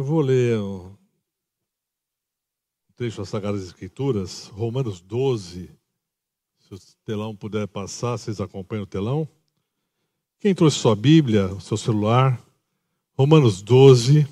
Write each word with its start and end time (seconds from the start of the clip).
Eu 0.00 0.04
vou 0.04 0.22
ler 0.22 0.58
um 0.58 0.96
trecho 2.96 3.18
das 3.18 3.28
Sagradas 3.28 3.62
Escrituras, 3.62 4.46
Romanos 4.46 4.98
12. 4.98 5.70
Se 6.58 6.74
o 6.74 6.78
telão 7.04 7.36
puder 7.36 7.68
passar, 7.68 8.16
vocês 8.16 8.40
acompanham 8.40 8.84
o 8.84 8.86
telão. 8.86 9.28
Quem 10.38 10.54
trouxe 10.54 10.78
sua 10.78 10.96
Bíblia, 10.96 11.48
o 11.48 11.60
seu 11.60 11.76
celular, 11.76 12.42
Romanos 13.12 13.60
12, 13.60 14.26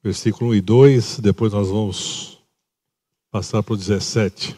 versículo 0.00 0.52
1 0.52 0.54
e 0.54 0.60
2, 0.60 1.18
depois 1.18 1.52
nós 1.52 1.70
vamos 1.70 2.40
passar 3.32 3.64
para 3.64 3.74
o 3.74 3.76
17. 3.76 4.56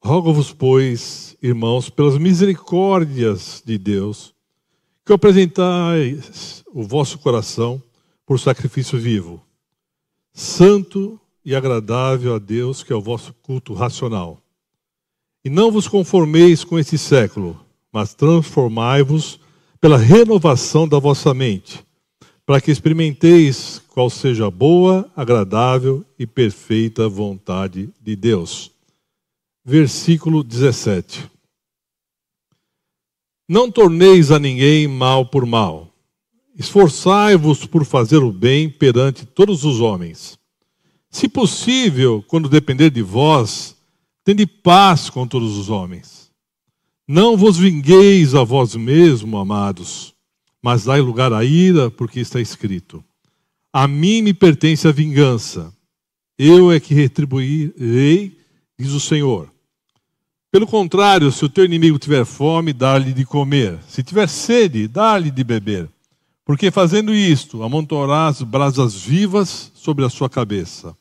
Rogo-vos, 0.00 0.52
pois, 0.52 1.36
irmãos, 1.42 1.90
pelas 1.90 2.16
misericórdias 2.16 3.62
de 3.66 3.76
Deus, 3.76 4.32
que 5.04 5.12
apresentais 5.12 6.62
o 6.72 6.84
vosso 6.84 7.18
coração 7.18 7.82
por 8.24 8.38
sacrifício 8.38 8.98
vivo, 8.98 9.42
santo 10.32 11.20
e 11.44 11.54
agradável 11.54 12.34
a 12.34 12.38
Deus, 12.38 12.82
que 12.82 12.92
é 12.92 12.96
o 12.96 13.00
vosso 13.00 13.34
culto 13.42 13.74
racional. 13.74 14.40
E 15.44 15.50
não 15.50 15.70
vos 15.70 15.88
conformeis 15.88 16.62
com 16.62 16.78
este 16.78 16.96
século, 16.96 17.60
mas 17.92 18.14
transformai-vos 18.14 19.40
pela 19.80 19.98
renovação 19.98 20.86
da 20.86 20.98
vossa 20.98 21.34
mente, 21.34 21.84
para 22.46 22.60
que 22.60 22.70
experimenteis 22.70 23.82
qual 23.88 24.08
seja 24.08 24.46
a 24.46 24.50
boa, 24.50 25.10
agradável 25.16 26.04
e 26.18 26.26
perfeita 26.26 27.08
vontade 27.08 27.90
de 28.00 28.14
Deus 28.14 28.77
versículo 29.68 30.42
17. 30.42 31.30
Não 33.46 33.70
torneis 33.70 34.30
a 34.30 34.38
ninguém 34.38 34.88
mal 34.88 35.26
por 35.26 35.44
mal. 35.44 35.92
Esforçai-vos 36.56 37.66
por 37.66 37.84
fazer 37.84 38.16
o 38.16 38.32
bem 38.32 38.70
perante 38.70 39.26
todos 39.26 39.64
os 39.64 39.78
homens. 39.78 40.38
Se 41.10 41.28
possível, 41.28 42.24
quando 42.26 42.48
depender 42.48 42.88
de 42.88 43.02
vós, 43.02 43.76
tende 44.24 44.46
paz 44.46 45.10
com 45.10 45.26
todos 45.26 45.58
os 45.58 45.68
homens. 45.68 46.30
Não 47.06 47.36
vos 47.36 47.58
vingueis 47.58 48.34
a 48.34 48.44
vós 48.44 48.74
mesmo, 48.74 49.36
amados, 49.36 50.14
mas 50.62 50.84
dai 50.84 51.02
lugar 51.02 51.30
à 51.30 51.44
ira, 51.44 51.90
porque 51.90 52.20
está 52.20 52.40
escrito: 52.40 53.04
A 53.70 53.86
mim 53.86 54.22
me 54.22 54.32
pertence 54.32 54.88
a 54.88 54.92
vingança. 54.92 55.70
Eu 56.38 56.72
é 56.72 56.80
que 56.80 56.94
retribuirei, 56.94 58.34
diz 58.78 58.92
o 58.92 59.00
Senhor. 59.00 59.57
Pelo 60.50 60.66
contrário, 60.66 61.30
se 61.30 61.44
o 61.44 61.48
teu 61.48 61.64
inimigo 61.64 61.98
tiver 61.98 62.24
fome, 62.24 62.72
dá-lhe 62.72 63.12
de 63.12 63.24
comer. 63.24 63.78
Se 63.86 64.02
tiver 64.02 64.28
sede, 64.28 64.88
dá-lhe 64.88 65.30
de 65.30 65.44
beber. 65.44 65.88
Porque 66.44 66.70
fazendo 66.70 67.14
isto, 67.14 67.62
amontoarás 67.62 68.40
brasas 68.40 68.94
vivas 68.94 69.70
sobre 69.74 70.06
a 70.06 70.08
sua 70.08 70.30
cabeça. 70.30 70.96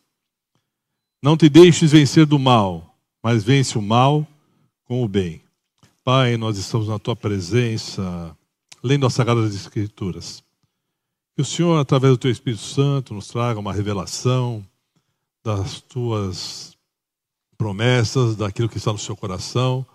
Não 1.24 1.38
te 1.38 1.48
deixes 1.48 1.94
vencer 1.94 2.26
do 2.26 2.38
mal, 2.38 2.94
mas 3.24 3.46
vence 3.46 3.78
o 3.78 3.82
mal 3.82 4.28
com 4.84 5.02
o 5.04 5.08
bem. 5.08 5.42
Pai, 6.04 6.36
nós 6.36 6.58
estamos 6.58 6.90
na 6.90 7.00
tua 7.00 7.16
presença, 7.16 8.36
lendo 8.84 9.06
as 9.06 9.14
Sagradas 9.14 9.56
Escrituras. 9.56 10.44
Que 11.36 11.42
o 11.42 11.46
Senhor, 11.46 11.78
através 11.80 12.14
do 12.14 12.18
teu 12.18 12.32
Espírito 12.32 12.64
Santo, 12.64 13.14
nos 13.14 13.30
traga 13.30 13.60
uma 13.60 13.74
revelação 13.74 14.66
das 15.44 15.80
tuas 15.80 16.77
promessas, 17.58 18.36
daquilo 18.36 18.70
que 18.70 18.78
está 18.78 18.92
no 18.92 19.00
seu 19.00 19.16
coração, 19.16 19.86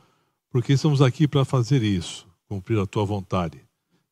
porque 0.51 0.73
estamos 0.73 1.01
aqui 1.01 1.29
para 1.29 1.45
fazer 1.45 1.83
isso, 1.83 2.27
cumprir 2.49 2.79
a 2.79 2.87
tua 2.87 3.05
vontade. 3.05 3.61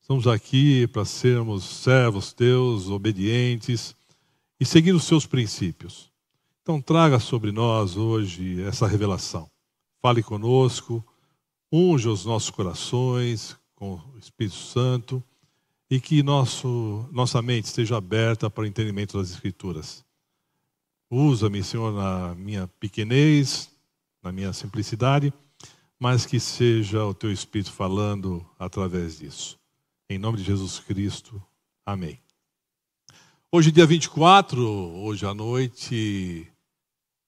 Estamos 0.01 0.27
aqui 0.27 0.87
para 0.87 1.05
sermos 1.05 1.63
servos 1.63 2.33
teus, 2.33 2.89
obedientes 2.89 3.95
e 4.59 4.65
seguir 4.65 4.93
os 4.93 5.03
seus 5.03 5.25
princípios. 5.25 6.11
Então, 6.61 6.81
traga 6.81 7.19
sobre 7.19 7.51
nós 7.51 7.97
hoje 7.97 8.61
essa 8.63 8.87
revelação. 8.87 9.49
Fale 10.01 10.23
conosco, 10.23 11.05
unja 11.71 12.09
os 12.09 12.25
nossos 12.25 12.49
corações 12.49 13.55
com 13.75 13.95
o 14.13 14.17
Espírito 14.17 14.55
Santo 14.55 15.23
e 15.89 15.99
que 15.99 16.23
nosso, 16.23 17.07
nossa 17.11 17.41
mente 17.41 17.65
esteja 17.65 17.97
aberta 17.97 18.49
para 18.49 18.63
o 18.63 18.67
entendimento 18.67 19.17
das 19.17 19.31
Escrituras. 19.31 20.03
Usa-me, 21.13 21.61
Senhor, 21.61 21.91
na 21.91 22.33
minha 22.35 22.69
pequenez, 22.79 23.69
na 24.23 24.31
minha 24.31 24.53
simplicidade, 24.53 25.33
mas 25.99 26.25
que 26.25 26.39
seja 26.39 27.03
o 27.03 27.13
teu 27.13 27.29
Espírito 27.29 27.73
falando 27.73 28.49
através 28.57 29.19
disso. 29.19 29.59
Em 30.09 30.17
nome 30.17 30.37
de 30.37 30.45
Jesus 30.45 30.79
Cristo. 30.79 31.43
Amém. 31.85 32.17
Hoje, 33.51 33.73
dia 33.73 33.85
24, 33.85 34.65
hoje 34.65 35.25
à 35.25 35.33
noite, 35.33 36.47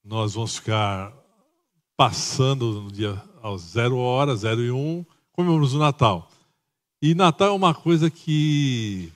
nós 0.01 0.35
vamos 0.35 0.55
ficar 0.55 1.11
passando 1.97 2.83
no 2.83 2.89
dia 2.89 3.21
aos 3.41 3.63
zero 3.63 3.97
horas, 3.97 4.39
zero 4.39 4.61
e 4.61 4.71
um, 4.71 5.05
comemoramos 5.33 5.73
o 5.73 5.79
Natal. 5.79 6.31
E 7.01 7.13
Natal 7.13 7.49
é 7.49 7.51
uma 7.51 7.73
coisa 7.73 8.09
que 8.09 9.11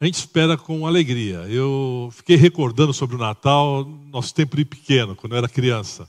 a 0.00 0.04
gente 0.04 0.14
espera 0.14 0.56
com 0.56 0.86
alegria. 0.86 1.38
Eu 1.48 2.08
fiquei 2.12 2.36
recordando 2.36 2.92
sobre 2.92 3.16
o 3.16 3.18
Natal, 3.18 3.84
nosso 3.84 4.32
tempo 4.32 4.56
de 4.56 4.64
pequeno, 4.64 5.16
quando 5.16 5.32
eu 5.32 5.38
era 5.38 5.48
criança. 5.48 6.08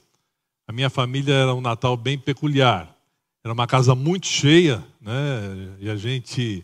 A 0.68 0.72
minha 0.72 0.90
família 0.90 1.34
era 1.34 1.56
um 1.56 1.62
Natal 1.62 1.98
bem 1.98 2.18
peculiar. 2.18 2.96
Era 3.44 3.52
uma 3.52 3.66
casa 3.66 3.96
muito 3.96 4.28
cheia, 4.28 4.86
né? 5.02 5.76
E 5.80 5.90
a 5.90 5.96
gente 5.96 6.64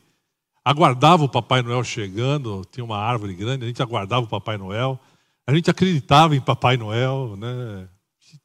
aguardava 0.64 1.24
o 1.24 1.30
Papai 1.30 1.64
Noel 1.64 1.84
chegando, 1.84 2.64
tinha 2.72 2.84
uma 2.84 2.98
árvore 2.98 3.34
grande, 3.34 3.66
a 3.66 3.68
gente 3.68 3.82
aguardava 3.82 4.26
o 4.26 4.30
Papai 4.30 4.58
Noel. 4.58 5.00
A 5.48 5.56
gente 5.56 5.70
acreditava 5.70 6.36
em 6.36 6.42
Papai 6.42 6.78
Noel, 6.78 7.36
né? 7.38 7.88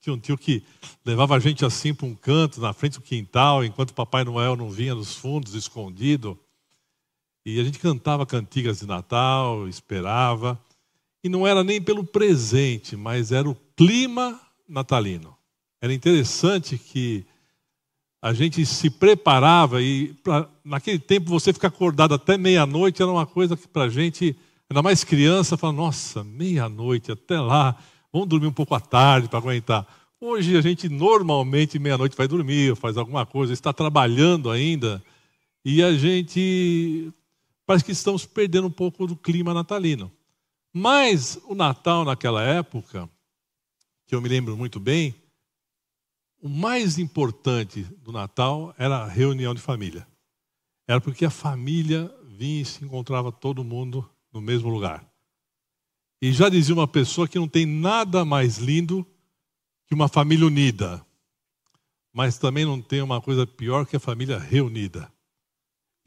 Tinha 0.01 0.15
um 0.15 0.19
tio 0.19 0.39
que 0.39 0.63
levava 1.05 1.37
a 1.37 1.39
gente 1.39 1.65
assim 1.65 1.93
para 1.93 2.07
um 2.07 2.15
canto, 2.15 2.61
na 2.61 2.73
frente 2.73 2.95
do 2.95 3.03
quintal, 3.03 3.63
enquanto 3.63 3.93
Papai 3.93 4.25
Noel 4.25 4.57
não 4.57 4.71
vinha 4.71 4.95
nos 4.95 5.15
fundos, 5.15 5.55
escondido. 5.55 6.39
E 7.45 7.59
a 7.61 7.65
gente 7.65 7.79
cantava 7.79 8.27
cantigas 8.27 8.81
de 8.81 8.87
Natal, 8.87 9.67
esperava. 9.69 10.61
E 11.25 11.29
não 11.29 11.47
era 11.47 11.65
nem 11.65 11.81
pelo 11.81 12.05
presente, 12.05 12.97
mas 12.97 13.33
era 13.33 13.49
o 13.49 13.57
clima 13.77 14.41
natalino. 14.69 15.37
Era 15.81 15.93
interessante 15.93 16.79
que 16.79 17.25
a 18.23 18.35
gente 18.35 18.65
se 18.67 18.91
preparava 18.91 19.81
e 19.81 20.13
pra, 20.23 20.47
naquele 20.65 20.99
tempo 20.99 21.31
você 21.31 21.53
ficar 21.53 21.69
acordado 21.69 22.15
até 22.15 22.37
meia-noite 22.37 23.01
era 23.01 23.11
uma 23.11 23.27
coisa 23.27 23.57
que 23.57 23.67
para 23.67 23.85
a 23.85 23.89
gente, 23.89 24.37
ainda 24.69 24.83
mais 24.83 25.03
criança, 25.03 25.57
fala, 25.57 25.73
nossa, 25.73 26.23
meia-noite, 26.23 27.11
até 27.11 27.41
lá, 27.41 27.77
vamos 28.13 28.29
dormir 28.29 28.47
um 28.47 28.53
pouco 28.53 28.75
à 28.75 28.81
tarde 28.81 29.29
para 29.29 29.39
aguentar. 29.39 29.87
Hoje 30.21 30.55
a 30.55 30.61
gente 30.61 30.87
normalmente 30.87 31.79
meia-noite 31.79 32.15
vai 32.15 32.29
dormir, 32.29 32.77
faz 32.77 32.99
alguma 32.99 33.25
coisa, 33.25 33.55
está 33.55 33.73
trabalhando 33.73 34.51
ainda, 34.51 35.03
e 35.65 35.83
a 35.83 35.95
gente 35.95 37.11
parece 37.71 37.85
que 37.85 37.93
estamos 37.93 38.27
perdendo 38.27 38.67
um 38.67 38.71
pouco 38.73 39.07
do 39.07 39.15
clima 39.15 39.55
natalino. 39.55 40.11
Mas 40.73 41.39
o 41.45 41.55
Natal 41.55 42.05
naquela 42.05 42.43
época, 42.43 43.09
que 44.09 44.13
eu 44.13 44.21
me 44.21 44.29
lembro 44.29 44.57
muito 44.57 44.81
bem, 44.81 45.15
o 46.43 46.49
mais 46.49 46.99
importante 46.99 47.85
do 47.99 48.11
Natal 48.11 48.75
era 48.77 49.05
a 49.05 49.07
reunião 49.07 49.55
de 49.55 49.61
família. 49.61 50.05
Era 50.89 51.01
porque 51.01 51.25
a 51.25 51.31
família 51.31 52.13
vinha 52.25 52.61
e 52.61 52.65
se 52.65 52.85
encontrava 52.85 53.31
todo 53.31 53.63
mundo 53.63 54.05
no 54.33 54.41
mesmo 54.41 54.69
lugar. 54.69 55.09
E 56.21 56.33
já 56.33 56.49
dizia 56.49 56.75
uma 56.75 56.89
pessoa 56.89 57.29
que 57.29 57.39
não 57.39 57.47
tem 57.47 57.67
nada 57.67 58.25
mais 58.25 58.59
lindo 58.59 59.07
que 59.87 59.95
uma 59.95 60.09
família 60.09 60.45
unida. 60.45 61.07
Mas 62.13 62.37
também 62.37 62.65
não 62.65 62.83
tem 62.83 63.01
uma 63.01 63.21
coisa 63.21 63.47
pior 63.47 63.87
que 63.87 63.95
a 63.95 64.01
família 64.01 64.41
reunida. 64.41 65.09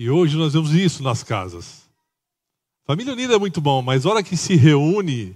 E 0.03 0.09
hoje 0.09 0.35
nós 0.35 0.51
vemos 0.51 0.73
isso 0.73 1.01
nas 1.01 1.23
casas. 1.23 1.89
Família 2.85 3.13
unida 3.13 3.35
é 3.35 3.39
muito 3.39 3.61
bom, 3.61 3.81
mas 3.81 4.05
hora 4.05 4.21
que 4.21 4.35
se 4.35 4.53
reúne, 4.53 5.33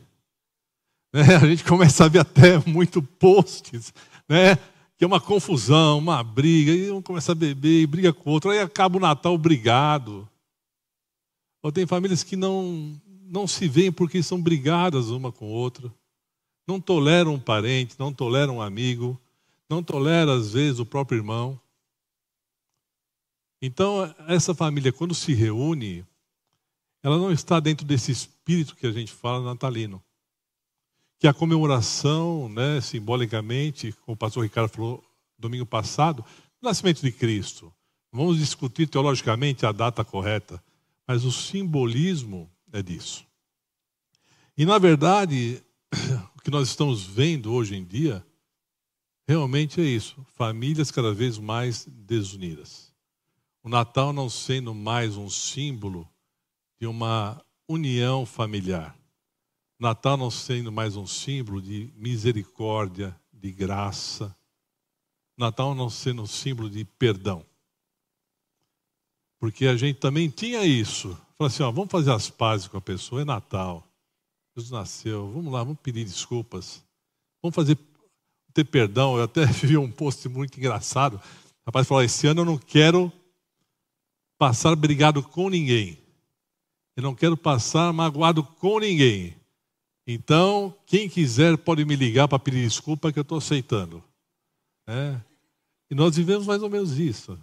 né, 1.14 1.22
a 1.42 1.48
gente 1.48 1.64
começa 1.64 2.04
a 2.04 2.10
ver 2.10 2.20
até 2.20 2.58
muito 2.68 3.02
posts, 3.02 3.94
né, 4.28 4.58
que 4.98 5.06
é 5.06 5.08
uma 5.08 5.22
confusão, 5.22 6.00
uma 6.00 6.22
briga, 6.22 6.74
e 6.74 6.92
um 6.92 7.02
começa 7.02 7.32
a 7.32 7.36
beber 7.36 7.84
e 7.84 7.88
briga 7.88 8.12
com 8.12 8.30
o 8.30 8.34
outro, 8.34 8.50
aí 8.52 8.60
acaba 8.60 8.98
o 8.98 9.00
Natal 9.00 9.38
brigado. 9.38 10.28
Ou 11.64 11.72
tem 11.72 11.88
famílias 11.88 12.22
que 12.22 12.36
não, 12.36 12.94
não 13.26 13.48
se 13.48 13.70
veem 13.70 13.90
porque 13.90 14.22
são 14.22 14.42
brigadas 14.42 15.08
uma 15.08 15.32
com 15.32 15.46
outra, 15.46 15.90
não 16.68 16.78
toleram 16.78 17.36
um 17.36 17.40
parente, 17.40 17.96
não 17.98 18.12
toleram 18.12 18.58
um 18.58 18.62
amigo, 18.62 19.18
não 19.70 19.82
toleram 19.82 20.34
às 20.34 20.52
vezes 20.52 20.82
o 20.82 20.86
próprio 20.86 21.20
irmão. 21.20 21.58
Então, 23.62 24.14
essa 24.28 24.54
família, 24.54 24.94
quando 24.94 25.16
se 25.16 25.34
reúne, 25.34 26.06
ela 27.02 27.18
não 27.18 27.32
está 27.32 27.60
dentro 27.60 27.86
desse 27.86 28.12
espírito 28.12 28.76
que 28.76 28.86
a 28.86 28.92
gente 28.92 29.12
fala 29.12 29.44
natalino. 29.44 30.04
que 31.20 31.28
a 31.28 31.34
comemoração, 31.34 32.48
né, 32.48 32.80
simbolicamente, 32.80 33.92
como 34.06 34.14
o 34.14 34.18
pastor 34.18 34.44
Ricardo 34.44 34.70
falou 34.70 35.04
domingo 35.36 35.66
passado, 35.66 36.24
do 36.62 36.68
nascimento 36.68 37.02
de 37.02 37.12
Cristo. 37.12 37.74
Vamos 38.12 38.38
discutir 38.38 38.88
teologicamente 38.88 39.66
a 39.66 39.72
data 39.72 40.06
correta, 40.06 40.64
mas 41.08 41.26
o 41.26 41.32
simbolismo 41.32 42.48
é 42.72 42.84
disso. 42.84 43.26
E, 44.56 44.64
na 44.64 44.78
verdade, 44.78 45.62
o 46.38 46.42
que 46.42 46.52
nós 46.52 46.68
estamos 46.68 47.04
vendo 47.04 47.52
hoje 47.52 47.76
em 47.76 47.84
dia 47.84 48.24
realmente 49.28 49.82
é 49.82 49.84
isso: 49.84 50.26
famílias 50.36 50.92
cada 50.92 51.14
vez 51.14 51.38
mais 51.38 51.86
desunidas. 51.88 52.87
O 53.68 53.70
Natal 53.70 54.14
não 54.14 54.30
sendo 54.30 54.74
mais 54.74 55.18
um 55.18 55.30
símbolo 55.30 56.10
de 56.80 56.88
uma 56.88 57.44
união 57.68 58.26
familiar. 58.26 58.98
O 59.78 59.84
Natal 59.84 60.16
não 60.16 60.32
sendo 60.32 60.72
mais 60.72 60.96
um 60.96 61.06
símbolo 61.06 61.62
de 61.62 61.92
misericórdia, 61.98 63.14
de 63.34 63.52
graça. 63.52 64.34
O 65.38 65.42
Natal 65.42 65.76
não 65.76 65.90
sendo 65.90 66.22
um 66.22 66.26
símbolo 66.26 66.70
de 66.70 66.86
perdão. 66.86 67.46
Porque 69.38 69.66
a 69.68 69.76
gente 69.76 70.00
também 70.00 70.30
tinha 70.30 70.64
isso. 70.64 71.10
Falou 71.38 71.48
assim, 71.48 71.62
ó, 71.62 71.70
vamos 71.70 71.92
fazer 71.92 72.14
as 72.14 72.30
pazes 72.30 72.70
com 72.70 72.78
a 72.78 72.82
pessoa, 72.82 73.24
é 73.24 73.26
Natal. 73.26 73.86
Jesus 74.56 74.72
nasceu, 74.72 75.30
vamos 75.30 75.52
lá, 75.52 75.62
vamos 75.62 75.82
pedir 75.82 76.06
desculpas. 76.06 76.82
Vamos 77.44 77.54
fazer 77.54 77.78
ter 78.54 78.64
perdão. 78.64 79.18
Eu 79.18 79.24
até 79.24 79.44
vi 79.52 79.78
um 79.78 79.92
post 79.92 80.30
muito 80.30 80.58
engraçado. 80.58 81.16
O 81.16 81.22
rapaz 81.66 81.86
falou: 81.86 82.02
esse 82.02 82.28
ano 82.28 82.44
eu 82.44 82.46
não 82.46 82.58
quero 82.58 83.12
passar 84.38 84.76
brigado 84.76 85.24
com 85.24 85.50
ninguém. 85.50 85.98
Eu 86.96 87.04
não 87.04 87.16
quero 87.16 87.38
passar 87.38 87.92
magoado 87.94 88.44
com 88.44 88.80
ninguém. 88.80 89.36
Então, 90.06 90.76
quem 90.86 91.10
quiser 91.10 91.58
pode 91.58 91.84
me 91.84 91.96
ligar 91.96 92.28
para 92.28 92.40
pedir 92.40 92.64
desculpa 92.64 93.12
que 93.12 93.20
eu 93.20 93.24
estou 93.24 93.38
aceitando. 93.38 94.04
É. 94.88 95.20
E 95.92 95.96
nós 95.96 96.16
vivemos 96.16 96.48
mais 96.48 96.64
ou 96.64 96.70
menos 96.70 96.98
isso. 96.98 97.38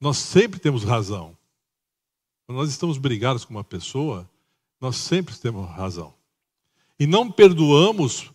Nós 0.00 0.18
sempre 0.18 0.60
temos 0.60 0.84
razão. 0.84 1.36
Quando 2.46 2.58
nós 2.58 2.70
estamos 2.70 2.98
brigados 2.98 3.44
com 3.44 3.54
uma 3.54 3.64
pessoa, 3.64 4.28
nós 4.80 4.96
sempre 4.96 5.34
temos 5.36 5.68
razão. 5.70 6.14
E 6.98 7.06
não 7.06 7.30
perdoamos 7.30 8.30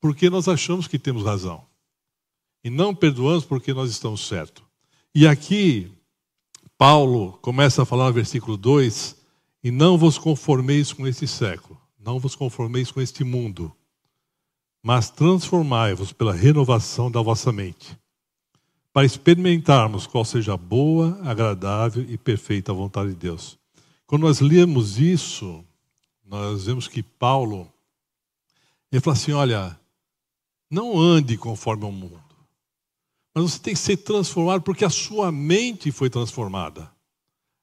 porque 0.00 0.30
nós 0.30 0.48
achamos 0.48 0.86
que 0.86 0.98
temos 0.98 1.24
razão. 1.24 1.66
E 2.64 2.70
não 2.70 2.94
perdoamos 2.94 3.44
porque 3.44 3.74
nós 3.74 3.90
estamos 3.90 4.26
certos. 4.26 4.64
E 5.14 5.26
aqui, 5.26 5.92
Paulo 6.80 7.32
começa 7.42 7.82
a 7.82 7.84
falar 7.84 8.06
no 8.06 8.14
versículo 8.14 8.56
2: 8.56 9.14
E 9.62 9.70
não 9.70 9.98
vos 9.98 10.16
conformeis 10.16 10.94
com 10.94 11.06
este 11.06 11.28
século, 11.28 11.78
não 11.98 12.18
vos 12.18 12.34
conformeis 12.34 12.90
com 12.90 13.02
este 13.02 13.22
mundo, 13.22 13.70
mas 14.82 15.10
transformai-vos 15.10 16.10
pela 16.10 16.32
renovação 16.32 17.10
da 17.10 17.20
vossa 17.20 17.52
mente, 17.52 17.94
para 18.94 19.04
experimentarmos 19.04 20.06
qual 20.06 20.24
seja 20.24 20.54
a 20.54 20.56
boa, 20.56 21.20
agradável 21.22 22.02
e 22.08 22.16
perfeita 22.16 22.72
vontade 22.72 23.10
de 23.10 23.16
Deus. 23.16 23.58
Quando 24.06 24.22
nós 24.22 24.40
lemos 24.40 24.98
isso, 24.98 25.62
nós 26.24 26.64
vemos 26.64 26.88
que 26.88 27.02
Paulo 27.02 27.70
ele 28.90 29.02
fala 29.02 29.16
assim: 29.18 29.32
olha, 29.32 29.78
não 30.70 30.98
ande 30.98 31.36
conforme 31.36 31.84
o 31.84 31.92
mundo. 31.92 32.29
Mas 33.34 33.44
você 33.44 33.58
tem 33.58 33.74
que 33.74 33.80
ser 33.80 33.96
transformado 33.98 34.62
porque 34.62 34.84
a 34.84 34.90
sua 34.90 35.30
mente 35.30 35.92
foi 35.92 36.10
transformada. 36.10 36.90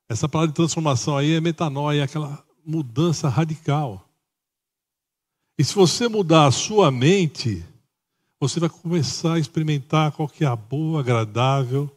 Essa 0.09 0.29
palavra 0.29 0.51
de 0.51 0.55
transformação 0.55 1.17
aí 1.17 1.33
é 1.33 1.41
metanoia, 1.41 2.01
é 2.01 2.03
aquela 2.03 2.43
mudança 2.65 3.27
radical. 3.27 4.07
E 5.57 5.63
se 5.63 5.73
você 5.73 6.07
mudar 6.07 6.47
a 6.47 6.51
sua 6.51 6.89
mente, 6.91 7.65
você 8.39 8.59
vai 8.59 8.69
começar 8.69 9.33
a 9.33 9.39
experimentar 9.39 10.11
qual 10.11 10.29
que 10.29 10.43
é 10.43 10.47
a 10.47 10.55
boa, 10.55 11.01
agradável 11.01 11.91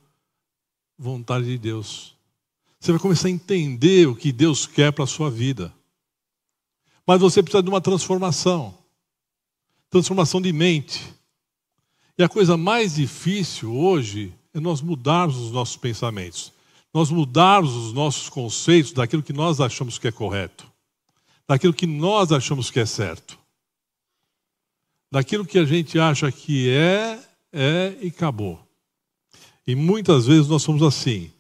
vontade 0.98 1.46
de 1.46 1.56
Deus. 1.56 2.14
Você 2.78 2.92
vai 2.92 3.00
começar 3.00 3.28
a 3.28 3.30
entender 3.30 4.06
o 4.06 4.16
que 4.16 4.32
Deus 4.32 4.66
quer 4.66 4.92
para 4.92 5.04
a 5.04 5.06
sua 5.06 5.30
vida. 5.30 5.72
Mas 7.06 7.20
você 7.20 7.42
precisa 7.42 7.62
de 7.62 7.68
uma 7.68 7.80
transformação 7.80 8.80
transformação 9.90 10.40
de 10.40 10.52
mente. 10.52 11.02
E 12.20 12.22
a 12.22 12.28
coisa 12.28 12.54
mais 12.54 12.96
difícil 12.96 13.74
hoje 13.74 14.30
é 14.52 14.60
nós 14.60 14.82
mudarmos 14.82 15.38
os 15.38 15.50
nossos 15.50 15.78
pensamentos, 15.78 16.52
nós 16.92 17.10
mudarmos 17.10 17.74
os 17.74 17.94
nossos 17.94 18.28
conceitos 18.28 18.92
daquilo 18.92 19.22
que 19.22 19.32
nós 19.32 19.58
achamos 19.58 19.96
que 19.96 20.06
é 20.06 20.12
correto, 20.12 20.70
daquilo 21.48 21.72
que 21.72 21.86
nós 21.86 22.30
achamos 22.30 22.70
que 22.70 22.78
é 22.78 22.84
certo, 22.84 23.38
daquilo 25.10 25.46
que 25.46 25.58
a 25.58 25.64
gente 25.64 25.98
acha 25.98 26.30
que 26.30 26.68
é, 26.68 27.18
é 27.54 27.96
e 28.02 28.08
acabou. 28.08 28.60
E 29.66 29.74
muitas 29.74 30.26
vezes 30.26 30.46
nós 30.46 30.62
somos 30.62 30.82
assim. 30.82 31.32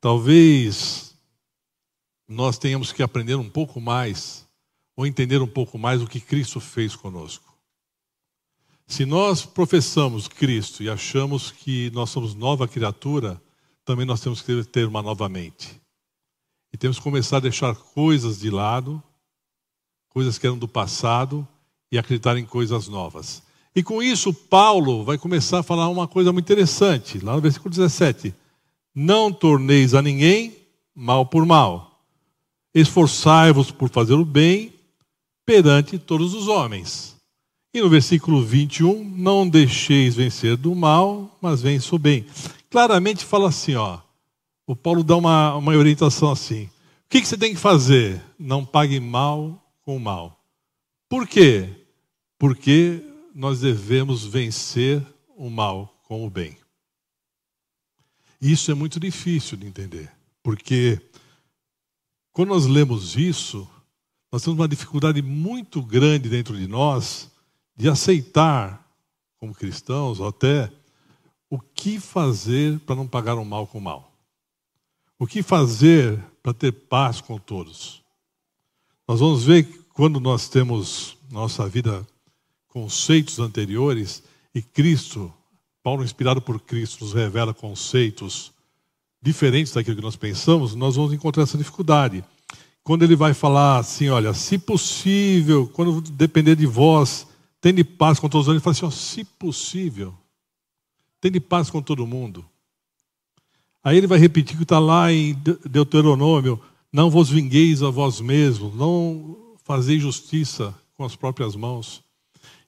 Talvez 0.00 1.14
nós 2.26 2.56
tenhamos 2.56 2.90
que 2.90 3.02
aprender 3.02 3.34
um 3.34 3.50
pouco 3.50 3.82
mais, 3.82 4.48
ou 4.96 5.06
entender 5.06 5.42
um 5.42 5.46
pouco 5.46 5.78
mais 5.78 6.00
o 6.00 6.06
que 6.06 6.22
Cristo 6.22 6.58
fez 6.58 6.96
conosco. 6.96 7.51
Se 8.92 9.06
nós 9.06 9.46
professamos 9.46 10.28
Cristo 10.28 10.82
e 10.82 10.90
achamos 10.90 11.50
que 11.50 11.90
nós 11.94 12.10
somos 12.10 12.34
nova 12.34 12.68
criatura, 12.68 13.40
também 13.86 14.04
nós 14.04 14.20
temos 14.20 14.42
que 14.42 14.64
ter 14.64 14.86
uma 14.86 15.00
nova 15.00 15.30
mente. 15.30 15.80
E 16.70 16.76
temos 16.76 16.98
que 16.98 17.02
começar 17.02 17.38
a 17.38 17.40
deixar 17.40 17.74
coisas 17.74 18.38
de 18.38 18.50
lado, 18.50 19.02
coisas 20.10 20.36
que 20.36 20.46
eram 20.46 20.58
do 20.58 20.68
passado, 20.68 21.48
e 21.90 21.96
acreditar 21.96 22.36
em 22.36 22.44
coisas 22.44 22.86
novas. 22.86 23.42
E 23.74 23.82
com 23.82 24.02
isso, 24.02 24.30
Paulo 24.30 25.04
vai 25.04 25.16
começar 25.16 25.60
a 25.60 25.62
falar 25.62 25.88
uma 25.88 26.06
coisa 26.06 26.30
muito 26.30 26.52
interessante, 26.52 27.18
lá 27.18 27.34
no 27.34 27.40
versículo 27.40 27.70
17: 27.70 28.34
Não 28.94 29.32
torneis 29.32 29.94
a 29.94 30.02
ninguém 30.02 30.54
mal 30.94 31.24
por 31.24 31.46
mal, 31.46 31.98
esforçai-vos 32.74 33.70
por 33.70 33.88
fazer 33.88 34.12
o 34.12 34.24
bem 34.26 34.74
perante 35.46 35.98
todos 35.98 36.34
os 36.34 36.46
homens. 36.46 37.21
E 37.74 37.80
no 37.80 37.88
versículo 37.88 38.44
21, 38.44 39.02
não 39.02 39.48
deixeis 39.48 40.14
vencer 40.14 40.58
do 40.58 40.74
mal, 40.74 41.38
mas 41.40 41.62
vença 41.62 41.94
o 41.94 41.98
bem. 41.98 42.26
Claramente 42.70 43.24
fala 43.24 43.48
assim, 43.48 43.74
ó. 43.74 43.98
O 44.66 44.76
Paulo 44.76 45.02
dá 45.02 45.16
uma, 45.16 45.54
uma 45.56 45.72
orientação 45.72 46.30
assim. 46.30 46.64
O 46.64 46.70
que, 47.08 47.20
que 47.20 47.26
você 47.26 47.38
tem 47.38 47.54
que 47.54 47.60
fazer? 47.60 48.22
Não 48.38 48.64
pague 48.64 49.00
mal 49.00 49.62
com 49.82 49.98
mal. 49.98 50.38
Por 51.08 51.26
quê? 51.26 51.68
Porque 52.38 53.02
nós 53.34 53.60
devemos 53.60 54.24
vencer 54.24 55.02
o 55.34 55.48
mal 55.48 55.98
com 56.04 56.26
o 56.26 56.30
bem. 56.30 56.58
Isso 58.40 58.70
é 58.70 58.74
muito 58.74 59.00
difícil 59.00 59.56
de 59.56 59.66
entender, 59.66 60.10
porque 60.42 61.00
quando 62.32 62.48
nós 62.48 62.66
lemos 62.66 63.16
isso, 63.16 63.68
nós 64.30 64.42
temos 64.42 64.58
uma 64.58 64.68
dificuldade 64.68 65.22
muito 65.22 65.80
grande 65.80 66.28
dentro 66.28 66.56
de 66.56 66.66
nós 66.66 67.31
de 67.76 67.88
aceitar, 67.88 68.86
como 69.38 69.54
cristãos, 69.54 70.20
até 70.20 70.70
o 71.50 71.58
que 71.58 72.00
fazer 72.00 72.78
para 72.80 72.96
não 72.96 73.06
pagar 73.06 73.34
o 73.34 73.44
mal 73.44 73.66
com 73.66 73.78
o 73.78 73.82
mal. 73.82 74.12
O 75.18 75.26
que 75.26 75.42
fazer 75.42 76.18
para 76.42 76.54
ter 76.54 76.72
paz 76.72 77.20
com 77.20 77.38
todos. 77.38 78.02
Nós 79.06 79.20
vamos 79.20 79.44
ver 79.44 79.64
que 79.64 79.78
quando 79.94 80.18
nós 80.18 80.48
temos 80.48 81.16
nossa 81.30 81.68
vida 81.68 82.06
conceitos 82.68 83.38
anteriores 83.38 84.22
e 84.54 84.62
Cristo, 84.62 85.32
Paulo 85.82 86.04
inspirado 86.04 86.40
por 86.40 86.60
Cristo, 86.60 87.04
nos 87.04 87.12
revela 87.12 87.52
conceitos 87.52 88.52
diferentes 89.20 89.72
daquilo 89.72 89.96
que 89.96 90.02
nós 90.02 90.16
pensamos, 90.16 90.74
nós 90.74 90.96
vamos 90.96 91.12
encontrar 91.12 91.44
essa 91.44 91.58
dificuldade. 91.58 92.24
Quando 92.82 93.04
ele 93.04 93.14
vai 93.14 93.34
falar 93.34 93.78
assim, 93.78 94.08
olha, 94.08 94.34
se 94.34 94.58
possível, 94.58 95.68
quando 95.68 96.00
depender 96.00 96.56
de 96.56 96.66
vós, 96.66 97.28
Tende 97.62 97.84
paz 97.84 98.18
com 98.18 98.28
todos 98.28 98.46
os 98.46 98.48
homens. 98.48 98.56
Ele 98.56 98.64
fala 98.64 98.72
assim: 98.72 98.86
ó, 98.86 98.90
se 98.90 99.24
possível, 99.24 100.12
tende 101.20 101.38
paz 101.38 101.70
com 101.70 101.80
todo 101.80 102.04
mundo. 102.06 102.44
Aí 103.84 103.96
ele 103.96 104.08
vai 104.08 104.18
repetir 104.18 104.56
que 104.56 104.64
está 104.64 104.80
lá 104.80 105.12
em 105.12 105.32
Deuteronômio: 105.64 106.60
não 106.92 107.08
vos 107.08 107.30
vingueis 107.30 107.80
a 107.80 107.88
vós 107.88 108.20
mesmos, 108.20 108.74
não 108.74 109.56
fazeis 109.62 110.02
justiça 110.02 110.74
com 110.96 111.04
as 111.04 111.14
próprias 111.14 111.54
mãos. 111.54 112.02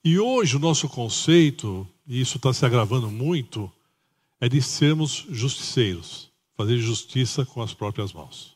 E 0.05 0.17
hoje 0.17 0.57
o 0.57 0.61
nosso 0.61 0.89
conceito, 0.89 1.85
e 2.07 2.21
isso 2.21 2.37
está 2.37 2.53
se 2.53 2.65
agravando 2.65 3.11
muito, 3.11 3.71
é 4.41 4.49
de 4.49 4.63
sermos 4.63 5.27
justiceiros, 5.29 6.31
fazer 6.57 6.79
justiça 6.79 7.45
com 7.45 7.61
as 7.61 7.75
próprias 7.75 8.13
mãos. 8.13 8.55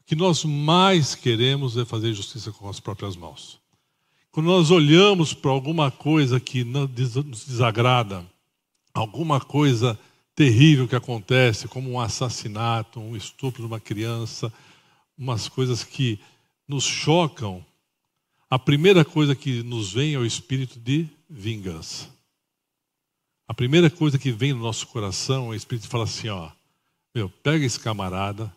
O 0.00 0.04
que 0.06 0.16
nós 0.16 0.44
mais 0.44 1.14
queremos 1.14 1.76
é 1.76 1.84
fazer 1.84 2.14
justiça 2.14 2.50
com 2.52 2.70
as 2.70 2.80
próprias 2.80 3.16
mãos. 3.16 3.60
Quando 4.32 4.46
nós 4.46 4.70
olhamos 4.70 5.34
para 5.34 5.50
alguma 5.50 5.90
coisa 5.90 6.40
que 6.40 6.64
nos 6.64 7.44
desagrada, 7.44 8.26
alguma 8.94 9.38
coisa 9.38 9.98
terrível 10.34 10.88
que 10.88 10.96
acontece, 10.96 11.68
como 11.68 11.90
um 11.90 12.00
assassinato, 12.00 12.98
um 12.98 13.14
estupro 13.14 13.60
de 13.60 13.66
uma 13.66 13.78
criança, 13.78 14.50
umas 15.18 15.50
coisas 15.50 15.84
que 15.84 16.18
nos 16.66 16.82
chocam, 16.84 17.62
a 18.48 18.58
primeira 18.58 19.04
coisa 19.04 19.34
que 19.36 19.62
nos 19.62 19.92
vem 19.92 20.14
é 20.14 20.18
o 20.18 20.24
espírito 20.24 20.80
de 20.80 21.06
vingança. 21.28 22.08
A 23.46 23.52
primeira 23.52 23.90
coisa 23.90 24.18
que 24.18 24.32
vem 24.32 24.54
no 24.54 24.62
nosso 24.62 24.86
coração 24.86 25.48
é 25.48 25.48
o 25.50 25.54
espírito 25.54 25.84
que 25.84 25.90
fala 25.90 26.04
assim: 26.04 26.28
ó, 26.28 26.50
meu, 27.14 27.28
pega 27.28 27.66
esse 27.66 27.78
camarada. 27.78 28.50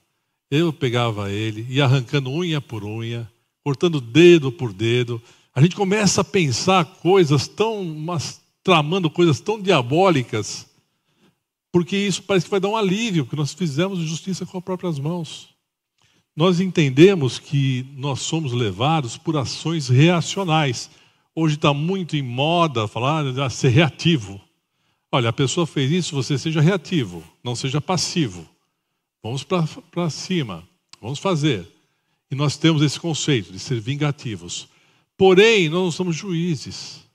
Eu 0.49 0.71
pegava 0.71 1.31
ele, 1.31 1.65
ia 1.69 1.83
arrancando 1.83 2.29
unha 2.29 2.61
por 2.61 2.85
unha, 2.85 3.29
cortando 3.61 3.99
dedo 3.99 4.53
por 4.53 4.71
dedo. 4.71 5.21
A 5.55 5.61
gente 5.61 5.73
começa 5.73 6.19
a 6.19 6.23
pensar 6.25 6.83
coisas 6.83 7.47
tão, 7.47 7.85
mas, 7.85 8.41
tramando 8.61 9.09
coisas 9.09 9.39
tão 9.39 9.61
diabólicas, 9.61 10.67
porque 11.71 11.95
isso 11.95 12.23
parece 12.23 12.45
que 12.45 12.51
vai 12.51 12.59
dar 12.59 12.67
um 12.67 12.75
alívio, 12.75 13.23
porque 13.23 13.37
nós 13.37 13.53
fizemos 13.53 13.99
justiça 13.99 14.45
com 14.45 14.57
as 14.57 14.63
próprias 14.63 14.99
mãos. 14.99 15.55
Nós 16.35 16.59
entendemos 16.59 17.39
que 17.39 17.87
nós 17.95 18.19
somos 18.19 18.51
levados 18.51 19.17
por 19.17 19.37
ações 19.37 19.87
reacionais. 19.87 20.89
Hoje 21.33 21.55
está 21.55 21.73
muito 21.73 22.17
em 22.17 22.21
moda 22.21 22.85
falar 22.85 23.31
de 23.31 23.39
ah, 23.39 23.49
ser 23.49 23.69
reativo. 23.69 24.41
Olha, 25.09 25.29
a 25.29 25.33
pessoa 25.33 25.65
fez 25.65 25.89
isso, 25.89 26.15
você 26.15 26.37
seja 26.37 26.59
reativo, 26.59 27.23
não 27.41 27.55
seja 27.55 27.79
passivo. 27.79 28.45
Vamos 29.23 29.45
para 29.45 30.09
cima, 30.09 30.67
vamos 31.01 31.19
fazer. 31.19 31.65
E 32.29 32.35
nós 32.35 32.57
temos 32.57 32.81
esse 32.81 32.99
conceito 32.99 33.53
de 33.53 33.59
ser 33.59 33.79
vingativos. 33.79 34.67
Porém, 35.17 35.69
nós 35.69 35.83
não 35.83 35.91
somos 35.91 36.15
juízes. 36.15 37.05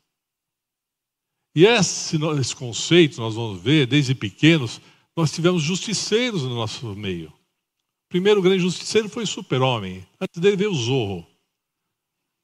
E 1.54 1.66
esse, 1.66 2.16
esse 2.38 2.54
conceito, 2.54 3.20
nós 3.20 3.34
vamos 3.34 3.60
ver, 3.60 3.86
desde 3.86 4.14
pequenos, 4.14 4.80
nós 5.16 5.32
tivemos 5.32 5.62
justiceiros 5.62 6.42
no 6.42 6.54
nosso 6.54 6.94
meio. 6.94 7.28
O 7.28 8.08
primeiro 8.08 8.40
grande 8.40 8.62
justiceiro 8.62 9.08
foi 9.08 9.24
o 9.24 9.26
super-homem. 9.26 10.06
Antes 10.20 10.40
dele 10.40 10.56
veio 10.56 10.70
o 10.70 10.74
Zorro. 10.74 11.26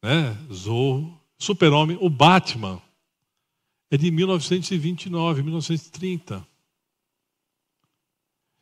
Né? 0.02 0.34
Zorro, 0.52 1.18
super-homem, 1.38 1.96
o 2.00 2.10
Batman 2.10 2.82
é 3.90 3.96
de 3.96 4.10
1929, 4.10 5.42
1930. 5.42 6.46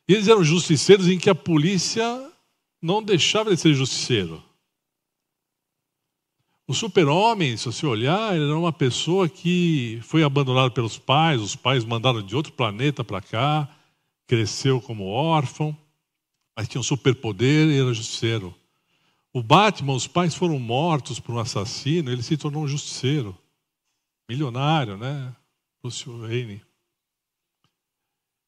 E 0.08 0.12
eles 0.12 0.28
eram 0.28 0.44
justiceiros 0.44 1.08
em 1.08 1.18
que 1.18 1.30
a 1.30 1.34
polícia 1.34 2.30
não 2.80 3.02
deixava 3.02 3.54
de 3.54 3.60
ser 3.60 3.72
justiceiro. 3.74 4.42
O 6.66 6.72
super-homem, 6.72 7.56
se 7.58 7.66
você 7.66 7.84
olhar, 7.84 8.34
ele 8.34 8.46
era 8.46 8.56
uma 8.56 8.72
pessoa 8.72 9.28
que 9.28 10.00
foi 10.02 10.22
abandonada 10.22 10.70
pelos 10.70 10.96
pais, 10.96 11.40
os 11.40 11.54
pais 11.54 11.84
mandaram 11.84 12.22
de 12.22 12.34
outro 12.34 12.52
planeta 12.52 13.04
para 13.04 13.20
cá, 13.20 13.68
cresceu 14.26 14.80
como 14.80 15.04
órfão, 15.04 15.76
mas 16.56 16.66
tinha 16.66 16.80
um 16.80 16.84
superpoder 16.84 17.68
e 17.68 17.78
era 17.78 17.92
justiceiro. 17.92 18.54
O 19.30 19.42
Batman, 19.42 19.92
os 19.92 20.06
pais 20.06 20.34
foram 20.34 20.58
mortos 20.58 21.20
por 21.20 21.34
um 21.34 21.38
assassino, 21.38 22.10
ele 22.10 22.22
se 22.22 22.36
tornou 22.36 22.62
um 22.62 22.68
justiceiro 22.68 23.36
milionário, 24.26 24.96
né? 24.96 25.36
Bruce 25.82 26.08
Wayne. 26.08 26.62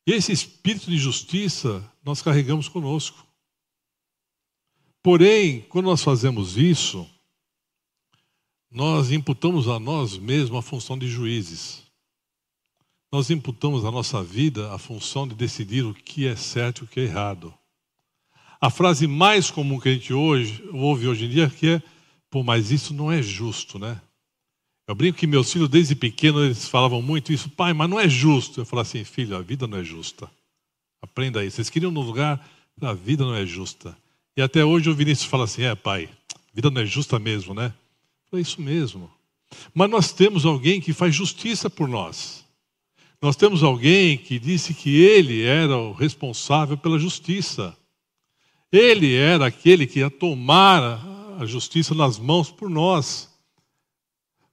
E 0.07 0.13
esse 0.13 0.33
espírito 0.33 0.89
de 0.89 0.97
justiça 0.97 1.85
nós 2.03 2.23
carregamos 2.23 2.67
conosco. 2.67 3.27
Porém, 5.03 5.61
quando 5.63 5.87
nós 5.87 6.03
fazemos 6.03 6.57
isso, 6.57 7.07
nós 8.77 9.11
imputamos 9.11 9.69
a 9.69 9.81
nós 9.81 10.19
mesmos 10.19 10.59
a 10.59 10.61
função 10.61 10.99
de 10.99 11.09
juízes. 11.09 11.83
Nós 13.11 13.31
imputamos 13.31 13.87
a 13.87 13.91
nossa 13.91 14.23
vida 14.23 14.71
a 14.71 14.77
função 14.77 15.27
de 15.27 15.35
decidir 15.35 15.83
o 15.83 15.95
que 15.95 16.27
é 16.27 16.37
certo 16.37 16.83
e 16.83 16.85
o 16.85 16.87
que 16.87 17.01
é 17.01 17.05
errado. 17.05 17.55
A 18.61 18.69
frase 18.69 19.07
mais 19.07 19.51
comum 19.51 19.81
que 19.81 19.89
a 19.89 19.95
gente 19.95 20.13
hoje, 20.13 20.63
ouve 20.75 21.09
hoje 21.09 21.25
em 21.25 21.31
dia 21.31 21.45
é 21.45 21.49
que 21.49 21.69
é, 21.69 21.83
pô, 22.29 22.43
mas 22.43 22.71
isso 22.71 22.93
não 22.93 23.11
é 23.11 23.23
justo, 23.23 23.79
né? 23.79 23.99
Eu 24.87 24.95
brinco 24.95 25.19
que 25.19 25.27
meus 25.27 25.51
filhos, 25.51 25.71
desde 25.71 25.95
pequeno, 25.95 26.45
eles 26.45 26.69
falavam 26.69 27.01
muito 27.01 27.33
isso, 27.33 27.49
pai, 27.49 27.73
mas 27.73 27.89
não 27.89 27.99
é 27.99 28.07
justo. 28.07 28.61
Eu 28.61 28.67
falava 28.67 28.87
assim, 28.87 29.05
filho, 29.05 29.39
a 29.39 29.41
vida 29.41 29.67
não 29.67 29.79
é 29.79 29.85
justa. 29.85 30.31
Aprenda 31.01 31.43
isso. 31.43 31.57
Vocês 31.57 31.71
queriam 31.71 31.91
no 31.91 32.03
lugar, 32.03 32.47
a 32.83 32.93
vida 32.93 33.25
não 33.25 33.35
é 33.35 33.47
justa. 33.47 33.97
E 34.37 34.43
até 34.43 34.63
hoje 34.63 34.91
o 34.91 34.95
Vinícius 34.95 35.31
fala 35.31 35.45
assim, 35.45 35.63
é 35.63 35.75
pai, 35.75 36.11
a 36.35 36.55
vida 36.55 36.71
não 36.71 36.83
é 36.83 36.85
justa 36.85 37.19
mesmo, 37.19 37.55
né? 37.55 37.73
É 38.37 38.41
isso 38.41 38.61
mesmo. 38.61 39.11
Mas 39.75 39.91
nós 39.91 40.13
temos 40.13 40.45
alguém 40.45 40.81
que 40.81 40.93
faz 40.93 41.15
justiça 41.15 41.71
por 41.71 41.89
nós. 41.89 42.45
Nós 43.21 43.37
temos 43.37 43.63
alguém 43.63 44.19
que 44.19 44.39
disse 44.39 44.75
que 44.75 44.97
ele 44.97 45.43
era 45.43 45.77
o 45.77 45.93
responsável 45.93 46.77
pela 46.77 46.99
justiça. 46.99 47.77
Ele 48.71 49.15
era 49.15 49.47
aquele 49.47 49.87
que 49.87 50.01
ia 50.01 50.11
tomar 50.11 51.01
a 51.41 51.47
justiça 51.47 51.95
nas 51.95 52.19
mãos 52.19 52.51
por 52.51 52.69
nós. 52.69 53.31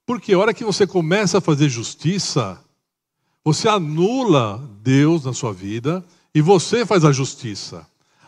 Porque 0.06 0.32
a 0.32 0.38
hora 0.38 0.54
que 0.54 0.64
você 0.64 0.86
começa 0.86 1.38
a 1.38 1.40
fazer 1.40 1.68
justiça, 1.68 2.62
você 3.44 3.68
anula 3.68 4.58
Deus 4.82 5.24
na 5.24 5.32
sua 5.32 5.52
vida 5.52 6.04
e 6.34 6.40
você 6.40 6.86
faz 6.86 7.04
a 7.04 7.12
justiça. 7.12 7.86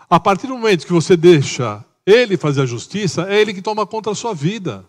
A 0.08 0.20
partir 0.20 0.46
do 0.46 0.54
momento 0.54 0.86
que 0.86 0.92
você 0.92 1.16
deixa 1.16 1.84
Ele 2.04 2.36
fazer 2.36 2.62
a 2.62 2.66
justiça, 2.66 3.26
é 3.28 3.40
Ele 3.40 3.54
que 3.54 3.62
toma 3.62 3.86
conta 3.86 4.10
da 4.10 4.16
sua 4.16 4.34
vida. 4.34 4.86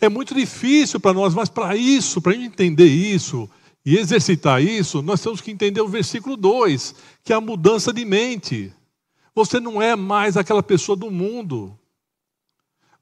É 0.00 0.08
muito 0.08 0.34
difícil 0.34 0.98
para 0.98 1.12
nós, 1.12 1.34
mas 1.34 1.48
para 1.48 1.76
isso, 1.76 2.22
para 2.22 2.32
a 2.32 2.34
gente 2.34 2.46
entender 2.46 2.86
isso 2.86 3.48
e 3.84 3.96
exercitar 3.96 4.62
isso, 4.62 5.02
nós 5.02 5.20
temos 5.20 5.40
que 5.40 5.50
entender 5.50 5.80
o 5.80 5.88
versículo 5.88 6.36
2, 6.36 6.94
que 7.22 7.32
é 7.32 7.36
a 7.36 7.40
mudança 7.40 7.92
de 7.92 8.04
mente. 8.04 8.72
Você 9.34 9.60
não 9.60 9.80
é 9.80 9.94
mais 9.94 10.36
aquela 10.36 10.62
pessoa 10.62 10.96
do 10.96 11.10
mundo. 11.10 11.78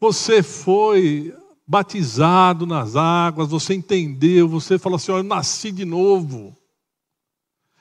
Você 0.00 0.42
foi 0.42 1.34
batizado 1.66 2.66
nas 2.66 2.96
águas, 2.96 3.48
você 3.48 3.74
entendeu, 3.74 4.48
você 4.48 4.78
falou 4.78 4.96
assim: 4.96 5.12
oh, 5.12 5.18
eu 5.18 5.22
nasci 5.22 5.70
de 5.70 5.84
novo. 5.84 6.56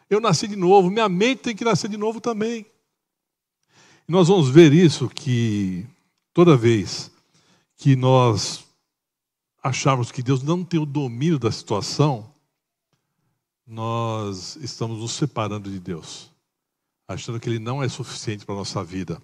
Eu 0.10 0.22
nasci 0.22 0.48
de 0.48 0.56
novo, 0.56 0.90
minha 0.90 1.10
mente 1.10 1.40
tem 1.40 1.56
que 1.56 1.66
nascer 1.66 1.90
de 1.90 1.98
novo 1.98 2.22
também. 2.22 2.66
E 4.08 4.12
nós 4.12 4.28
vamos 4.28 4.50
ver 4.50 4.72
isso 4.74 5.10
que 5.10 5.86
toda 6.34 6.56
vez 6.56 7.12
que 7.76 7.96
nós 7.96 8.67
acharmos 9.68 10.12
que 10.12 10.24
Deus 10.24 10.42
não 10.42 10.64
tem 10.64 10.80
o 10.80 10.86
domínio 10.86 11.38
da 11.38 11.52
situação, 11.52 12.32
nós 13.66 14.56
estamos 14.58 15.00
nos 15.00 15.12
separando 15.12 15.70
de 15.70 15.80
Deus, 15.80 16.32
achando 17.08 17.40
que 17.40 17.50
Ele 17.50 17.60
não 17.60 17.84
é 17.84 17.90
suficiente 17.90 18.46
para 18.46 18.56
a 18.56 18.60
nossa 18.60 18.84
vida. 18.84 19.22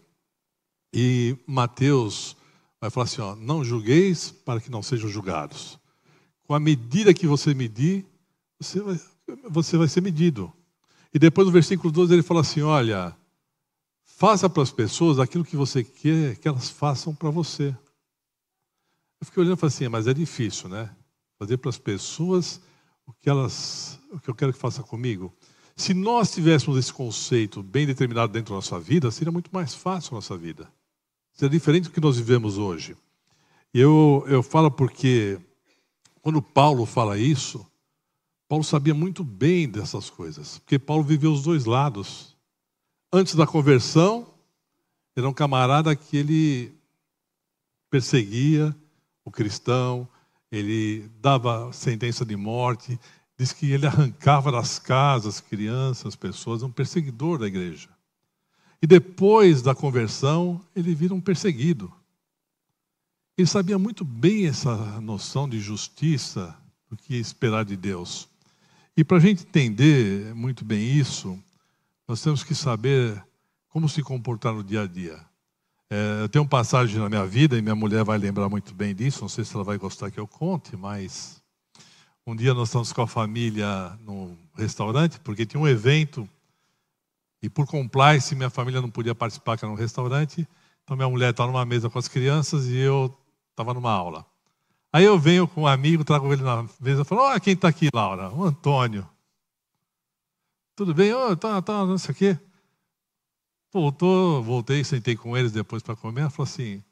E 0.94 1.38
Mateus 1.48 2.36
vai 2.80 2.90
falar 2.90 3.06
assim: 3.06 3.22
ó, 3.22 3.36
não 3.36 3.64
julgueis 3.64 4.32
para 4.32 4.60
que 4.60 4.70
não 4.70 4.84
sejam 4.84 5.10
julgados. 5.10 5.80
Com 6.46 6.54
a 6.54 6.60
medida 6.60 7.14
que 7.14 7.26
você 7.26 7.54
medir, 7.54 8.06
você 8.60 8.82
vai, 8.82 9.00
você 9.50 9.78
vai 9.78 9.88
ser 9.88 10.02
medido. 10.02 10.52
E 11.14 11.18
depois 11.18 11.48
no 11.48 11.54
versículo 11.54 11.92
12 11.92 12.14
ele 12.14 12.22
fala 12.22 12.42
assim: 12.42 12.62
olha, 12.62 13.16
faça 14.04 14.50
para 14.50 14.62
as 14.62 14.72
pessoas 14.72 15.20
aquilo 15.20 15.46
que 15.46 15.56
você 15.56 15.84
quer 15.84 16.36
que 16.36 16.48
elas 16.48 16.70
façam 16.70 17.16
para 17.16 17.30
você. 17.30 17.76
Eu 19.24 19.26
fiquei 19.26 19.42
olhando 19.42 19.56
e 19.56 19.60
falei 19.60 19.74
assim: 19.74 19.88
mas 19.88 20.06
é 20.06 20.14
difícil, 20.14 20.68
né? 20.68 20.94
Fazer 21.40 21.56
para 21.56 21.70
as 21.70 21.78
pessoas 21.78 22.60
o 23.06 23.14
que 23.14 23.30
elas, 23.30 23.98
o 24.12 24.20
que 24.20 24.30
eu 24.30 24.36
quero 24.36 24.52
que 24.52 24.60
faça 24.60 24.84
comigo. 24.84 25.34
Se 25.78 25.94
nós 25.94 26.34
tivéssemos 26.34 26.78
esse 26.78 26.92
conceito 26.92 27.64
bem 27.64 27.88
determinado 27.88 28.34
dentro 28.34 28.50
da 28.50 28.56
nossa 28.56 28.78
vida, 28.78 29.10
seria 29.12 29.32
muito 29.32 29.50
mais 29.54 29.74
fácil 29.74 30.12
a 30.12 30.16
nossa 30.16 30.36
vida. 30.36 30.70
É 31.42 31.48
diferente 31.48 31.86
do 31.86 31.92
que 31.92 32.02
nós 32.02 32.18
vivemos 32.18 32.58
hoje. 32.58 32.98
E 33.74 33.80
eu, 33.80 34.26
eu 34.28 34.44
falo 34.44 34.70
porque, 34.70 35.40
quando 36.22 36.42
Paulo 36.42 36.86
fala 36.86 37.18
isso, 37.18 37.66
Paulo 38.50 38.64
sabia 38.64 38.94
muito 38.94 39.24
bem 39.24 39.70
dessas 39.70 40.10
coisas, 40.10 40.58
porque 40.60 40.78
Paulo 40.78 41.02
viveu 41.02 41.32
os 41.32 41.44
dois 41.44 41.64
lados. 41.64 42.36
Antes 43.12 43.36
da 43.36 43.48
conversão, 43.48 44.28
era 45.16 45.30
um 45.30 45.34
camarada 45.34 45.96
que 45.96 46.18
ele 46.18 46.76
perseguia 47.90 48.76
o 49.26 49.32
cristão, 49.32 50.08
ele 50.52 51.10
dava 51.20 51.72
sentença 51.74 52.26
de 52.26 52.36
morte, 52.36 53.00
diz 53.38 53.52
que 53.52 53.72
ele 53.72 53.88
arrancava 53.88 54.52
das 54.52 54.78
casas 54.78 55.40
crianças, 55.40 56.16
pessoas, 56.16 56.64
um 56.64 56.72
perseguidor 56.72 57.40
da 57.40 57.48
igreja. 57.48 57.90
E 58.82 58.88
depois 58.88 59.62
da 59.62 59.74
conversão, 59.74 60.62
ele 60.76 60.94
vira 60.94 61.14
um 61.14 61.22
perseguido. 61.22 61.92
Ele 63.38 63.48
sabia 63.48 63.80
muito 63.80 64.06
bem 64.06 64.46
essa 64.46 64.76
noção 65.02 65.50
de 65.50 65.60
justiça, 65.60 66.56
do 66.90 66.98
que 66.98 67.16
esperar 67.16 67.66
de 67.66 67.76
Deus. 67.76 68.30
E 68.96 69.04
para 69.04 69.18
a 69.18 69.20
gente 69.20 69.44
entender 69.44 70.36
muito 70.36 70.64
bem 70.64 70.84
isso, 70.86 71.42
nós 72.08 72.22
temos 72.22 72.44
que 72.44 72.54
saber 72.54 73.26
como 73.70 73.90
se 73.90 74.04
comportar 74.04 74.54
no 74.54 74.64
dia 74.64 74.82
a 74.82 74.88
dia. 74.88 75.20
É, 75.94 76.24
eu 76.24 76.30
tenho 76.30 76.42
uma 76.42 76.50
passagem 76.50 76.98
na 76.98 77.08
minha 77.08 77.24
vida, 77.24 77.56
e 77.56 77.62
minha 77.62 77.76
mulher 77.76 78.04
vai 78.04 78.18
lembrar 78.18 78.50
muito 78.50 78.74
bem 78.74 78.96
disso, 78.96 79.22
não 79.22 79.30
sei 79.30 79.46
se 79.46 79.54
ela 79.54 79.64
vai 79.64 79.78
gostar 79.78 80.10
que 80.10 80.20
eu 80.20 80.26
conte, 80.26 80.76
mas 80.76 81.40
um 82.26 82.36
dia 82.36 82.52
nós 82.52 82.70
estamos 82.70 82.92
com 82.92 83.04
a 83.04 83.08
família 83.08 83.96
num 84.04 84.36
restaurante, 84.56 85.20
porque 85.20 85.46
tinha 85.46 85.62
um 85.62 85.68
evento 85.68 86.28
e 87.44 87.48
por 87.48 87.68
compliance, 87.68 88.34
minha 88.34 88.50
família 88.50 88.82
não 88.82 88.90
podia 88.90 89.14
participar, 89.14 89.56
que 89.56 89.66
era 89.66 89.72
um 89.72 89.78
restaurante. 89.78 90.48
Então 90.84 90.98
minha 90.98 91.08
mulher 91.08 91.30
estava 91.30 91.52
numa 91.52 91.64
mesa 91.64 91.92
com 91.92 92.00
as 92.00 92.08
crianças 92.08 92.66
e 92.66 92.78
eu 92.78 93.16
estava 93.52 93.72
numa 93.72 93.92
aula. 93.92 94.26
Aí 94.92 95.04
eu 95.06 95.20
venho 95.20 95.48
com 95.48 95.62
um 95.62 95.68
amigo, 95.68 96.04
trago 96.04 96.34
ele 96.34 96.42
na 96.42 96.66
mesa 96.80 97.04
e 97.04 97.06
falo: 97.06 97.22
Olha 97.22 97.40
quem 97.40 97.54
está 97.54 97.68
aqui, 97.68 97.90
Laura, 97.94 98.32
o 98.32 98.46
Antônio. 98.46 99.08
Tudo 100.76 100.92
bem? 100.92 101.14
Oh, 101.14 101.36
tá, 101.36 101.62
tá, 101.62 101.86
não 101.86 102.00
sei 102.00 102.14
o 102.14 102.16
quê. 102.16 102.40
Voltou, 103.74 104.44
voltei, 104.44 104.84
sentei 104.84 105.16
com 105.16 105.36
eles 105.36 105.52
depois 105.52 105.82
para 105.82 105.96
comer. 105.96 106.22
Ela 106.22 106.30
falou 106.30 106.44
assim: 106.44 106.84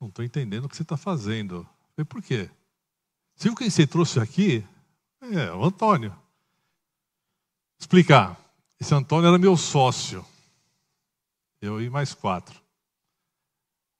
Não 0.00 0.06
estou 0.06 0.24
entendendo 0.24 0.66
o 0.66 0.68
que 0.68 0.76
você 0.76 0.82
está 0.82 0.96
fazendo. 0.96 1.56
Eu 1.56 1.66
falei: 1.96 2.04
Por 2.04 2.22
quê? 2.22 2.48
Você 3.34 3.48
viu 3.48 3.56
quem 3.56 3.68
você 3.68 3.84
trouxe 3.84 4.20
aqui? 4.20 4.64
É, 5.20 5.52
o 5.52 5.64
Antônio. 5.64 6.16
Explicar. 7.80 8.38
Esse 8.80 8.94
Antônio 8.94 9.26
era 9.26 9.38
meu 9.38 9.56
sócio. 9.56 10.24
Eu 11.60 11.82
e 11.82 11.90
mais 11.90 12.14
quatro. 12.14 12.60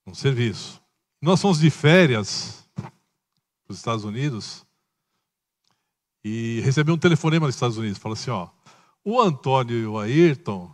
Um 0.07 0.15
serviço. 0.15 0.81
Nós 1.21 1.41
fomos 1.41 1.59
de 1.59 1.71
férias 1.71 2.65
para 2.77 2.93
os 3.71 3.79
Estados 3.79 4.05
Unidos 4.05 4.65
e 6.23 6.61
recebi 6.61 6.93
um 6.93 6.99
telefonema 6.99 7.47
dos 7.47 7.57
Estados 7.57 7.77
Unidos. 7.77 7.99
Falou 7.99 8.15
assim: 8.15 8.31
ó, 8.31 8.51
o 9.03 9.21
Antônio 9.21 9.77
e 9.77 9.87
o 9.87 9.99
Ayrton 9.99 10.74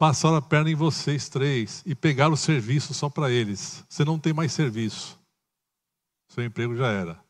passaram 0.00 0.36
a 0.36 0.40
perna 0.40 0.70
em 0.70 0.74
vocês 0.74 1.28
três 1.28 1.82
e 1.84 1.94
pegaram 1.94 2.32
o 2.32 2.36
serviço 2.36 2.94
só 2.94 3.10
para 3.10 3.30
eles. 3.30 3.84
Você 3.86 4.02
não 4.02 4.18
tem 4.18 4.32
mais 4.32 4.50
serviço. 4.50 5.20
Seu 6.26 6.42
emprego 6.42 6.74
já 6.74 6.86
era. 6.86 7.22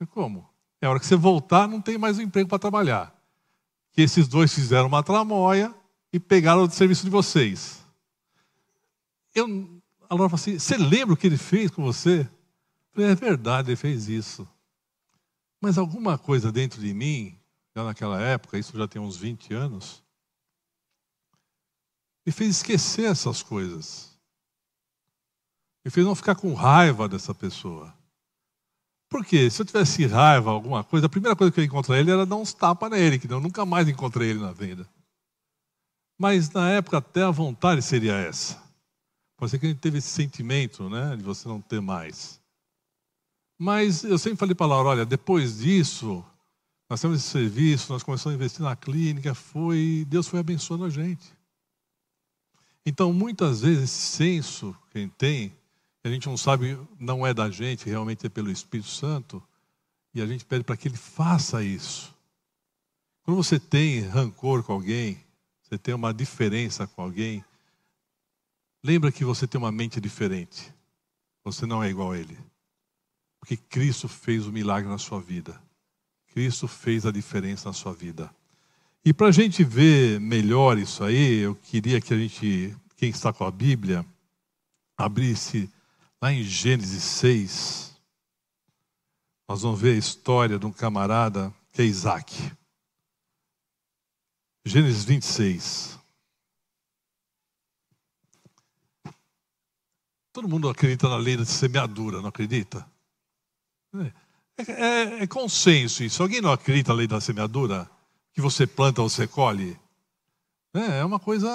E 0.00 0.06
como? 0.06 0.48
É 0.80 0.86
a 0.86 0.90
hora 0.90 1.00
que 1.00 1.06
você 1.06 1.16
voltar, 1.16 1.66
não 1.66 1.80
tem 1.80 1.98
mais 1.98 2.16
um 2.16 2.22
emprego 2.22 2.48
para 2.48 2.60
trabalhar. 2.60 3.12
Que 3.90 4.02
esses 4.02 4.28
dois 4.28 4.54
fizeram 4.54 4.86
uma 4.86 5.02
tramóia 5.02 5.74
e 6.12 6.20
pegaram 6.20 6.62
o 6.62 6.70
serviço 6.70 7.02
de 7.02 7.10
vocês. 7.10 7.84
Eu, 9.34 9.46
a 10.08 10.14
Laura 10.14 10.28
falou 10.28 10.34
assim: 10.34 10.60
Você 10.60 10.76
lembra 10.76 11.14
o 11.14 11.16
que 11.16 11.26
ele 11.26 11.36
fez 11.36 11.72
com 11.72 11.82
você? 11.82 12.20
Eu 12.20 12.28
falei, 12.92 13.10
é 13.10 13.14
verdade, 13.16 13.70
ele 13.70 13.76
fez 13.76 14.08
isso. 14.08 14.48
Mas 15.60 15.76
alguma 15.76 16.16
coisa 16.16 16.52
dentro 16.52 16.80
de 16.80 16.94
mim, 16.94 17.36
já 17.74 17.82
naquela 17.82 18.20
época, 18.20 18.56
isso 18.56 18.78
já 18.78 18.86
tem 18.86 19.02
uns 19.02 19.16
20 19.16 19.52
anos, 19.54 20.05
me 22.26 22.32
fez 22.32 22.56
esquecer 22.56 23.04
essas 23.04 23.40
coisas. 23.40 24.12
Me 25.84 25.90
fez 25.92 26.04
não 26.04 26.16
ficar 26.16 26.34
com 26.34 26.52
raiva 26.52 27.08
dessa 27.08 27.32
pessoa. 27.32 27.94
Porque 29.08 29.48
se 29.48 29.62
eu 29.62 29.66
tivesse 29.66 30.04
raiva, 30.04 30.50
alguma 30.50 30.82
coisa, 30.82 31.06
a 31.06 31.08
primeira 31.08 31.36
coisa 31.36 31.52
que 31.52 31.60
eu 31.60 31.62
ia 31.62 31.68
encontrar 31.68 32.00
ele 32.00 32.10
era 32.10 32.26
dar 32.26 32.34
uns 32.34 32.52
tapas 32.52 32.90
nele, 32.90 33.20
que 33.20 33.32
eu 33.32 33.40
nunca 33.40 33.64
mais 33.64 33.88
encontrei 33.88 34.30
ele 34.30 34.40
na 34.40 34.50
vida. 34.50 34.88
Mas 36.18 36.50
na 36.50 36.68
época 36.70 36.98
até 36.98 37.22
a 37.22 37.30
vontade 37.30 37.80
seria 37.82 38.14
essa. 38.14 38.60
Pode 39.36 39.52
ser 39.52 39.60
que 39.60 39.66
a 39.66 39.68
gente 39.68 39.78
teve 39.78 39.98
esse 39.98 40.08
sentimento, 40.08 40.88
né, 40.90 41.14
de 41.14 41.22
você 41.22 41.46
não 41.46 41.60
ter 41.60 41.80
mais. 41.80 42.40
Mas 43.56 44.02
eu 44.02 44.18
sempre 44.18 44.38
falei 44.38 44.54
para 44.54 44.66
Laura, 44.66 44.88
olha, 44.88 45.06
depois 45.06 45.58
disso, 45.58 46.24
nós 46.90 47.00
temos 47.00 47.18
esse 47.18 47.28
serviço, 47.28 47.92
nós 47.92 48.02
começamos 48.02 48.34
a 48.34 48.36
investir 48.36 48.62
na 48.62 48.74
clínica, 48.74 49.34
foi, 49.34 50.04
Deus 50.08 50.26
foi 50.26 50.40
abençoando 50.40 50.84
a 50.84 50.90
gente. 50.90 51.35
Então, 52.88 53.12
muitas 53.12 53.62
vezes, 53.62 53.82
esse 53.82 54.16
senso 54.16 54.76
que 54.92 54.98
a 54.98 55.00
gente 55.00 55.14
tem, 55.18 55.52
a 56.04 56.08
gente 56.08 56.28
não 56.28 56.36
sabe, 56.36 56.78
não 57.00 57.26
é 57.26 57.34
da 57.34 57.50
gente, 57.50 57.88
realmente 57.88 58.24
é 58.24 58.28
pelo 58.28 58.48
Espírito 58.48 58.88
Santo, 58.88 59.42
e 60.14 60.22
a 60.22 60.26
gente 60.26 60.44
pede 60.44 60.62
para 60.62 60.76
que 60.76 60.86
ele 60.86 60.96
faça 60.96 61.64
isso. 61.64 62.14
Quando 63.24 63.42
você 63.42 63.58
tem 63.58 64.02
rancor 64.02 64.62
com 64.62 64.72
alguém, 64.72 65.20
você 65.60 65.76
tem 65.76 65.92
uma 65.92 66.14
diferença 66.14 66.86
com 66.86 67.02
alguém, 67.02 67.44
lembra 68.84 69.10
que 69.10 69.24
você 69.24 69.48
tem 69.48 69.58
uma 69.58 69.72
mente 69.72 70.00
diferente. 70.00 70.72
Você 71.42 71.66
não 71.66 71.82
é 71.82 71.90
igual 71.90 72.12
a 72.12 72.18
ele. 72.18 72.38
Porque 73.40 73.56
Cristo 73.56 74.06
fez 74.06 74.46
o 74.46 74.52
milagre 74.52 74.88
na 74.88 74.98
sua 74.98 75.20
vida. 75.20 75.60
Cristo 76.28 76.68
fez 76.68 77.04
a 77.04 77.10
diferença 77.10 77.68
na 77.68 77.72
sua 77.72 77.92
vida. 77.92 78.32
E 79.06 79.14
para 79.14 79.28
a 79.28 79.30
gente 79.30 79.62
ver 79.62 80.18
melhor 80.18 80.76
isso 80.76 81.04
aí, 81.04 81.38
eu 81.38 81.54
queria 81.54 82.00
que 82.00 82.12
a 82.12 82.18
gente, 82.18 82.76
quem 82.96 83.08
está 83.08 83.32
com 83.32 83.44
a 83.44 83.52
Bíblia, 83.52 84.04
abrisse 84.96 85.72
lá 86.20 86.32
em 86.32 86.42
Gênesis 86.42 87.04
6. 87.04 87.96
Nós 89.48 89.62
vamos 89.62 89.80
ver 89.80 89.94
a 89.94 89.98
história 89.98 90.58
de 90.58 90.66
um 90.66 90.72
camarada 90.72 91.54
que 91.70 91.82
é 91.82 91.84
Isaac. 91.84 92.34
Gênesis 94.64 95.04
26. 95.04 96.00
Todo 100.32 100.48
mundo 100.48 100.68
acredita 100.68 101.08
na 101.08 101.16
lei 101.16 101.36
da 101.36 101.44
semeadura, 101.44 102.20
não 102.20 102.30
acredita? 102.30 102.84
É, 104.58 104.72
é, 104.72 105.22
é 105.22 105.26
consenso 105.28 106.02
isso. 106.02 106.20
Alguém 106.24 106.40
não 106.40 106.50
acredita 106.50 106.88
na 106.88 106.98
lei 106.98 107.06
da 107.06 107.20
semeadura? 107.20 107.88
Que 108.36 108.42
você 108.42 108.66
planta, 108.66 109.00
você 109.00 109.26
colhe. 109.26 109.80
É, 110.74 110.98
é 110.98 111.04
uma 111.06 111.18
coisa 111.18 111.48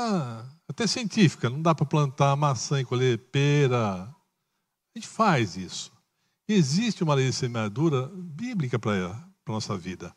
até 0.68 0.88
científica. 0.88 1.48
Não 1.48 1.62
dá 1.62 1.76
para 1.76 1.86
plantar 1.86 2.36
maçã 2.36 2.82
e 2.82 2.84
colher 2.84 3.20
pera. 3.32 4.06
A 4.06 4.98
gente 4.98 5.08
faz 5.08 5.56
isso. 5.56 5.94
Existe 6.50 7.04
uma 7.04 7.14
lei 7.14 7.28
de 7.28 7.34
semeadura 7.34 8.10
bíblica 8.12 8.80
para 8.80 9.12
a 9.12 9.52
nossa 9.52 9.78
vida. 9.78 10.12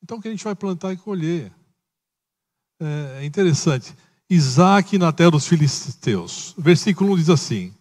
Então, 0.00 0.18
o 0.18 0.22
que 0.22 0.28
a 0.28 0.30
gente 0.30 0.44
vai 0.44 0.54
plantar 0.54 0.92
e 0.92 0.96
colher? 0.96 1.52
É, 2.80 3.18
é 3.22 3.24
interessante. 3.24 3.92
Isaac 4.30 4.96
na 4.98 5.10
terra 5.10 5.32
dos 5.32 5.48
filisteus. 5.48 6.54
Versículo 6.56 7.14
1 7.14 7.16
diz 7.16 7.28
assim: 7.28 7.74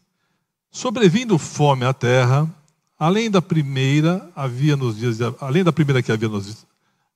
Sobrevindo 0.71 1.37
fome 1.37 1.85
à 1.85 1.93
terra, 1.93 2.49
além 2.97 3.29
da 3.29 3.43
primeira 3.43 4.27
havia 4.35 4.75
nos 4.75 4.97
dias 4.97 5.17
de, 5.17 5.23
além 5.39 5.63
da 5.63 5.71
primeira 5.71 6.01
que 6.01 6.11
havia 6.11 6.27
nos 6.27 6.65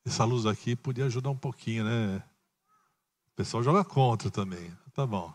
essa 0.06 0.24
luz 0.24 0.46
aqui 0.46 0.76
podia 0.76 1.06
ajudar 1.06 1.32
um 1.32 1.36
pouquinho, 1.36 1.84
né? 1.84 2.22
O 3.34 3.36
pessoal 3.36 3.64
joga 3.64 3.84
contra 3.84 4.30
também. 4.30 4.72
Tá 4.94 5.06
bom. 5.06 5.34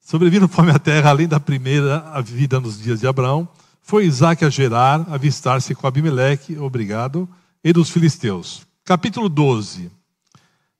Sobrevindo 0.00 0.48
fome 0.48 0.72
à 0.72 0.78
terra, 0.78 1.10
além 1.10 1.28
da 1.28 1.38
primeira 1.38 2.00
a 2.10 2.20
vida 2.20 2.58
nos 2.60 2.80
dias 2.80 3.00
de 3.00 3.06
Abraão, 3.06 3.48
foi 3.80 4.04
Isaac 4.04 4.44
a 4.44 4.50
Gerar, 4.50 5.06
avistar-se 5.12 5.74
com 5.74 5.86
Abimeleque, 5.86 6.58
obrigado, 6.58 7.28
e 7.62 7.72
dos 7.72 7.88
filisteus. 7.88 8.66
Capítulo 8.84 9.28
12. 9.28 9.90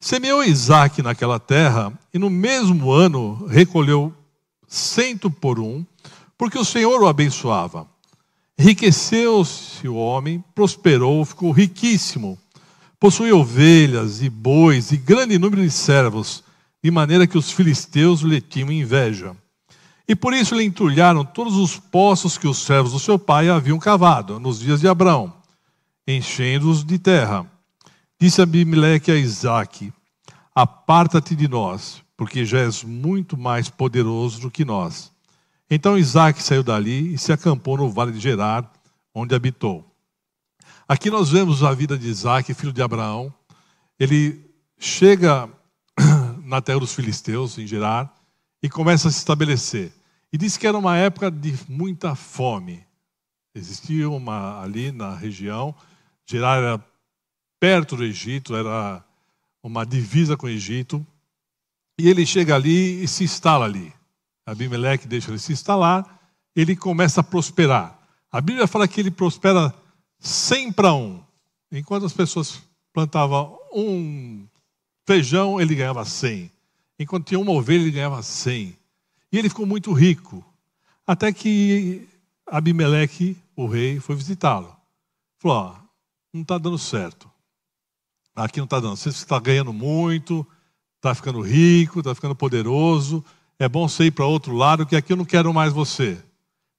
Semeou 0.00 0.42
Isaac 0.42 1.00
naquela 1.02 1.38
terra, 1.38 1.96
e 2.12 2.18
no 2.18 2.28
mesmo 2.28 2.90
ano 2.90 3.46
recolheu 3.46 4.12
cento 4.66 5.30
por 5.30 5.60
um, 5.60 5.86
porque 6.36 6.58
o 6.58 6.64
Senhor 6.64 7.00
o 7.00 7.06
abençoava. 7.06 7.86
Enriqueceu-se 8.62 9.88
o 9.88 9.96
homem, 9.96 10.44
prosperou, 10.54 11.24
ficou 11.24 11.50
riquíssimo. 11.50 12.38
Possuía 13.00 13.34
ovelhas 13.34 14.22
e 14.22 14.30
bois 14.30 14.92
e 14.92 14.96
grande 14.96 15.36
número 15.36 15.62
de 15.62 15.70
servos, 15.72 16.44
de 16.80 16.88
maneira 16.88 17.26
que 17.26 17.36
os 17.36 17.50
filisteus 17.50 18.20
lhe 18.20 18.40
tinham 18.40 18.70
inveja. 18.70 19.36
E 20.06 20.14
por 20.14 20.32
isso 20.32 20.54
lhe 20.54 20.62
entulharam 20.62 21.24
todos 21.24 21.56
os 21.56 21.76
poços 21.76 22.38
que 22.38 22.46
os 22.46 22.58
servos 22.58 22.92
do 22.92 23.00
seu 23.00 23.18
pai 23.18 23.48
haviam 23.48 23.80
cavado, 23.80 24.38
nos 24.38 24.60
dias 24.60 24.80
de 24.80 24.86
Abraão, 24.86 25.34
enchendo-os 26.06 26.84
de 26.84 27.00
terra. 27.00 27.44
Disse 28.16 28.40
Abimeleque 28.40 29.10
a 29.10 29.16
Isaque: 29.16 29.92
Aparta-te 30.54 31.34
de 31.34 31.48
nós, 31.48 32.00
porque 32.16 32.44
já 32.44 32.60
és 32.60 32.84
muito 32.84 33.36
mais 33.36 33.68
poderoso 33.68 34.40
do 34.40 34.52
que 34.52 34.64
nós. 34.64 35.11
Então 35.74 35.96
Isaac 35.96 36.42
saiu 36.42 36.62
dali 36.62 37.14
e 37.14 37.18
se 37.18 37.32
acampou 37.32 37.78
no 37.78 37.88
vale 37.88 38.12
de 38.12 38.20
Gerar, 38.20 38.70
onde 39.14 39.34
habitou. 39.34 39.82
Aqui 40.86 41.08
nós 41.08 41.30
vemos 41.30 41.62
a 41.62 41.72
vida 41.72 41.96
de 41.96 42.08
Isaac, 42.08 42.52
filho 42.52 42.74
de 42.74 42.82
Abraão. 42.82 43.32
Ele 43.98 44.54
chega 44.78 45.48
na 46.44 46.60
terra 46.60 46.80
dos 46.80 46.94
filisteus, 46.94 47.56
em 47.56 47.66
Gerar, 47.66 48.14
e 48.62 48.68
começa 48.68 49.08
a 49.08 49.10
se 49.10 49.16
estabelecer. 49.16 49.94
E 50.30 50.36
diz 50.36 50.58
que 50.58 50.66
era 50.66 50.76
uma 50.76 50.98
época 50.98 51.30
de 51.30 51.58
muita 51.66 52.14
fome. 52.14 52.86
Existia 53.54 54.10
uma 54.10 54.60
ali 54.60 54.92
na 54.92 55.16
região. 55.16 55.74
Gerar 56.26 56.58
era 56.58 56.86
perto 57.58 57.96
do 57.96 58.04
Egito, 58.04 58.54
era 58.54 59.02
uma 59.62 59.86
divisa 59.86 60.36
com 60.36 60.44
o 60.44 60.50
Egito. 60.50 61.06
E 61.98 62.10
ele 62.10 62.26
chega 62.26 62.56
ali 62.56 63.02
e 63.02 63.08
se 63.08 63.24
instala 63.24 63.64
ali. 63.64 63.90
Abimeleque 64.44 65.06
deixa 65.06 65.30
ele 65.30 65.38
se 65.38 65.52
instalar, 65.52 66.20
ele 66.54 66.74
começa 66.74 67.20
a 67.20 67.24
prosperar. 67.24 67.98
A 68.30 68.40
Bíblia 68.40 68.66
fala 68.66 68.88
que 68.88 69.00
ele 69.00 69.10
prospera 69.10 69.74
100 70.18 70.72
para 70.72 70.92
1. 70.92 71.22
Enquanto 71.70 72.06
as 72.06 72.12
pessoas 72.12 72.62
plantavam 72.92 73.58
um 73.74 74.46
feijão, 75.06 75.60
ele 75.60 75.74
ganhava 75.74 76.04
100. 76.04 76.50
Enquanto 76.98 77.26
tinha 77.26 77.40
uma 77.40 77.52
ovelha, 77.52 77.82
ele 77.82 77.90
ganhava 77.90 78.22
100. 78.22 78.76
E 79.32 79.38
ele 79.38 79.48
ficou 79.48 79.66
muito 79.66 79.92
rico. 79.92 80.44
Até 81.06 81.32
que 81.32 82.06
Abimeleque, 82.46 83.36
o 83.56 83.66
rei, 83.66 83.98
foi 84.00 84.14
visitá-lo. 84.14 84.76
Falou: 85.38 85.76
não 86.32 86.42
está 86.42 86.58
dando 86.58 86.78
certo. 86.78 87.30
Aqui 88.34 88.58
não 88.58 88.64
está 88.64 88.80
dando. 88.80 88.96
Você 88.96 89.08
está 89.08 89.38
ganhando 89.38 89.72
muito, 89.72 90.46
está 90.96 91.14
ficando 91.14 91.40
rico, 91.40 92.00
está 92.00 92.14
ficando 92.14 92.34
poderoso 92.34 93.24
é 93.64 93.68
bom 93.68 93.86
você 93.88 94.06
ir 94.06 94.10
para 94.10 94.26
outro 94.26 94.54
lado, 94.54 94.84
que 94.84 94.96
aqui 94.96 95.12
eu 95.12 95.16
não 95.16 95.24
quero 95.24 95.54
mais 95.54 95.72
você. 95.72 96.18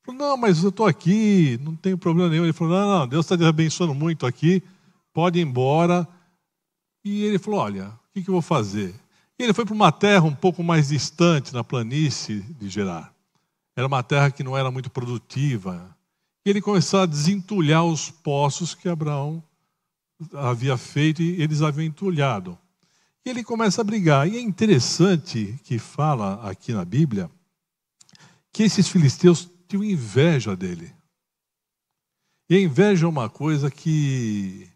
Falou, 0.03 0.19
não, 0.19 0.37
mas 0.37 0.61
eu 0.61 0.69
estou 0.69 0.85
aqui, 0.85 1.57
não 1.61 1.77
tem 1.77 1.95
problema 1.95 2.29
nenhum. 2.29 2.43
Ele 2.43 2.51
falou, 2.51 2.77
não, 2.77 2.99
não, 2.99 3.07
Deus 3.07 3.25
está 3.25 3.37
te 3.37 3.45
abençoando 3.45 3.93
muito 3.93 4.25
aqui, 4.25 4.61
pode 5.13 5.39
ir 5.39 5.43
embora. 5.43 6.05
E 7.05 7.23
ele 7.23 7.39
falou, 7.39 7.61
olha, 7.61 7.87
o 7.87 8.13
que, 8.13 8.21
que 8.21 8.29
eu 8.29 8.33
vou 8.33 8.41
fazer? 8.41 8.93
E 9.39 9.43
ele 9.43 9.53
foi 9.53 9.65
para 9.65 9.73
uma 9.73 9.93
terra 9.93 10.25
um 10.25 10.35
pouco 10.35 10.61
mais 10.61 10.89
distante, 10.89 11.53
na 11.53 11.63
planície 11.63 12.41
de 12.41 12.67
Gerar. 12.67 13.13
Era 13.77 13.87
uma 13.87 14.03
terra 14.03 14.29
que 14.29 14.43
não 14.43 14.57
era 14.57 14.69
muito 14.69 14.89
produtiva. 14.89 15.95
E 16.45 16.49
ele 16.49 16.61
começou 16.61 16.99
a 16.99 17.05
desentulhar 17.05 17.85
os 17.85 18.11
poços 18.11 18.75
que 18.75 18.89
Abraão 18.89 19.41
havia 20.33 20.75
feito 20.75 21.21
e 21.21 21.41
eles 21.41 21.61
haviam 21.61 21.85
entulhado. 21.85 22.57
E 23.25 23.29
ele 23.29 23.43
começa 23.43 23.81
a 23.81 23.83
brigar. 23.83 24.27
E 24.27 24.37
é 24.37 24.41
interessante 24.41 25.59
que 25.63 25.79
fala 25.79 26.49
aqui 26.49 26.73
na 26.73 26.83
Bíblia 26.83 27.29
que 28.51 28.63
esses 28.63 28.87
filisteus 28.87 29.49
tinham 29.67 29.83
inveja 29.83 30.55
dele. 30.55 30.93
E 32.49 32.55
a 32.55 32.59
inveja 32.59 33.05
é 33.05 33.09
uma 33.09 33.29
coisa 33.29 33.71
que, 33.71 34.69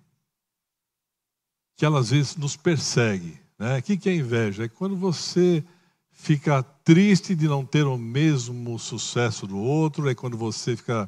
que 1.75 1.85
ela 1.85 1.99
às 1.99 2.09
vezes 2.09 2.35
nos 2.35 2.55
persegue. 2.55 3.39
Né? 3.59 3.77
O 3.77 3.83
que 3.83 4.09
é 4.09 4.15
inveja? 4.15 4.63
É 4.63 4.69
quando 4.69 4.95
você 4.95 5.63
fica 6.11 6.63
triste 6.63 7.35
de 7.35 7.47
não 7.47 7.63
ter 7.63 7.85
o 7.85 7.97
mesmo 7.97 8.79
sucesso 8.79 9.45
do 9.45 9.57
outro, 9.57 10.09
é 10.09 10.15
quando 10.15 10.35
você 10.35 10.75
fica 10.75 11.07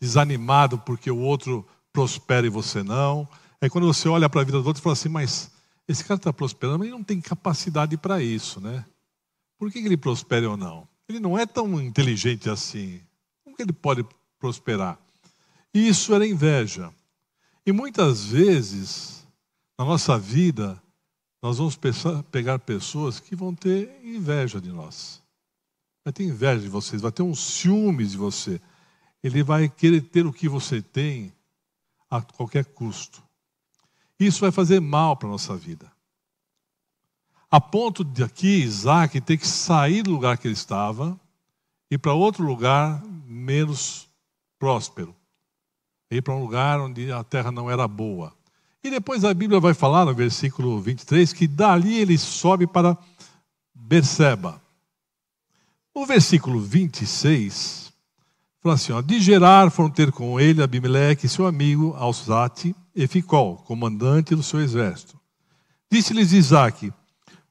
desanimado 0.00 0.78
porque 0.78 1.10
o 1.10 1.18
outro 1.18 1.66
prospera 1.92 2.46
e 2.46 2.50
você 2.50 2.82
não. 2.82 3.26
É 3.60 3.68
quando 3.68 3.86
você 3.86 4.08
olha 4.08 4.28
para 4.28 4.42
a 4.42 4.44
vida 4.44 4.60
do 4.60 4.66
outro 4.66 4.80
e 4.80 4.84
fala 4.84 4.92
assim, 4.92 5.08
mas 5.08 5.50
esse 5.86 6.04
cara 6.04 6.18
está 6.18 6.32
prosperando, 6.32 6.78
mas 6.78 6.88
ele 6.88 6.96
não 6.96 7.04
tem 7.04 7.20
capacidade 7.20 7.96
para 7.96 8.22
isso, 8.22 8.60
né? 8.60 8.84
Por 9.58 9.70
que, 9.70 9.80
que 9.80 9.86
ele 9.86 9.96
prospera 9.96 10.50
ou 10.50 10.56
não? 10.56 10.88
Ele 11.08 11.20
não 11.20 11.38
é 11.38 11.46
tão 11.46 11.80
inteligente 11.80 12.48
assim. 12.48 13.00
Como 13.42 13.56
que 13.56 13.62
ele 13.62 13.72
pode 13.72 14.04
prosperar? 14.38 14.98
E 15.72 15.88
isso 15.88 16.14
era 16.14 16.26
inveja. 16.26 16.92
E 17.66 17.72
muitas 17.72 18.26
vezes, 18.26 19.26
na 19.78 19.84
nossa 19.84 20.18
vida, 20.18 20.80
nós 21.42 21.58
vamos 21.58 21.78
pegar 22.30 22.58
pessoas 22.60 23.20
que 23.20 23.36
vão 23.36 23.54
ter 23.54 24.00
inveja 24.02 24.60
de 24.60 24.70
nós. 24.70 25.22
Vai 26.04 26.12
ter 26.12 26.24
inveja 26.24 26.62
de 26.62 26.68
vocês, 26.68 27.02
vai 27.02 27.12
ter 27.12 27.22
um 27.22 27.34
ciúmes 27.34 28.12
de 28.12 28.16
você. 28.16 28.60
Ele 29.22 29.42
vai 29.42 29.68
querer 29.68 30.02
ter 30.02 30.26
o 30.26 30.32
que 30.32 30.48
você 30.48 30.80
tem 30.80 31.32
a 32.10 32.20
qualquer 32.20 32.64
custo. 32.64 33.22
Isso 34.18 34.40
vai 34.40 34.50
fazer 34.50 34.80
mal 34.80 35.16
para 35.16 35.28
a 35.28 35.32
nossa 35.32 35.56
vida. 35.56 35.90
A 37.50 37.60
ponto 37.60 38.04
de 38.04 38.22
aqui 38.22 38.62
Isaac 38.62 39.20
ter 39.20 39.36
que 39.36 39.46
sair 39.46 40.02
do 40.02 40.10
lugar 40.10 40.38
que 40.38 40.48
ele 40.48 40.54
estava 40.54 41.18
e 41.90 41.96
para 41.96 42.12
outro 42.12 42.44
lugar 42.44 43.02
menos 43.26 44.08
próspero. 44.58 45.14
Ir 46.10 46.22
para 46.22 46.34
um 46.34 46.40
lugar 46.40 46.80
onde 46.80 47.10
a 47.12 47.22
terra 47.22 47.50
não 47.50 47.70
era 47.70 47.86
boa. 47.86 48.32
E 48.82 48.90
depois 48.90 49.24
a 49.24 49.32
Bíblia 49.32 49.60
vai 49.60 49.72
falar 49.72 50.04
no 50.04 50.14
versículo 50.14 50.80
23 50.80 51.32
que 51.32 51.46
dali 51.46 51.98
ele 51.98 52.18
sobe 52.18 52.66
para 52.66 52.98
Berseba. 53.74 54.60
No 55.94 56.04
versículo 56.04 56.60
26, 56.60 57.83
fala 58.64 58.76
assim: 58.76 58.92
ó, 58.92 59.02
De 59.02 59.20
Gerar 59.20 59.70
foram 59.70 59.90
ter 59.90 60.10
com 60.10 60.40
ele 60.40 60.62
Abimeleque, 60.62 61.28
seu 61.28 61.46
amigo, 61.46 61.94
Alzate, 61.98 62.74
e 62.96 63.06
Ficol, 63.06 63.56
comandante 63.58 64.34
do 64.34 64.42
seu 64.42 64.60
exército. 64.60 65.20
Disse-lhes 65.92 66.32
Isaac: 66.32 66.90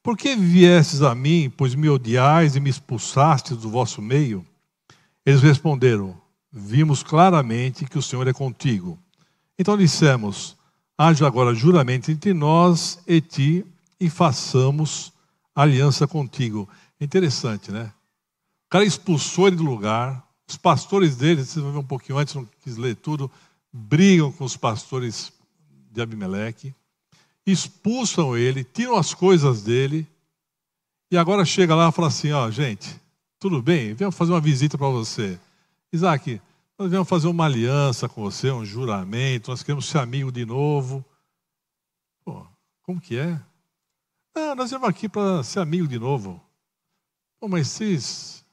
Por 0.02 0.18
que 0.18 0.36
viestes 0.36 1.04
a 1.04 1.14
mim, 1.14 1.54
pois 1.56 1.76
me 1.76 1.88
odiais 1.88 2.56
e 2.56 2.60
me 2.60 2.70
expulsastes 2.70 3.58
do 3.58 3.70
vosso 3.70 4.02
meio? 4.02 4.44
Eles 5.24 5.44
responderam: 5.44 6.20
Vimos 6.52 7.04
claramente 7.04 7.86
que 7.86 7.98
o 7.98 8.02
Senhor 8.02 8.28
é 8.28 8.34
contigo. 8.34 8.98
Então 9.58 9.78
dissemos: 9.78 10.58
Haja 10.98 11.28
agora 11.28 11.54
juramento 11.54 12.10
entre 12.10 12.34
nós 12.34 13.00
e 13.06 13.22
ti, 13.22 13.64
e 14.00 14.10
façamos 14.10 15.14
aliança 15.54 16.08
contigo. 16.08 16.68
Interessante, 17.00 17.72
né? 17.72 17.92
O 18.66 18.70
cara 18.72 18.84
expulsou 18.84 19.48
ele 19.48 19.58
do 19.58 19.64
lugar, 19.64 20.24
os 20.48 20.58
pastores 20.58 21.16
dele, 21.16 21.44
vocês 21.44 21.64
vão 21.64 21.72
ver 21.72 21.80
um 21.80 21.86
pouquinho 21.86 22.18
antes, 22.18 22.36
não 22.36 22.48
quis 22.62 22.78
ler 22.78 22.96
tudo, 22.96 23.32
brigam 23.72 24.32
com 24.32 24.44
os 24.44 24.58
pastores 24.58 25.32
de 25.92 26.02
Abimeleque, 26.02 26.74
expulsam 27.46 28.38
ele, 28.38 28.64
tiram 28.64 28.96
as 28.96 29.14
coisas 29.14 29.64
dele, 29.64 30.08
e 31.12 31.18
agora 31.18 31.46
chega 31.46 31.76
lá 31.76 31.90
e 31.90 31.92
fala 31.92 32.08
assim: 32.08 32.32
ó, 32.32 32.50
gente, 32.50 33.00
tudo 33.40 33.62
bem, 33.62 33.94
venho 33.94 34.12
fazer 34.12 34.32
uma 34.32 34.42
visita 34.42 34.78
para 34.78 34.88
você. 34.88 35.40
Isaac, 35.92 36.42
nós 36.78 36.90
viemos 36.90 37.08
fazer 37.08 37.28
uma 37.28 37.46
aliança 37.46 38.10
com 38.10 38.24
você, 38.24 38.52
um 38.52 38.66
juramento, 38.66 39.52
nós 39.52 39.62
queremos 39.62 39.86
ser 39.86 40.00
amigo 40.00 40.32
de 40.32 40.46
novo. 40.46 41.06
Pô, 42.26 42.46
como 42.82 43.00
que 43.00 43.18
é? 43.18 43.40
Ah, 44.36 44.56
nós 44.56 44.72
viemos 44.72 44.90
aqui 44.90 45.08
para 45.08 45.44
ser 45.44 45.60
amigo 45.60 45.88
de 45.88 46.00
novo. 46.00 46.42
Pô, 47.40 47.48
mas 47.48 47.68
vocês 47.68 48.44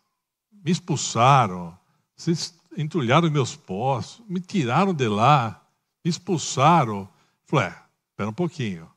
me 0.52 0.70
expulsaram, 0.70 1.76
vocês 2.20 2.54
entulharam 2.76 3.30
meus 3.30 3.56
poços, 3.56 4.22
me 4.28 4.40
tiraram 4.40 4.92
de 4.92 5.08
lá, 5.08 5.66
me 6.04 6.10
expulsaram. 6.10 7.08
Falei, 7.46 7.68
é, 7.68 7.82
espera 8.10 8.28
um 8.28 8.34
pouquinho. 8.34 8.90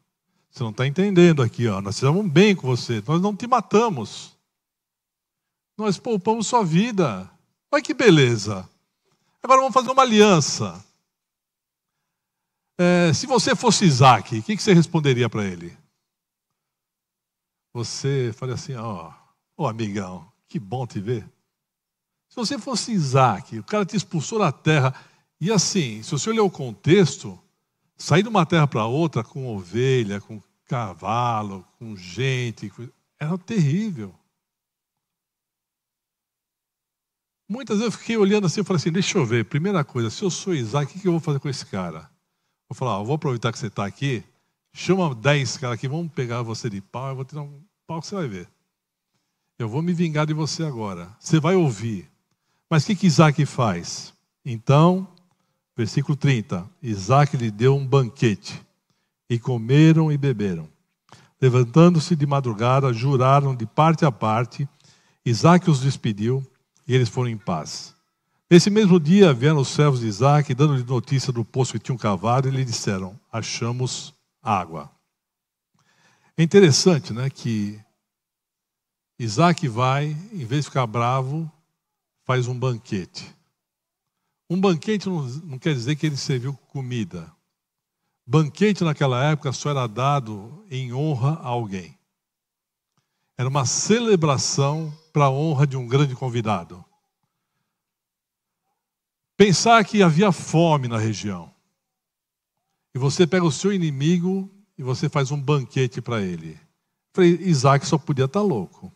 Você 0.51 0.61
não 0.61 0.71
está 0.71 0.85
entendendo 0.85 1.41
aqui, 1.41 1.67
ó. 1.69 1.79
Nós 1.79 1.95
fizemos 1.95 2.29
bem 2.29 2.53
com 2.53 2.67
você, 2.67 3.01
nós 3.07 3.21
não 3.21 3.33
te 3.33 3.47
matamos. 3.47 4.37
Nós 5.77 5.97
poupamos 5.97 6.47
sua 6.47 6.65
vida. 6.65 7.31
Olha 7.71 7.81
que 7.81 7.93
beleza. 7.93 8.69
Agora 9.41 9.61
vamos 9.61 9.73
fazer 9.73 9.89
uma 9.89 10.03
aliança. 10.03 10.83
É, 12.77 13.13
se 13.13 13.25
você 13.25 13.55
fosse 13.55 13.85
Isaac, 13.85 14.37
o 14.37 14.43
que, 14.43 14.57
que 14.57 14.61
você 14.61 14.73
responderia 14.73 15.29
para 15.29 15.45
ele? 15.45 15.75
Você 17.73 18.33
faria 18.35 18.55
assim, 18.55 18.75
ó, 18.75 19.13
oh, 19.55 19.65
amigão, 19.65 20.29
que 20.47 20.59
bom 20.59 20.85
te 20.85 20.99
ver. 20.99 21.32
Se 22.33 22.35
você 22.35 22.57
fosse 22.57 22.91
Isaac, 22.91 23.59
o 23.59 23.63
cara 23.63 23.85
te 23.85 23.95
expulsou 23.95 24.39
da 24.39 24.51
terra, 24.51 24.91
e 25.39 25.51
assim, 25.51 26.01
se 26.01 26.09
você 26.09 26.31
olhar 26.31 26.41
o 26.41 26.49
contexto, 26.49 27.39
sair 27.95 28.23
de 28.23 28.29
uma 28.29 28.43
terra 28.43 28.65
para 28.65 28.87
outra 28.87 29.23
com 29.23 29.55
ovelha, 29.55 30.19
com 30.19 30.41
cavalo, 30.65 31.63
com 31.77 31.95
gente, 31.95 32.71
era 33.19 33.37
terrível. 33.37 34.15
Muitas 37.47 37.77
vezes 37.77 37.93
eu 37.93 37.99
fiquei 37.99 38.17
olhando 38.17 38.47
assim 38.47 38.61
e 38.61 38.63
falei 38.63 38.77
assim: 38.77 38.91
deixa 38.91 39.15
eu 39.15 39.25
ver, 39.27 39.45
primeira 39.45 39.83
coisa, 39.83 40.09
se 40.09 40.23
eu 40.23 40.31
sou 40.31 40.55
Isaac, 40.55 40.97
o 40.97 41.01
que 41.01 41.07
eu 41.07 41.11
vou 41.11 41.21
fazer 41.21 41.39
com 41.39 41.49
esse 41.49 41.67
cara? 41.67 42.09
Vou 42.67 42.75
falar: 42.75 42.97
ó, 42.97 43.03
vou 43.03 43.13
aproveitar 43.13 43.51
que 43.51 43.59
você 43.59 43.67
está 43.67 43.85
aqui, 43.85 44.23
chama 44.73 45.13
10 45.13 45.57
caras 45.57 45.75
aqui, 45.75 45.87
vamos 45.87 46.11
pegar 46.11 46.41
você 46.41 46.67
de 46.67 46.81
pau, 46.81 47.09
eu 47.09 47.15
vou 47.15 47.25
tirar 47.25 47.43
um 47.43 47.61
pau 47.85 48.01
que 48.01 48.07
você 48.07 48.15
vai 48.15 48.27
ver. 48.27 48.49
Eu 49.59 49.69
vou 49.69 49.83
me 49.83 49.93
vingar 49.93 50.25
de 50.25 50.33
você 50.33 50.63
agora. 50.63 51.15
Você 51.19 51.39
vai 51.39 51.53
ouvir. 51.53 52.11
Mas 52.69 52.83
o 52.83 52.87
que, 52.87 52.95
que 52.95 53.07
Isaac 53.07 53.45
faz? 53.45 54.13
Então, 54.45 55.07
versículo 55.75 56.15
30: 56.15 56.69
Isaac 56.81 57.37
lhe 57.37 57.51
deu 57.51 57.75
um 57.75 57.85
banquete, 57.85 58.59
e 59.29 59.39
comeram 59.39 60.11
e 60.11 60.17
beberam. 60.17 60.69
Levantando-se 61.41 62.15
de 62.15 62.25
madrugada, 62.25 62.93
juraram 62.93 63.55
de 63.55 63.65
parte 63.65 64.05
a 64.05 64.11
parte. 64.11 64.67
Isaac 65.25 65.69
os 65.69 65.81
despediu 65.81 66.45
e 66.87 66.93
eles 66.93 67.09
foram 67.09 67.29
em 67.29 67.37
paz. 67.37 67.93
Nesse 68.49 68.69
mesmo 68.69 68.99
dia 68.99 69.33
vieram 69.33 69.57
os 69.57 69.69
servos 69.69 70.01
de 70.01 70.07
Isaac, 70.07 70.53
dando-lhe 70.53 70.83
notícia 70.83 71.33
do 71.33 71.43
poço 71.43 71.73
que 71.73 71.79
tinham 71.79 71.97
cavado, 71.97 72.47
e 72.47 72.51
lhe 72.51 72.63
disseram: 72.63 73.19
Achamos 73.31 74.13
água. 74.41 74.91
É 76.37 76.43
interessante, 76.43 77.13
né, 77.13 77.29
que 77.29 77.79
Isaac 79.17 79.67
vai, 79.67 80.15
em 80.31 80.45
vez 80.45 80.65
de 80.65 80.69
ficar 80.69 80.85
bravo, 80.85 81.51
faz 82.25 82.47
um 82.47 82.57
banquete. 82.57 83.35
Um 84.49 84.59
banquete 84.59 85.07
não, 85.07 85.23
não 85.23 85.59
quer 85.59 85.73
dizer 85.73 85.95
que 85.95 86.05
ele 86.05 86.17
serviu 86.17 86.53
comida. 86.53 87.31
Banquete 88.25 88.83
naquela 88.83 89.23
época 89.31 89.51
só 89.51 89.69
era 89.69 89.87
dado 89.87 90.65
em 90.69 90.93
honra 90.93 91.33
a 91.41 91.47
alguém. 91.47 91.97
Era 93.37 93.49
uma 93.49 93.65
celebração 93.65 94.93
para 95.11 95.25
a 95.25 95.31
honra 95.31 95.67
de 95.67 95.75
um 95.75 95.87
grande 95.87 96.15
convidado. 96.15 96.83
Pensar 99.35 99.83
que 99.83 100.03
havia 100.03 100.31
fome 100.31 100.87
na 100.87 100.97
região. 100.97 101.51
E 102.95 102.99
você 102.99 103.25
pega 103.25 103.43
o 103.43 103.51
seu 103.51 103.73
inimigo 103.73 104.49
e 104.77 104.83
você 104.83 105.09
faz 105.09 105.31
um 105.31 105.41
banquete 105.41 106.01
para 106.01 106.21
ele. 106.21 106.59
Falei, 107.13 107.37
Isaac 107.41 107.85
só 107.85 107.97
podia 107.97 108.25
estar 108.25 108.39
tá 108.39 108.45
louco. 108.45 108.91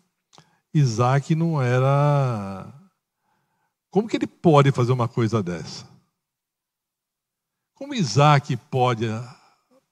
Isaac 0.73 1.33
não 1.33 1.61
era 1.61 2.71
como 3.89 4.07
que 4.07 4.17
ele 4.17 4.27
pode 4.27 4.71
fazer 4.71 4.91
uma 4.91 5.07
coisa 5.07 5.41
dessa? 5.41 5.87
Como 7.73 7.93
Isaac 7.93 8.55
pode 8.69 9.05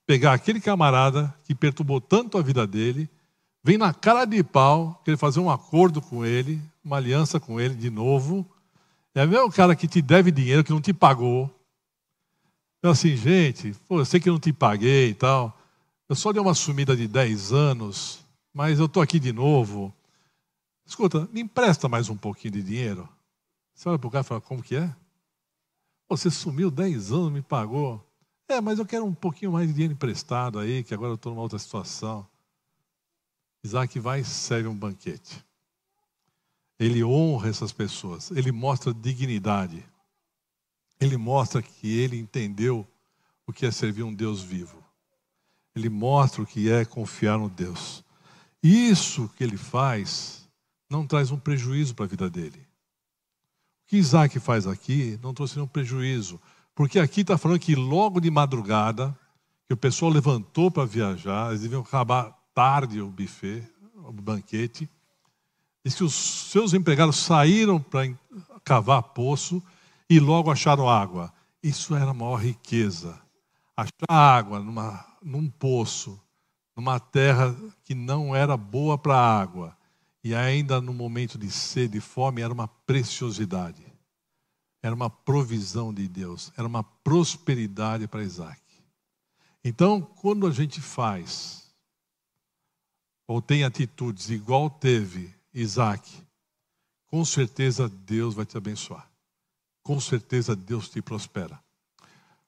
pegar 0.06 0.34
aquele 0.34 0.60
camarada 0.60 1.34
que 1.44 1.56
perturbou 1.56 2.00
tanto 2.02 2.38
a 2.38 2.42
vida 2.42 2.66
dele, 2.66 3.10
Vem 3.66 3.80
na 3.80 3.92
cara 3.92 4.26
de 4.26 4.44
pau, 4.44 5.02
querer 5.04 5.18
fazer 5.18 5.40
um 5.40 5.50
acordo 5.50 6.00
com 6.00 6.24
ele, 6.24 6.62
uma 6.84 6.98
aliança 6.98 7.40
com 7.40 7.60
ele 7.60 7.74
de 7.74 7.90
novo. 7.90 8.46
É 9.16 9.26
o 9.26 9.28
mesmo 9.28 9.52
cara 9.52 9.76
que 9.76 9.88
te 9.88 10.04
deve 10.04 10.30
dinheiro, 10.30 10.64
que 10.64 10.70
não 10.70 10.80
te 10.80 10.94
pagou. 10.94 11.50
Eu 12.84 12.92
assim, 12.92 13.16
gente, 13.16 13.74
pô, 13.88 13.98
eu 13.98 14.06
sei 14.06 14.20
que 14.20 14.30
eu 14.30 14.34
não 14.34 14.40
te 14.40 14.54
paguei 14.54 15.10
e 15.10 15.14
tal. 15.16 15.60
Eu 16.08 16.16
só 16.16 16.32
dei 16.32 16.40
uma 16.40 16.54
sumida 16.54 16.96
de 16.96 17.08
10 17.08 17.54
anos, 17.54 18.24
mas 18.54 18.78
eu 18.78 18.86
estou 18.86 19.02
aqui 19.02 19.20
de 19.20 19.34
novo. 19.34 19.92
Escuta, 20.86 21.28
me 21.34 21.42
empresta 21.42 21.90
mais 21.90 22.08
um 22.08 22.16
pouquinho 22.16 22.54
de 22.54 22.62
dinheiro. 22.62 23.10
Você 23.76 23.90
olha 23.90 24.00
para 24.00 24.08
o 24.08 24.12
cara 24.12 24.24
e 24.24 24.28
fala, 24.28 24.42
como 24.42 24.64
que 24.64 24.78
é? 24.78 24.96
Você 26.08 26.32
sumiu 26.32 26.72
10 26.72 27.12
anos, 27.12 27.32
me 27.32 27.42
pagou. 27.42 28.02
É, 28.48 28.62
mas 28.62 28.80
eu 28.80 28.86
quero 28.86 29.04
um 29.06 29.14
pouquinho 29.14 29.52
mais 29.52 29.68
de 29.68 29.74
dinheiro 29.74 29.94
emprestado 29.94 30.60
aí, 30.60 30.82
que 30.82 30.94
agora 30.94 31.12
eu 31.12 31.16
estou 31.16 31.34
numa 31.34 31.42
outra 31.42 31.60
situação. 31.60 32.26
Isaac 33.66 34.00
vai 34.00 34.22
e 34.22 34.26
serve 34.26 34.70
um 34.70 34.76
banquete. 34.76 35.44
Ele 36.80 37.04
honra 37.04 37.50
essas 37.50 37.74
pessoas, 37.74 38.32
ele 38.32 38.52
mostra 38.52 38.94
dignidade. 38.94 39.86
Ele 41.00 41.18
mostra 41.18 41.62
que 41.62 42.00
ele 42.00 42.18
entendeu 42.18 42.88
o 43.46 43.52
que 43.52 43.66
é 43.66 43.72
servir 43.72 44.04
um 44.04 44.14
Deus 44.14 44.42
vivo. 44.42 44.82
Ele 45.76 45.90
mostra 45.90 46.42
o 46.42 46.46
que 46.46 46.72
é 46.72 46.86
confiar 46.86 47.38
no 47.38 47.50
Deus. 47.50 48.04
Isso 48.64 49.28
que 49.36 49.44
ele 49.44 49.58
faz 49.58 50.48
não 50.90 51.06
traz 51.06 51.32
um 51.32 51.40
prejuízo 51.40 51.94
para 51.94 52.06
a 52.06 52.08
vida 52.08 52.30
dele. 52.30 52.66
O 53.86 53.88
que 53.88 53.98
Isaac 53.98 54.40
faz 54.40 54.66
aqui 54.66 55.20
não 55.22 55.32
trouxe 55.32 55.56
nenhum 55.56 55.68
prejuízo, 55.68 56.42
porque 56.74 56.98
aqui 56.98 57.22
está 57.22 57.38
falando 57.38 57.60
que 57.60 57.76
logo 57.76 58.20
de 58.20 58.32
madrugada, 58.32 59.16
que 59.68 59.74
o 59.76 59.78
pessoal 59.78 60.12
levantou 60.12 60.72
para 60.72 60.86
viajar, 60.86 61.50
eles 61.50 61.62
deviam 61.62 61.82
acabar 61.82 62.36
tarde 62.52 63.00
o 63.00 63.12
buffet, 63.12 63.64
o 63.96 64.12
banquete. 64.12 64.90
Diz 65.84 65.94
que 65.94 66.04
os 66.04 66.16
seus 66.16 66.74
empregados 66.74 67.18
saíram 67.18 67.80
para 67.80 68.12
cavar 68.64 69.04
poço 69.04 69.62
e 70.10 70.20
logo 70.20 70.50
acharam 70.50 70.90
água. 70.90 71.32
Isso 71.62 71.96
era 71.96 72.10
a 72.10 72.14
maior 72.14 72.38
riqueza. 72.38 73.22
Achar 73.78 74.10
água 74.10 74.60
numa, 74.60 75.06
num 75.22 75.48
poço, 75.48 76.20
numa 76.76 77.00
terra 77.00 77.56
que 77.84 77.94
não 77.94 78.36
era 78.36 78.58
boa 78.58 78.98
para 78.98 79.16
água, 79.16 79.78
e 80.26 80.34
ainda 80.34 80.82
no 80.82 80.92
momento 80.92 81.38
de 81.38 81.52
sede 81.52 82.00
e 82.00 82.02
fome, 82.02 82.42
era 82.42 82.52
uma 82.52 82.68
preciosidade. 82.68 83.86
Era 84.82 84.96
uma 84.96 85.08
provisão 85.08 85.94
de 85.94 86.08
Deus, 86.08 86.52
era 86.58 86.68
uma 86.68 86.84
prosperidade 86.84 88.08
para 88.08 88.24
Isaac. 88.24 88.60
Então, 89.64 90.02
quando 90.02 90.48
a 90.48 90.52
gente 90.52 90.82
faz 90.82 91.72
ou 93.28 93.40
tem 93.40 93.64
atitudes 93.64 94.32
igual 94.32 94.68
teve 94.68 95.32
Isaac, 95.54 96.12
com 97.06 97.24
certeza 97.24 97.88
Deus 97.88 98.34
vai 98.34 98.48
te 98.48 98.58
abençoar. 98.58 99.08
Com 99.84 100.00
certeza 100.00 100.56
Deus 100.56 100.90
te 100.90 101.04
prospera. 101.04 101.64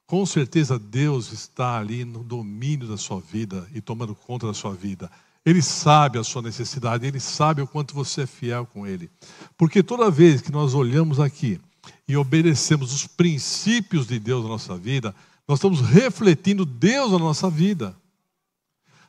Com 0.04 0.26
certeza 0.26 0.80
Deus 0.80 1.30
está 1.30 1.78
ali 1.78 2.04
no 2.04 2.24
domínio 2.24 2.88
da 2.88 2.96
sua 2.96 3.20
vida 3.20 3.70
e 3.72 3.80
tomando 3.80 4.16
conta 4.16 4.48
da 4.48 4.54
sua 4.54 4.74
vida. 4.74 5.08
Ele 5.48 5.62
sabe 5.62 6.18
a 6.18 6.24
sua 6.24 6.42
necessidade, 6.42 7.06
ele 7.06 7.18
sabe 7.18 7.62
o 7.62 7.66
quanto 7.66 7.94
você 7.94 8.20
é 8.20 8.26
fiel 8.26 8.66
com 8.66 8.86
ele. 8.86 9.10
Porque 9.56 9.82
toda 9.82 10.10
vez 10.10 10.42
que 10.42 10.52
nós 10.52 10.74
olhamos 10.74 11.18
aqui 11.18 11.58
e 12.06 12.18
obedecemos 12.18 12.92
os 12.92 13.06
princípios 13.06 14.06
de 14.06 14.18
Deus 14.18 14.42
na 14.42 14.50
nossa 14.50 14.76
vida, 14.76 15.14
nós 15.48 15.58
estamos 15.58 15.80
refletindo 15.80 16.66
Deus 16.66 17.12
na 17.12 17.18
nossa 17.18 17.48
vida. 17.48 17.96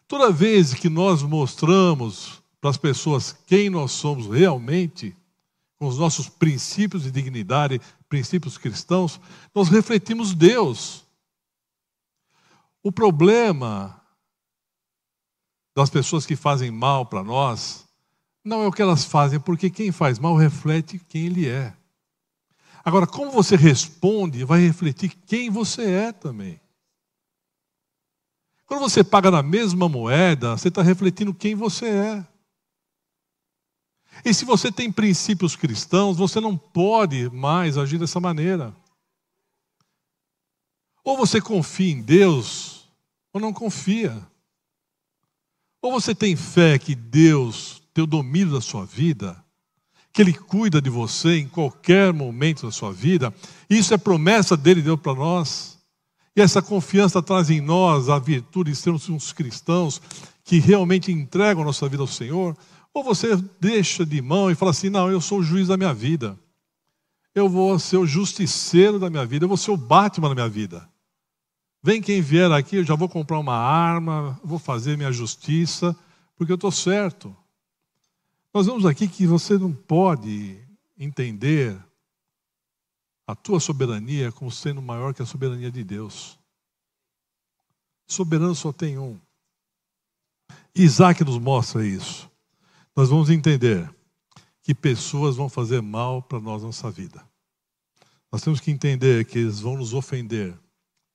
Toda 0.08 0.32
vez 0.32 0.74
que 0.74 0.88
nós 0.88 1.22
mostramos 1.24 2.42
para 2.62 2.70
as 2.70 2.78
pessoas 2.78 3.36
quem 3.46 3.70
nós 3.70 3.92
somos 3.92 4.28
realmente, 4.28 5.14
com 5.78 5.88
os 5.88 5.98
nossos 5.98 6.30
princípios 6.30 7.04
de 7.04 7.12
dignidade, 7.12 7.82
princípios 8.08 8.58
cristãos, 8.58 9.20
nós 9.54 9.68
refletimos 9.68 10.34
Deus. 10.34 11.06
O 12.82 12.94
problema 12.94 13.99
das 15.80 15.90
pessoas 15.90 16.26
que 16.26 16.36
fazem 16.36 16.70
mal 16.70 17.06
para 17.06 17.24
nós 17.24 17.88
não 18.44 18.62
é 18.62 18.68
o 18.68 18.72
que 18.72 18.82
elas 18.82 19.06
fazem, 19.06 19.40
porque 19.40 19.70
quem 19.70 19.92
faz 19.92 20.20
mal 20.20 20.36
reflete 20.36 21.00
quem 21.00 21.28
ele 21.28 21.48
é. 21.48 21.74
Agora, 22.84 23.08
como 23.08 23.32
você 23.32 23.56
responde, 23.56 24.44
vai 24.44 24.60
refletir 24.60 25.16
quem 25.26 25.50
você 25.50 25.90
é 25.90 26.12
também. 26.12 26.60
Quando 28.66 28.82
você 28.82 29.04
paga 29.04 29.32
na 29.32 29.42
mesma 29.42 29.88
moeda, 29.88 30.58
você 30.58 30.68
está 30.68 30.82
refletindo 30.82 31.34
quem 31.34 31.56
você 31.56 31.88
é. 31.88 32.28
E 34.26 34.34
se 34.34 34.44
você 34.44 34.72
tem 34.72 34.92
princípios 34.92 35.56
cristãos, 35.56 36.18
você 36.18 36.42
não 36.42 36.58
pode 36.58 37.30
mais 37.30 37.78
agir 37.78 37.98
dessa 37.98 38.20
maneira. 38.20 38.76
Ou 41.04 41.16
você 41.16 41.40
confia 41.40 41.94
em 41.94 42.02
Deus, 42.02 42.90
ou 43.32 43.40
não 43.40 43.54
confia. 43.54 44.28
Ou 45.82 45.92
você 45.92 46.14
tem 46.14 46.36
fé 46.36 46.78
que 46.78 46.94
Deus 46.94 47.82
tem 47.94 48.04
o 48.04 48.08
domínio 48.08 48.54
da 48.54 48.62
sua 48.62 48.86
vida, 48.86 49.42
que 50.12 50.22
Ele 50.22 50.34
cuida 50.34 50.82
de 50.82 50.90
você 50.90 51.38
em 51.38 51.48
qualquer 51.48 52.12
momento 52.12 52.66
da 52.66 52.72
sua 52.72 52.92
vida. 52.92 53.34
Isso 53.70 53.94
é 53.94 53.98
promessa 53.98 54.58
dele 54.58 54.82
deu 54.82 54.98
para 54.98 55.16
nós. 55.16 55.78
E 56.36 56.42
essa 56.42 56.62
confiança 56.62 57.22
traz 57.22 57.50
em 57.50 57.62
nós 57.62 58.10
a 58.10 58.20
virtude 58.20 58.72
de 58.72 58.78
sermos 58.78 59.10
uns 59.10 59.32
cristãos 59.32 60.02
que 60.44 60.60
realmente 60.60 61.12
entregam 61.12 61.64
a 61.64 61.66
nossa 61.66 61.88
vida 61.88 62.04
ao 62.04 62.08
Senhor? 62.08 62.58
Ou 62.94 63.04
você 63.04 63.36
deixa 63.60 64.06
de 64.06 64.22
mão 64.22 64.50
e 64.50 64.56
fala 64.56 64.72
assim: 64.72 64.90
não, 64.90 65.10
eu 65.10 65.22
sou 65.22 65.40
o 65.40 65.44
juiz 65.44 65.68
da 65.68 65.78
minha 65.78 65.94
vida. 65.94 66.38
Eu 67.34 67.48
vou 67.48 67.78
ser 67.78 67.98
o 67.98 68.06
justiceiro 68.06 69.00
da 69.00 69.10
minha 69.10 69.26
vida. 69.26 69.46
Eu 69.46 69.48
vou 69.48 69.58
ser 69.58 69.72
o 69.72 69.78
Batman 69.78 70.30
da 70.30 70.36
minha 70.36 70.50
vida. 70.50 70.90
Vem 71.82 72.02
quem 72.02 72.22
vier 72.22 72.52
aqui, 72.52 72.78
eu 72.78 72.84
já 72.84 72.96
vou 72.96 73.08
comprar 73.08 73.40
uma 73.40 73.56
arma, 73.56 74.40
vou 74.44 74.60
fazer 74.60 74.98
minha 74.98 75.12
justiça, 75.12 75.96
porque 76.36 76.52
eu 76.52 76.56
estou 76.56 76.72
certo. 76.72 77.36
Nós 78.54 78.66
vemos 78.66 78.86
aqui 78.86 79.08
que 79.08 79.26
você 79.26 79.58
não 79.58 79.72
pode 79.72 80.60
entender 80.98 81.78
a 83.26 83.36
tua 83.36 83.60
soberania 83.60 84.32
como 84.32 84.52
sendo 84.52 84.82
maior 84.82 85.14
que 85.14 85.22
a 85.22 85.26
soberania 85.26 85.72
de 85.72 85.84
Deus. 85.84 86.38
Soberano 88.08 88.56
só 88.56 88.74
tem 88.74 88.98
um. 88.98 89.20
Isaac 90.76 91.24
nos 91.24 91.38
mostra 91.38 91.86
isso. 91.86 92.30
Nós 92.96 93.10
vamos 93.10 93.30
entender 93.30 93.90
que 94.64 94.74
pessoas 94.74 95.36
vão 95.36 95.48
fazer 95.48 95.82
mal 95.82 96.22
para 96.22 96.40
nós 96.40 96.64
nossa 96.64 96.90
vida. 96.90 97.24
Nós 98.32 98.42
temos 98.42 98.60
que 98.60 98.72
entender 98.72 99.26
que 99.26 99.40
eles 99.40 99.60
vão 99.60 99.78
nos 99.78 99.94
ofender, 99.94 100.58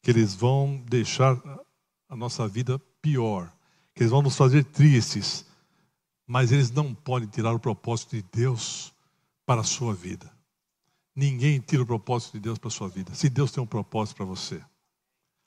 que 0.05 0.11
eles 0.11 0.35
vão 0.35 0.77
deixar 0.87 1.43
a 2.11 2.15
nossa 2.15 2.47
vida 2.47 2.79
pior, 3.01 3.51
que 3.95 4.03
eles 4.03 4.11
vão 4.11 4.21
nos 4.21 4.37
fazer 4.37 4.63
tristes, 4.63 5.47
mas 6.27 6.53
eles 6.53 6.71
não 6.71 6.95
podem 6.95 7.27
tirar 7.27 7.55
o 7.55 7.59
propósito 7.59 8.15
de 8.15 8.23
Deus 8.31 8.93
para 9.47 9.63
a 9.63 9.65
sua 9.65 9.95
vida. 9.95 10.31
Ninguém 11.17 11.59
tira 11.59 11.83
o 11.83 11.87
propósito 11.87 12.35
de 12.35 12.41
Deus 12.41 12.59
para 12.59 12.69
a 12.69 12.71
sua 12.71 12.89
vida. 12.89 13.15
Se 13.15 13.31
Deus 13.31 13.51
tem 13.51 13.63
um 13.63 13.67
propósito 13.67 14.17
para 14.17 14.27
você. 14.27 14.63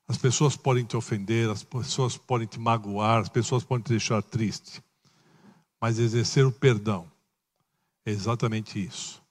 As 0.08 0.18
pessoas 0.18 0.58
podem 0.58 0.86
te 0.86 0.98
ofender, 0.98 1.50
as 1.52 1.64
pessoas 1.64 2.18
podem 2.18 2.48
te 2.48 2.60
magoar, 2.60 3.22
as 3.22 3.30
pessoas 3.30 3.64
podem 3.64 3.84
te 3.84 3.90
deixar 3.90 4.24
triste. 4.24 4.82
Mas 5.80 6.00
exercer 6.00 6.44
o 6.46 6.52
perdão 6.52 7.12
é 8.04 8.10
exatamente 8.10 8.84
isso. 8.84 9.22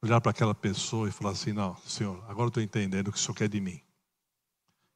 Olhar 0.00 0.22
para 0.22 0.30
aquela 0.30 0.54
pessoa 0.54 1.06
e 1.06 1.12
falar 1.12 1.32
assim: 1.32 1.52
não, 1.52 1.76
Senhor, 1.84 2.24
agora 2.28 2.48
estou 2.48 2.62
entendendo 2.62 3.08
o 3.08 3.12
que 3.12 3.18
o 3.18 3.20
Senhor 3.20 3.34
quer 3.34 3.48
de 3.48 3.60
mim. 3.60 3.82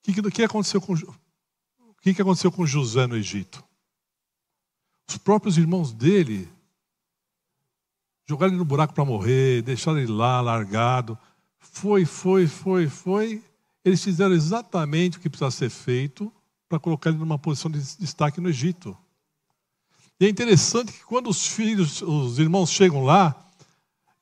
O 0.07 0.13
que, 0.13 0.31
que, 0.31 0.43
aconteceu 0.43 0.81
com, 0.81 0.93
o 0.93 1.95
que, 2.03 2.13
que 2.13 2.21
aconteceu 2.21 2.53
com 2.53 2.67
José 2.67 3.07
no 3.07 3.17
Egito? 3.17 3.65
Os 5.09 5.17
próprios 5.17 5.57
irmãos 5.57 5.93
dele 5.93 6.49
jogaram 8.27 8.53
ele 8.53 8.59
no 8.59 8.65
buraco 8.65 8.93
para 8.93 9.05
morrer, 9.05 9.63
deixaram 9.63 9.99
ele 9.99 10.13
lá, 10.13 10.41
largado. 10.43 11.19
Foi, 11.59 12.05
foi, 12.05 12.47
foi, 12.47 12.87
foi. 12.87 13.43
Eles 13.83 14.03
fizeram 14.05 14.35
exatamente 14.35 15.17
o 15.17 15.21
que 15.21 15.31
precisava 15.31 15.51
ser 15.51 15.71
feito 15.71 16.33
para 16.69 16.79
colocar 16.79 17.11
ele 17.11 17.19
numa 17.19 17.39
posição 17.39 17.71
de 17.71 17.79
destaque 17.97 18.41
no 18.41 18.51
Egito. 18.51 18.97
E 20.21 20.27
é 20.27 20.29
interessante 20.29 20.93
que 20.93 21.05
quando 21.05 21.29
os 21.29 21.47
filhos, 21.47 22.03
os 22.03 22.39
irmãos 22.39 22.71
chegam 22.71 23.05
lá, 23.05 23.35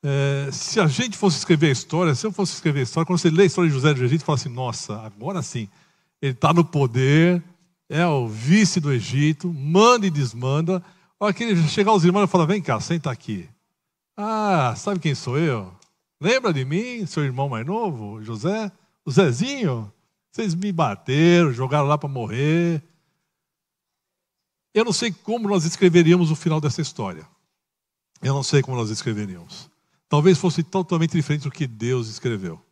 é, 0.03 0.51
se 0.51 0.81
a 0.81 0.87
gente 0.87 1.17
fosse 1.17 1.37
escrever 1.37 1.67
a 1.67 1.71
história, 1.71 2.13
se 2.13 2.27
eu 2.27 2.31
fosse 2.31 2.53
escrever 2.53 2.81
a 2.81 2.83
história, 2.83 3.07
quando 3.07 3.19
você 3.19 3.29
lê 3.29 3.43
a 3.43 3.45
história 3.45 3.69
de 3.69 3.73
José 3.73 3.93
do 3.93 4.03
Egito, 4.03 4.25
fala 4.25 4.37
assim: 4.37 4.49
nossa, 4.49 4.99
agora 5.01 5.41
sim, 5.41 5.69
ele 6.21 6.33
está 6.33 6.53
no 6.53 6.65
poder, 6.65 7.41
é 7.89 8.05
o 8.05 8.27
vice 8.27 8.81
do 8.81 8.91
Egito, 8.91 9.51
manda 9.53 10.05
e 10.05 10.09
desmanda. 10.09 10.83
Olha 11.17 11.33
que 11.33 11.43
ele 11.43 11.67
chegar 11.69 11.93
os 11.93 12.03
irmãos 12.03 12.25
e 12.25 12.27
falar: 12.27 12.45
vem 12.45 12.61
cá, 12.61 12.81
senta 12.81 13.09
aqui. 13.09 13.47
Ah, 14.17 14.73
sabe 14.75 14.99
quem 14.99 15.15
sou 15.15 15.39
eu? 15.39 15.73
Lembra 16.19 16.51
de 16.51 16.65
mim, 16.65 17.05
seu 17.05 17.23
irmão 17.23 17.47
mais 17.47 17.65
novo, 17.65 18.21
José? 18.21 18.71
O 19.05 19.11
Zezinho? 19.11 19.91
Vocês 20.31 20.53
me 20.53 20.71
bateram, 20.71 21.53
jogaram 21.53 21.87
lá 21.87 21.97
para 21.97 22.09
morrer. 22.09 22.83
Eu 24.73 24.83
não 24.83 24.91
sei 24.91 25.11
como 25.11 25.47
nós 25.47 25.63
escreveríamos 25.63 26.29
o 26.29 26.35
final 26.35 26.59
dessa 26.59 26.81
história. 26.81 27.25
Eu 28.21 28.33
não 28.33 28.43
sei 28.43 28.61
como 28.61 28.75
nós 28.75 28.89
escreveríamos. 28.89 29.71
Talvez 30.13 30.37
fosse 30.37 30.61
totalmente 30.61 31.13
diferente 31.13 31.41
do 31.41 31.49
que 31.49 31.65
Deus 31.65 32.07
escreveu, 32.07 32.63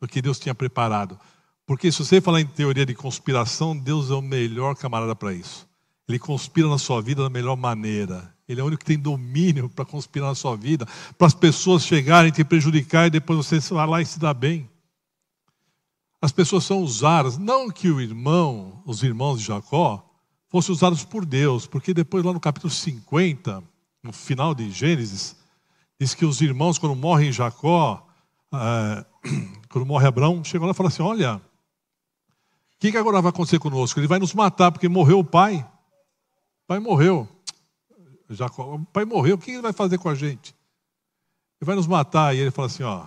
do 0.00 0.06
que 0.06 0.22
Deus 0.22 0.38
tinha 0.38 0.54
preparado. 0.54 1.18
Porque 1.66 1.90
se 1.90 1.98
você 1.98 2.20
falar 2.20 2.40
em 2.40 2.46
teoria 2.46 2.86
de 2.86 2.94
conspiração, 2.94 3.76
Deus 3.76 4.12
é 4.12 4.14
o 4.14 4.22
melhor 4.22 4.76
camarada 4.76 5.16
para 5.16 5.34
isso. 5.34 5.68
Ele 6.08 6.20
conspira 6.20 6.68
na 6.68 6.78
sua 6.78 7.02
vida 7.02 7.24
da 7.24 7.28
melhor 7.28 7.56
maneira. 7.56 8.32
Ele 8.48 8.60
é 8.60 8.62
o 8.62 8.68
único 8.68 8.78
que 8.78 8.86
tem 8.86 8.96
domínio 8.96 9.68
para 9.68 9.84
conspirar 9.84 10.28
na 10.28 10.36
sua 10.36 10.56
vida, 10.56 10.86
para 11.18 11.26
as 11.26 11.34
pessoas 11.34 11.84
chegarem, 11.84 12.30
te 12.30 12.44
prejudicar 12.44 13.08
e 13.08 13.10
depois 13.10 13.44
você 13.44 13.58
vai 13.74 13.86
lá 13.88 14.00
e 14.00 14.06
se 14.06 14.20
dá 14.20 14.32
bem. 14.32 14.70
As 16.22 16.30
pessoas 16.30 16.62
são 16.62 16.78
usadas, 16.80 17.36
não 17.36 17.68
que 17.68 17.90
o 17.90 18.00
irmão, 18.00 18.84
os 18.86 19.02
irmãos 19.02 19.40
de 19.40 19.46
Jacó, 19.48 20.08
fossem 20.48 20.72
usados 20.72 21.04
por 21.04 21.26
Deus, 21.26 21.66
porque 21.66 21.92
depois 21.92 22.22
lá 22.22 22.32
no 22.32 22.38
capítulo 22.38 22.72
50, 22.72 23.64
no 24.00 24.12
final 24.12 24.54
de 24.54 24.70
Gênesis, 24.70 25.44
diz 26.00 26.14
que 26.14 26.24
os 26.24 26.40
irmãos, 26.40 26.78
quando 26.78 26.94
morrem 26.94 27.32
Jacó, 27.32 28.06
é, 28.52 29.04
quando 29.68 29.86
morre 29.86 30.06
Abraão, 30.06 30.44
chegam 30.44 30.66
lá 30.66 30.72
e 30.72 30.76
falam 30.76 30.88
assim: 30.88 31.02
Olha, 31.02 31.36
o 31.36 32.78
que, 32.78 32.90
que 32.92 32.98
agora 32.98 33.20
vai 33.22 33.30
acontecer 33.30 33.58
conosco? 33.58 33.98
Ele 33.98 34.06
vai 34.06 34.18
nos 34.18 34.34
matar, 34.34 34.70
porque 34.70 34.88
morreu 34.88 35.18
o 35.18 35.24
pai. 35.24 35.56
O 36.64 36.66
pai 36.66 36.78
morreu. 36.78 37.28
Jacó, 38.28 38.74
o 38.74 38.84
pai 38.86 39.04
morreu, 39.04 39.36
o 39.36 39.38
que 39.38 39.52
ele 39.52 39.62
vai 39.62 39.72
fazer 39.72 39.98
com 39.98 40.08
a 40.08 40.14
gente? 40.14 40.54
Ele 41.60 41.66
vai 41.66 41.76
nos 41.76 41.86
matar. 41.86 42.34
E 42.34 42.38
ele 42.38 42.50
fala 42.50 42.66
assim: 42.66 42.82
Ó, 42.82 43.06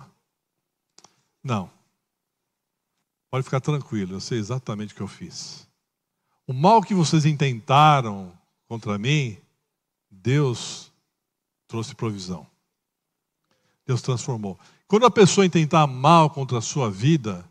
não, 1.42 1.70
pode 3.30 3.44
ficar 3.44 3.60
tranquilo, 3.60 4.14
eu 4.14 4.20
sei 4.20 4.38
exatamente 4.38 4.92
o 4.92 4.96
que 4.96 5.02
eu 5.02 5.08
fiz. 5.08 5.68
O 6.46 6.52
mal 6.52 6.82
que 6.82 6.94
vocês 6.94 7.24
intentaram 7.24 8.36
contra 8.66 8.98
mim, 8.98 9.38
Deus 10.10 10.92
trouxe 11.68 11.94
provisão. 11.94 12.49
Deus 13.90 14.02
transformou. 14.02 14.56
Quando 14.86 15.04
a 15.04 15.10
pessoa 15.10 15.44
intentar 15.44 15.84
mal 15.84 16.30
contra 16.30 16.58
a 16.58 16.62
sua 16.62 16.88
vida, 16.88 17.44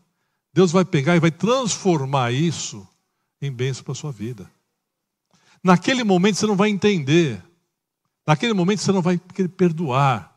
Deus 0.54 0.72
vai 0.72 0.86
pegar 0.86 1.14
e 1.14 1.20
vai 1.20 1.30
transformar 1.30 2.32
isso 2.32 2.88
em 3.42 3.52
bênção 3.52 3.84
para 3.84 3.92
a 3.92 3.96
sua 3.96 4.10
vida. 4.10 4.50
Naquele 5.62 6.02
momento 6.02 6.36
você 6.36 6.46
não 6.46 6.56
vai 6.56 6.70
entender. 6.70 7.44
Naquele 8.26 8.54
momento 8.54 8.80
você 8.80 8.90
não 8.90 9.02
vai 9.02 9.18
querer 9.18 9.48
perdoar. 9.48 10.34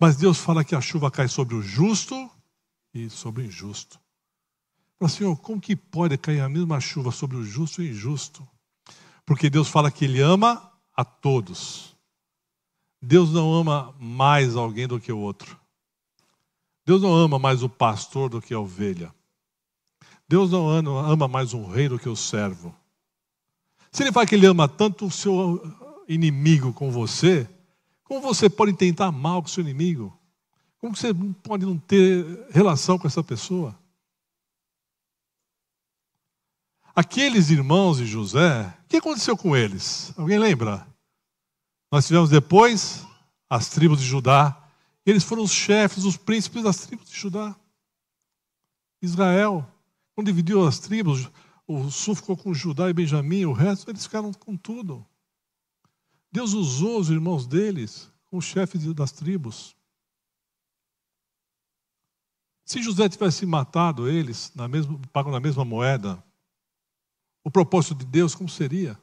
Mas 0.00 0.16
Deus 0.16 0.38
fala 0.38 0.64
que 0.64 0.74
a 0.74 0.80
chuva 0.80 1.10
cai 1.10 1.28
sobre 1.28 1.54
o 1.54 1.60
justo 1.60 2.30
e 2.94 3.10
sobre 3.10 3.42
o 3.42 3.44
injusto. 3.44 4.00
Fala, 4.98 5.10
Senhor, 5.10 5.36
como 5.36 5.60
que 5.60 5.76
pode 5.76 6.16
cair 6.16 6.40
a 6.40 6.48
mesma 6.48 6.80
chuva 6.80 7.12
sobre 7.12 7.36
o 7.36 7.44
justo 7.44 7.82
e 7.82 7.88
o 7.88 7.90
injusto? 7.90 8.48
Porque 9.26 9.50
Deus 9.50 9.68
fala 9.68 9.90
que 9.90 10.06
Ele 10.06 10.22
ama 10.22 10.72
a 10.96 11.04
todos. 11.04 11.87
Deus 13.00 13.32
não 13.32 13.52
ama 13.54 13.94
mais 13.98 14.56
alguém 14.56 14.86
do 14.86 14.98
que 15.00 15.12
o 15.12 15.18
outro. 15.18 15.58
Deus 16.84 17.02
não 17.02 17.14
ama 17.14 17.38
mais 17.38 17.62
o 17.62 17.68
pastor 17.68 18.28
do 18.28 18.40
que 18.40 18.54
a 18.54 18.58
ovelha. 18.58 19.14
Deus 20.28 20.50
não 20.50 20.68
ama 20.68 21.28
mais 21.28 21.54
um 21.54 21.66
rei 21.66 21.88
do 21.88 21.98
que 21.98 22.08
o 22.08 22.16
servo. 22.16 22.74
Se 23.90 24.02
ele 24.02 24.12
fala 24.12 24.26
que 24.26 24.34
ele 24.34 24.46
ama 24.46 24.68
tanto 24.68 25.06
o 25.06 25.10
seu 25.10 25.62
inimigo 26.08 26.72
com 26.72 26.90
você, 26.90 27.48
como 28.04 28.20
você 28.20 28.48
pode 28.48 28.72
tentar 28.72 29.12
mal 29.12 29.42
com 29.42 29.48
o 29.48 29.50
seu 29.50 29.62
inimigo? 29.62 30.18
Como 30.78 30.96
você 30.96 31.12
pode 31.42 31.66
não 31.66 31.76
ter 31.76 32.46
relação 32.50 32.98
com 32.98 33.06
essa 33.06 33.22
pessoa? 33.22 33.78
Aqueles 36.94 37.50
irmãos 37.50 37.98
de 37.98 38.06
José, 38.06 38.74
o 38.84 38.88
que 38.88 38.96
aconteceu 38.96 39.36
com 39.36 39.56
eles? 39.56 40.12
Alguém 40.16 40.38
lembra? 40.38 40.86
Nós 41.90 42.06
tivemos 42.06 42.28
depois 42.28 43.06
as 43.48 43.70
tribos 43.70 44.00
de 44.00 44.04
Judá. 44.04 44.68
Eles 45.06 45.24
foram 45.24 45.42
os 45.42 45.52
chefes, 45.52 46.04
os 46.04 46.16
príncipes 46.16 46.62
das 46.62 46.86
tribos 46.86 47.08
de 47.08 47.16
Judá. 47.16 47.56
Israel, 49.00 49.66
quando 50.14 50.26
dividiu 50.26 50.66
as 50.66 50.78
tribos, 50.78 51.30
o 51.66 51.90
sul 51.90 52.14
ficou 52.14 52.36
com 52.36 52.52
Judá 52.52 52.90
e 52.90 52.92
Benjamim, 52.92 53.44
o 53.44 53.52
resto 53.52 53.90
eles 53.90 54.04
ficaram 54.04 54.32
com 54.32 54.56
tudo. 54.56 55.06
Deus 56.30 56.52
usou 56.52 57.00
os 57.00 57.08
irmãos 57.08 57.46
deles 57.46 58.10
como 58.26 58.42
chefes 58.42 58.92
das 58.92 59.12
tribos. 59.12 59.74
Se 62.66 62.82
José 62.82 63.08
tivesse 63.08 63.46
matado 63.46 64.08
eles, 64.08 64.52
na 64.54 64.68
mesma, 64.68 65.00
pago 65.10 65.30
na 65.30 65.40
mesma 65.40 65.64
moeda, 65.64 66.22
o 67.42 67.50
propósito 67.50 67.94
de 67.94 68.04
Deus 68.04 68.34
como 68.34 68.48
seria? 68.48 69.00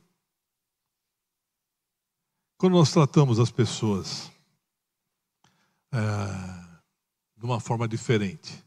Quando 2.57 2.73
nós 2.73 2.91
tratamos 2.91 3.39
as 3.39 3.51
pessoas 3.51 4.31
é, 5.91 5.97
de 7.37 7.45
uma 7.45 7.59
forma 7.59 7.87
diferente, 7.87 8.63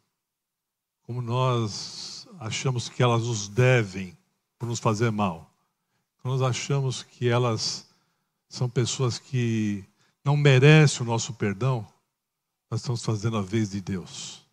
como 1.02 1.22
nós 1.22 2.28
achamos 2.38 2.88
que 2.88 3.02
elas 3.02 3.22
nos 3.22 3.48
devem 3.48 4.16
por 4.58 4.68
nos 4.68 4.78
fazer 4.78 5.10
mal, 5.10 5.50
quando 6.20 6.38
nós 6.38 6.42
achamos 6.42 7.02
que 7.02 7.28
elas 7.28 7.88
são 8.48 8.68
pessoas 8.68 9.18
que 9.18 9.84
não 10.22 10.36
merecem 10.36 11.00
o 11.00 11.08
nosso 11.08 11.32
perdão, 11.32 11.86
nós 12.70 12.80
estamos 12.80 13.02
fazendo 13.02 13.38
a 13.38 13.42
vez 13.42 13.70
de 13.70 13.80
Deus. 13.80 14.46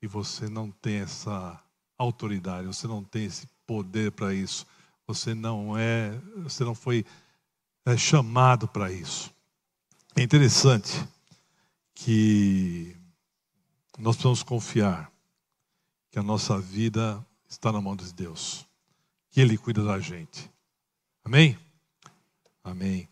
E 0.00 0.06
você 0.06 0.48
não 0.48 0.70
tem 0.70 0.98
essa 0.98 1.60
autoridade, 1.98 2.68
você 2.68 2.86
não 2.86 3.02
tem 3.02 3.24
esse 3.24 3.48
poder 3.66 4.12
para 4.12 4.32
isso. 4.32 4.64
Você 5.06 5.34
não 5.34 5.76
é, 5.76 6.16
você 6.36 6.62
não 6.62 6.74
foi 6.74 7.04
é, 7.90 7.96
chamado 7.96 8.68
para 8.68 8.90
isso. 8.90 9.32
É 10.16 10.22
interessante 10.22 11.06
que 11.94 12.96
nós 13.98 14.16
precisamos 14.16 14.42
confiar 14.42 15.10
que 16.10 16.18
a 16.18 16.22
nossa 16.22 16.58
vida 16.58 17.24
está 17.48 17.70
na 17.72 17.80
mão 17.80 17.94
de 17.94 18.12
Deus, 18.12 18.66
que 19.30 19.40
Ele 19.40 19.58
cuida 19.58 19.84
da 19.84 19.98
gente. 19.98 20.50
Amém? 21.24 21.58
Amém. 22.64 23.08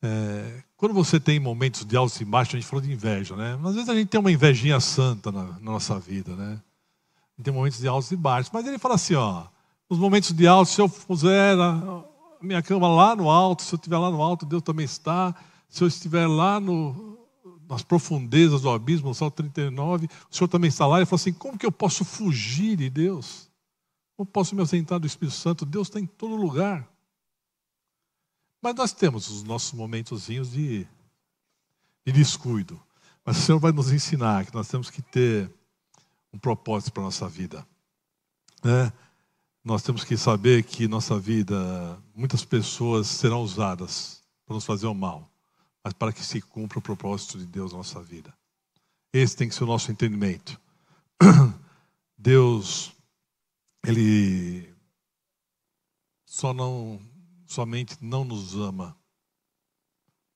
É, 0.00 0.62
quando 0.76 0.94
você 0.94 1.18
tem 1.18 1.40
momentos 1.40 1.84
de 1.84 1.96
altos 1.96 2.20
e 2.20 2.24
baixos, 2.24 2.54
a 2.54 2.58
gente 2.58 2.68
falou 2.68 2.84
de 2.84 2.92
inveja, 2.92 3.34
né? 3.34 3.56
Mas 3.56 3.70
às 3.70 3.74
vezes 3.74 3.88
a 3.88 3.94
gente 3.94 4.08
tem 4.08 4.20
uma 4.20 4.30
invejinha 4.30 4.78
santa 4.78 5.32
na, 5.32 5.44
na 5.44 5.58
nossa 5.60 5.98
vida, 5.98 6.36
né? 6.36 6.60
Tem 7.42 7.52
momentos 7.52 7.78
de 7.78 7.88
altos 7.88 8.10
e 8.10 8.16
baixos. 8.16 8.52
Mas 8.52 8.66
ele 8.66 8.78
fala 8.78 8.94
assim, 8.94 9.14
ó, 9.14 9.46
nos 9.88 9.98
momentos 9.98 10.32
de 10.32 10.46
altos, 10.46 10.74
se 10.74 10.80
eu 10.80 10.88
puser 10.88 11.58
a 11.58 12.04
minha 12.40 12.62
cama 12.62 12.88
lá 12.88 13.14
no 13.14 13.30
alto, 13.30 13.62
se 13.62 13.74
eu 13.74 13.76
estiver 13.76 13.98
lá 13.98 14.10
no 14.10 14.22
alto, 14.22 14.46
Deus 14.46 14.62
também 14.62 14.84
está. 14.84 15.34
Se 15.68 15.82
eu 15.82 15.88
estiver 15.88 16.26
lá 16.26 16.58
no, 16.58 17.18
nas 17.68 17.82
profundezas 17.82 18.62
do 18.62 18.70
abismo, 18.70 19.08
no 19.08 19.14
Salmo 19.14 19.30
39, 19.32 20.08
o 20.30 20.34
Senhor 20.34 20.48
também 20.48 20.68
está 20.68 20.86
lá. 20.86 20.96
Ele 20.98 21.06
fala 21.06 21.20
assim, 21.20 21.32
como 21.32 21.58
que 21.58 21.66
eu 21.66 21.72
posso 21.72 22.04
fugir 22.04 22.76
de 22.76 22.88
Deus? 22.88 23.48
Como 24.16 24.26
posso 24.26 24.54
me 24.54 24.60
ausentar 24.60 24.98
do 24.98 25.06
Espírito 25.06 25.36
Santo? 25.36 25.66
Deus 25.66 25.88
está 25.88 26.00
em 26.00 26.06
todo 26.06 26.34
lugar. 26.34 26.88
Mas 28.60 28.74
nós 28.74 28.92
temos 28.92 29.28
os 29.28 29.44
nossos 29.44 29.72
momentozinhos 29.72 30.50
de, 30.50 30.86
de 32.04 32.12
descuido. 32.12 32.80
Mas 33.24 33.36
o 33.36 33.40
Senhor 33.42 33.58
vai 33.58 33.70
nos 33.70 33.92
ensinar 33.92 34.46
que 34.46 34.54
nós 34.54 34.66
temos 34.68 34.90
que 34.90 35.02
ter 35.02 35.52
um 36.32 36.38
propósito 36.38 36.92
para 36.92 37.02
a 37.02 37.06
nossa 37.06 37.28
vida. 37.28 37.66
Né? 38.64 38.92
Nós 39.64 39.82
temos 39.82 40.04
que 40.04 40.16
saber 40.16 40.62
que 40.62 40.88
nossa 40.88 41.18
vida, 41.18 42.00
muitas 42.14 42.44
pessoas 42.44 43.06
serão 43.06 43.42
usadas 43.42 44.22
para 44.46 44.54
nos 44.54 44.64
fazer 44.64 44.86
o 44.86 44.94
mal, 44.94 45.30
mas 45.84 45.92
para 45.92 46.12
que 46.12 46.24
se 46.24 46.40
cumpra 46.40 46.78
o 46.78 46.82
propósito 46.82 47.38
de 47.38 47.46
Deus 47.46 47.72
na 47.72 47.78
nossa 47.78 48.02
vida. 48.02 48.32
Esse 49.12 49.36
tem 49.36 49.48
que 49.48 49.54
ser 49.54 49.64
o 49.64 49.66
nosso 49.66 49.90
entendimento. 49.90 50.60
Deus, 52.16 52.92
Ele 53.84 54.74
só 56.24 56.52
não 56.52 57.00
somente 57.46 57.96
não 58.00 58.24
nos 58.24 58.54
ama, 58.54 58.96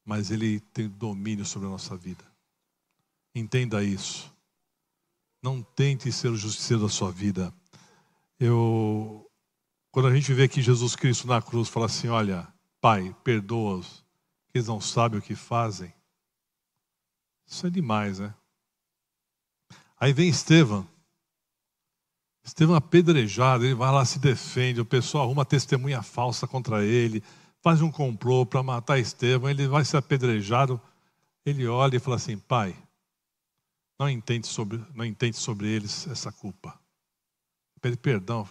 mas 0.04 0.30
Ele 0.30 0.60
tem 0.60 0.88
domínio 0.88 1.44
sobre 1.44 1.68
a 1.68 1.70
nossa 1.70 1.96
vida. 1.96 2.24
Entenda 3.34 3.84
isso. 3.84 4.32
Não 5.42 5.62
tente 5.62 6.10
ser 6.12 6.28
o 6.28 6.36
justiceiro 6.36 6.82
da 6.82 6.88
sua 6.88 7.10
vida. 7.10 7.52
Eu, 8.44 9.30
quando 9.92 10.08
a 10.08 10.14
gente 10.16 10.34
vê 10.34 10.42
aqui 10.42 10.60
Jesus 10.60 10.96
Cristo 10.96 11.28
na 11.28 11.40
cruz, 11.40 11.68
fala 11.68 11.86
assim: 11.86 12.08
Olha, 12.08 12.52
Pai, 12.80 13.14
perdoa-os, 13.22 14.04
eles 14.52 14.66
não 14.66 14.80
sabem 14.80 15.20
o 15.20 15.22
que 15.22 15.36
fazem. 15.36 15.94
Isso 17.46 17.64
é 17.68 17.70
demais, 17.70 18.18
né? 18.18 18.34
Aí 19.96 20.12
vem 20.12 20.28
Estevão. 20.28 20.88
Estevão 22.42 22.74
apedrejado, 22.74 23.64
ele 23.64 23.76
vai 23.76 23.92
lá, 23.92 24.04
se 24.04 24.18
defende, 24.18 24.80
o 24.80 24.84
pessoal 24.84 25.22
arruma 25.22 25.44
testemunha 25.44 26.02
falsa 26.02 26.44
contra 26.44 26.84
ele, 26.84 27.22
faz 27.60 27.80
um 27.80 27.92
complô 27.92 28.44
para 28.44 28.60
matar 28.60 28.98
Estevão, 28.98 29.48
ele 29.48 29.68
vai 29.68 29.84
ser 29.84 29.98
apedrejado. 29.98 30.80
Ele 31.46 31.68
olha 31.68 31.94
e 31.94 32.00
fala 32.00 32.16
assim: 32.16 32.36
Pai, 32.36 32.76
não 34.00 34.10
entende 34.10 34.48
sobre, 34.48 34.84
não 34.96 35.04
entende 35.04 35.36
sobre 35.36 35.68
eles 35.68 36.08
essa 36.08 36.32
culpa. 36.32 36.81
Pede 37.82 37.98
perdão. 37.98 38.48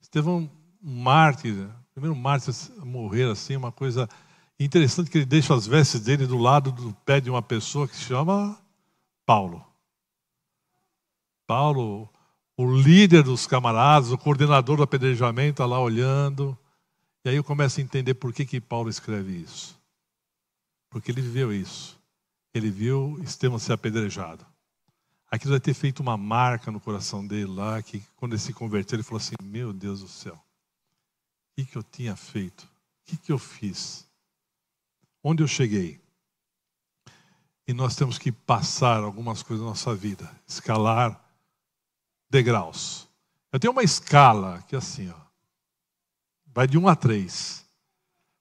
Estevão, 0.00 0.48
um 0.80 1.02
mártir 1.02 1.68
primeiro 1.94 2.16
mártir 2.16 2.52
a 2.80 2.84
morrer 2.84 3.30
assim, 3.30 3.54
uma 3.54 3.70
coisa 3.70 4.08
interessante 4.58 5.08
que 5.08 5.18
ele 5.18 5.24
deixa 5.24 5.54
as 5.54 5.66
vestes 5.66 6.00
dele 6.00 6.26
do 6.26 6.36
lado 6.36 6.72
do 6.72 6.92
pé 7.04 7.20
de 7.20 7.30
uma 7.30 7.40
pessoa 7.40 7.86
que 7.86 7.94
se 7.94 8.02
chama 8.02 8.58
Paulo. 9.24 9.64
Paulo, 11.46 12.08
o 12.56 12.76
líder 12.76 13.22
dos 13.22 13.46
camaradas, 13.46 14.10
o 14.10 14.18
coordenador 14.18 14.76
do 14.76 14.82
apedrejamento, 14.82 15.50
está 15.50 15.66
lá 15.66 15.78
olhando. 15.78 16.58
E 17.24 17.28
aí 17.28 17.36
eu 17.36 17.44
começo 17.44 17.78
a 17.78 17.82
entender 17.82 18.14
por 18.14 18.32
que, 18.32 18.44
que 18.44 18.60
Paulo 18.60 18.90
escreve 18.90 19.32
isso. 19.32 19.78
Porque 20.90 21.10
ele 21.10 21.20
viveu 21.20 21.52
isso. 21.52 21.98
Ele 22.52 22.70
viu 22.70 23.20
Estevão 23.22 23.58
ser 23.58 23.72
apedrejado. 23.72 24.44
Aquilo 25.34 25.50
vai 25.50 25.60
ter 25.60 25.74
feito 25.74 25.98
uma 25.98 26.16
marca 26.16 26.70
no 26.70 26.78
coração 26.78 27.26
dele 27.26 27.46
lá, 27.46 27.82
que 27.82 28.00
quando 28.14 28.34
ele 28.34 28.40
se 28.40 28.52
converteu, 28.52 28.94
ele 28.94 29.02
falou 29.02 29.16
assim: 29.16 29.34
Meu 29.42 29.72
Deus 29.72 30.00
do 30.00 30.06
céu, 30.06 30.34
o 30.34 30.40
que, 31.56 31.64
que 31.64 31.76
eu 31.76 31.82
tinha 31.82 32.14
feito? 32.14 32.62
O 32.62 32.68
que, 33.06 33.16
que 33.16 33.32
eu 33.32 33.38
fiz? 33.38 34.06
Onde 35.24 35.42
eu 35.42 35.48
cheguei? 35.48 36.00
E 37.66 37.72
nós 37.72 37.96
temos 37.96 38.16
que 38.16 38.30
passar 38.30 39.02
algumas 39.02 39.42
coisas 39.42 39.64
na 39.64 39.70
nossa 39.70 39.92
vida, 39.92 40.30
escalar 40.46 41.20
degraus. 42.30 43.08
Eu 43.52 43.58
tenho 43.58 43.72
uma 43.72 43.82
escala 43.82 44.62
que 44.68 44.76
é 44.76 44.78
assim, 44.78 45.08
ó, 45.08 45.16
vai 46.46 46.68
de 46.68 46.78
1 46.78 46.86
a 46.86 46.94
3. 46.94 47.64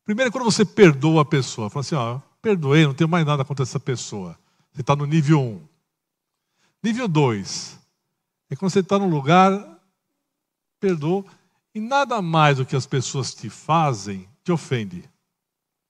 Primeiro, 0.06 0.32
quando 0.32 0.46
você 0.46 0.64
perdoa 0.64 1.24
a 1.24 1.26
pessoa, 1.26 1.72
fala 1.72 1.82
assim: 1.82 1.96
ó, 1.96 2.20
perdoei, 2.40 2.86
não 2.86 2.94
tenho 2.94 3.10
mais 3.10 3.26
nada 3.26 3.44
contra 3.44 3.64
essa 3.64 3.80
pessoa. 3.80 4.38
Você 4.72 4.82
está 4.82 4.96
no 4.96 5.08
nível 5.08 5.42
1. 5.42 5.73
Nível 6.84 7.08
2 7.08 7.80
é 8.50 8.56
quando 8.56 8.72
você 8.72 8.80
está 8.80 9.00
num 9.00 9.10
lugar, 9.10 9.80
perdoa, 10.80 11.24
e 11.74 11.80
nada 11.80 12.22
mais 12.22 12.58
do 12.58 12.66
que 12.66 12.76
as 12.76 12.86
pessoas 12.86 13.34
te 13.34 13.50
fazem 13.50 14.28
te 14.44 14.52
ofende. 14.52 15.10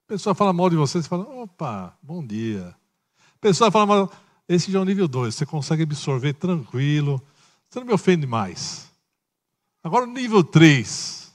A 0.04 0.08
pessoa 0.08 0.34
fala 0.34 0.52
mal 0.52 0.70
de 0.70 0.76
você, 0.76 1.02
você 1.02 1.08
fala: 1.08 1.24
opa, 1.24 1.98
bom 2.00 2.24
dia. 2.24 2.74
A 3.18 3.38
pessoa 3.40 3.70
fala 3.70 3.86
mal, 3.86 4.12
esse 4.48 4.70
já 4.70 4.78
é 4.78 4.82
o 4.82 4.84
nível 4.84 5.08
2, 5.08 5.34
você 5.34 5.44
consegue 5.44 5.82
absorver 5.82 6.34
tranquilo, 6.34 7.20
você 7.68 7.80
não 7.80 7.86
me 7.86 7.92
ofende 7.92 8.26
mais. 8.26 8.90
Agora 9.82 10.04
o 10.04 10.06
nível 10.06 10.44
3, 10.44 11.34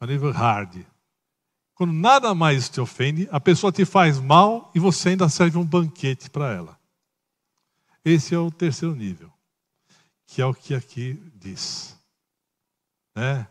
o 0.00 0.06
nível 0.06 0.32
hard. 0.32 0.84
Quando 1.74 1.92
nada 1.92 2.34
mais 2.34 2.68
te 2.68 2.80
ofende, 2.80 3.28
a 3.30 3.38
pessoa 3.38 3.70
te 3.70 3.84
faz 3.84 4.18
mal 4.18 4.70
e 4.74 4.78
você 4.78 5.10
ainda 5.10 5.28
serve 5.28 5.58
um 5.58 5.64
banquete 5.64 6.28
para 6.30 6.52
ela. 6.52 6.79
Esse 8.04 8.34
é 8.34 8.38
o 8.38 8.50
terceiro 8.50 8.94
nível, 8.94 9.30
que 10.26 10.40
é 10.40 10.46
o 10.46 10.54
que 10.54 10.74
aqui 10.74 11.20
diz. 11.34 11.96
Né? 13.14 13.46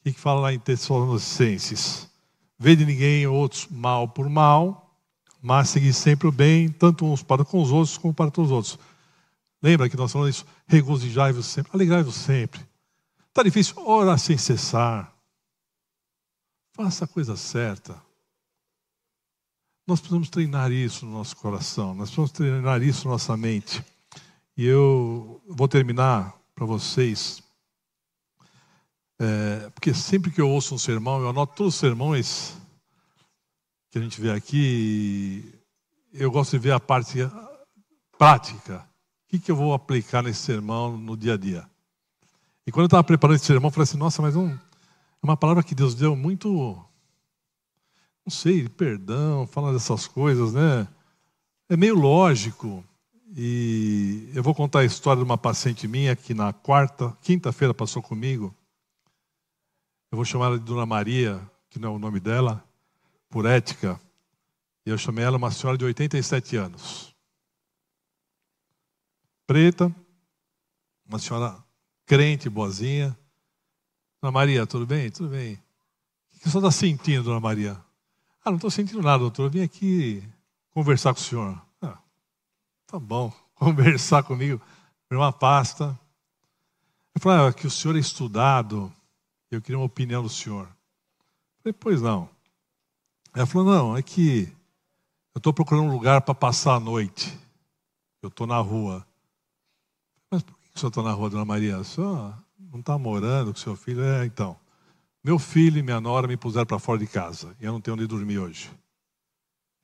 O 0.00 0.12
que 0.12 0.20
fala 0.20 0.40
lá 0.40 0.52
em 0.52 0.58
Tessalonicenses? 0.58 2.08
Vê 2.58 2.76
de 2.76 2.84
ninguém 2.84 3.26
outros 3.26 3.66
mal 3.68 4.08
por 4.08 4.28
mal, 4.28 4.94
mas 5.40 5.70
seguir 5.70 5.92
sempre 5.92 6.28
o 6.28 6.32
bem, 6.32 6.68
tanto 6.68 7.06
uns 7.06 7.22
para 7.22 7.44
com 7.44 7.60
os 7.62 7.70
outros 7.70 7.96
como 7.96 8.12
para 8.12 8.30
todos 8.30 8.50
os 8.50 8.56
outros. 8.56 8.78
Lembra 9.62 9.88
que 9.88 9.96
nós 9.96 10.12
falamos 10.12 10.36
isso? 10.36 10.46
Regozijai-vos 10.66 11.46
sempre, 11.46 11.72
alegrai-vos 11.74 12.14
sempre. 12.14 12.60
Está 13.28 13.42
difícil? 13.42 13.74
Orar 13.86 14.18
sem 14.18 14.36
cessar. 14.36 15.12
Faça 16.74 17.04
a 17.04 17.08
coisa 17.08 17.36
certa. 17.36 18.00
Nós 19.86 20.00
precisamos 20.00 20.28
treinar 20.28 20.72
isso 20.72 21.04
no 21.04 21.12
nosso 21.12 21.36
coração, 21.36 21.94
nós 21.94 22.08
precisamos 22.08 22.32
treinar 22.32 22.82
isso 22.82 23.06
na 23.06 23.12
nossa 23.12 23.36
mente. 23.36 23.84
E 24.56 24.66
eu 24.66 25.42
vou 25.48 25.66
terminar 25.66 26.32
para 26.54 26.64
vocês, 26.64 27.42
é, 29.18 29.68
porque 29.70 29.92
sempre 29.92 30.30
que 30.30 30.40
eu 30.40 30.48
ouço 30.48 30.76
um 30.76 30.78
sermão, 30.78 31.20
eu 31.20 31.28
anoto 31.28 31.56
todos 31.56 31.74
os 31.74 31.80
sermões 31.80 32.56
que 33.90 33.98
a 33.98 34.00
gente 34.00 34.20
vê 34.20 34.30
aqui, 34.30 35.52
eu 36.12 36.30
gosto 36.30 36.52
de 36.52 36.58
ver 36.58 36.72
a 36.72 36.78
parte 36.78 37.18
prática. 38.16 38.78
O 39.26 39.30
que, 39.30 39.40
que 39.40 39.50
eu 39.50 39.56
vou 39.56 39.74
aplicar 39.74 40.22
nesse 40.22 40.42
sermão 40.42 40.96
no 40.96 41.16
dia 41.16 41.34
a 41.34 41.36
dia? 41.36 41.68
E 42.64 42.70
quando 42.70 42.84
eu 42.84 42.86
estava 42.86 43.02
preparando 43.02 43.34
esse 43.34 43.46
sermão, 43.46 43.68
eu 43.68 43.72
falei 43.72 43.84
assim: 43.84 43.98
nossa, 43.98 44.22
mas 44.22 44.36
um, 44.36 44.50
é 44.50 44.58
uma 45.20 45.36
palavra 45.36 45.64
que 45.64 45.74
Deus 45.74 45.96
deu 45.96 46.14
muito, 46.14 46.48
não 48.24 48.30
sei, 48.30 48.68
perdão, 48.68 49.48
fala 49.48 49.72
dessas 49.72 50.06
coisas, 50.06 50.52
né? 50.52 50.86
É 51.68 51.76
meio 51.76 51.98
lógico. 51.98 52.84
E 53.36 54.30
eu 54.32 54.44
vou 54.44 54.54
contar 54.54 54.80
a 54.80 54.84
história 54.84 55.18
de 55.18 55.24
uma 55.24 55.36
paciente 55.36 55.88
minha 55.88 56.14
que 56.14 56.32
na 56.32 56.52
quarta, 56.52 57.10
quinta-feira 57.20 57.74
passou 57.74 58.00
comigo. 58.00 58.54
Eu 60.12 60.16
vou 60.16 60.24
chamar 60.24 60.46
ela 60.46 60.58
de 60.58 60.64
Dona 60.64 60.86
Maria, 60.86 61.40
que 61.68 61.80
não 61.80 61.94
é 61.94 61.96
o 61.96 61.98
nome 61.98 62.20
dela, 62.20 62.64
por 63.28 63.44
ética. 63.44 64.00
E 64.86 64.90
eu 64.90 64.96
chamei 64.96 65.24
ela 65.24 65.36
uma 65.36 65.50
senhora 65.50 65.76
de 65.76 65.84
87 65.84 66.56
anos. 66.56 67.12
Preta, 69.44 69.92
uma 71.04 71.18
senhora 71.18 71.60
crente, 72.06 72.48
boazinha. 72.48 73.18
Dona 74.22 74.30
Maria, 74.30 74.64
tudo 74.64 74.86
bem? 74.86 75.10
Tudo 75.10 75.30
bem. 75.30 75.54
O 76.36 76.38
que 76.38 76.48
você 76.48 76.58
está 76.58 76.70
sentindo, 76.70 77.24
Dona 77.24 77.40
Maria? 77.40 77.82
Ah, 78.44 78.50
não 78.50 78.56
estou 78.56 78.70
sentindo 78.70 79.02
nada, 79.02 79.18
doutor. 79.18 79.46
Eu 79.46 79.50
vim 79.50 79.62
aqui 79.62 80.22
conversar 80.70 81.12
com 81.12 81.18
o 81.18 81.22
senhor. 81.22 81.63
Tá 82.94 83.00
bom, 83.00 83.32
conversar 83.58 84.22
comigo. 84.22 84.62
Uma 85.10 85.32
pasta. 85.32 85.98
Eu 87.12 87.20
falei, 87.20 87.48
ah, 87.48 87.52
que 87.52 87.66
o 87.66 87.70
senhor 87.70 87.96
é 87.96 87.98
estudado. 87.98 88.92
Eu 89.50 89.60
queria 89.60 89.78
uma 89.78 89.84
opinião 89.84 90.22
do 90.22 90.28
senhor. 90.28 90.68
Eu 90.68 91.62
falei, 91.62 91.72
pois 91.72 92.00
não. 92.00 92.28
Ela 93.34 93.46
falou, 93.46 93.66
não, 93.66 93.96
é 93.96 94.02
que 94.02 94.42
eu 95.34 95.38
estou 95.38 95.52
procurando 95.52 95.88
um 95.88 95.92
lugar 95.92 96.20
para 96.20 96.36
passar 96.36 96.76
a 96.76 96.80
noite. 96.80 97.36
Eu 98.22 98.28
estou 98.28 98.46
na 98.46 98.58
rua. 98.58 99.04
Mas 100.30 100.44
por 100.44 100.56
que 100.56 100.76
o 100.76 100.78
senhor 100.78 100.90
está 100.90 101.02
na 101.02 101.10
rua, 101.10 101.30
Dona 101.30 101.44
Maria? 101.44 101.80
O 101.80 101.84
senhor 101.84 102.32
não 102.70 102.78
está 102.78 102.96
morando 102.96 103.52
com 103.52 103.58
seu 103.58 103.74
filho? 103.74 104.04
É, 104.04 104.24
então. 104.24 104.56
Meu 105.24 105.40
filho 105.40 105.80
e 105.80 105.82
minha 105.82 106.00
nora 106.00 106.28
me 106.28 106.36
puseram 106.36 106.66
para 106.66 106.78
fora 106.78 107.00
de 107.00 107.08
casa 107.08 107.56
e 107.60 107.64
eu 107.64 107.72
não 107.72 107.80
tenho 107.80 107.96
onde 107.96 108.06
dormir 108.06 108.38
hoje. 108.38 108.70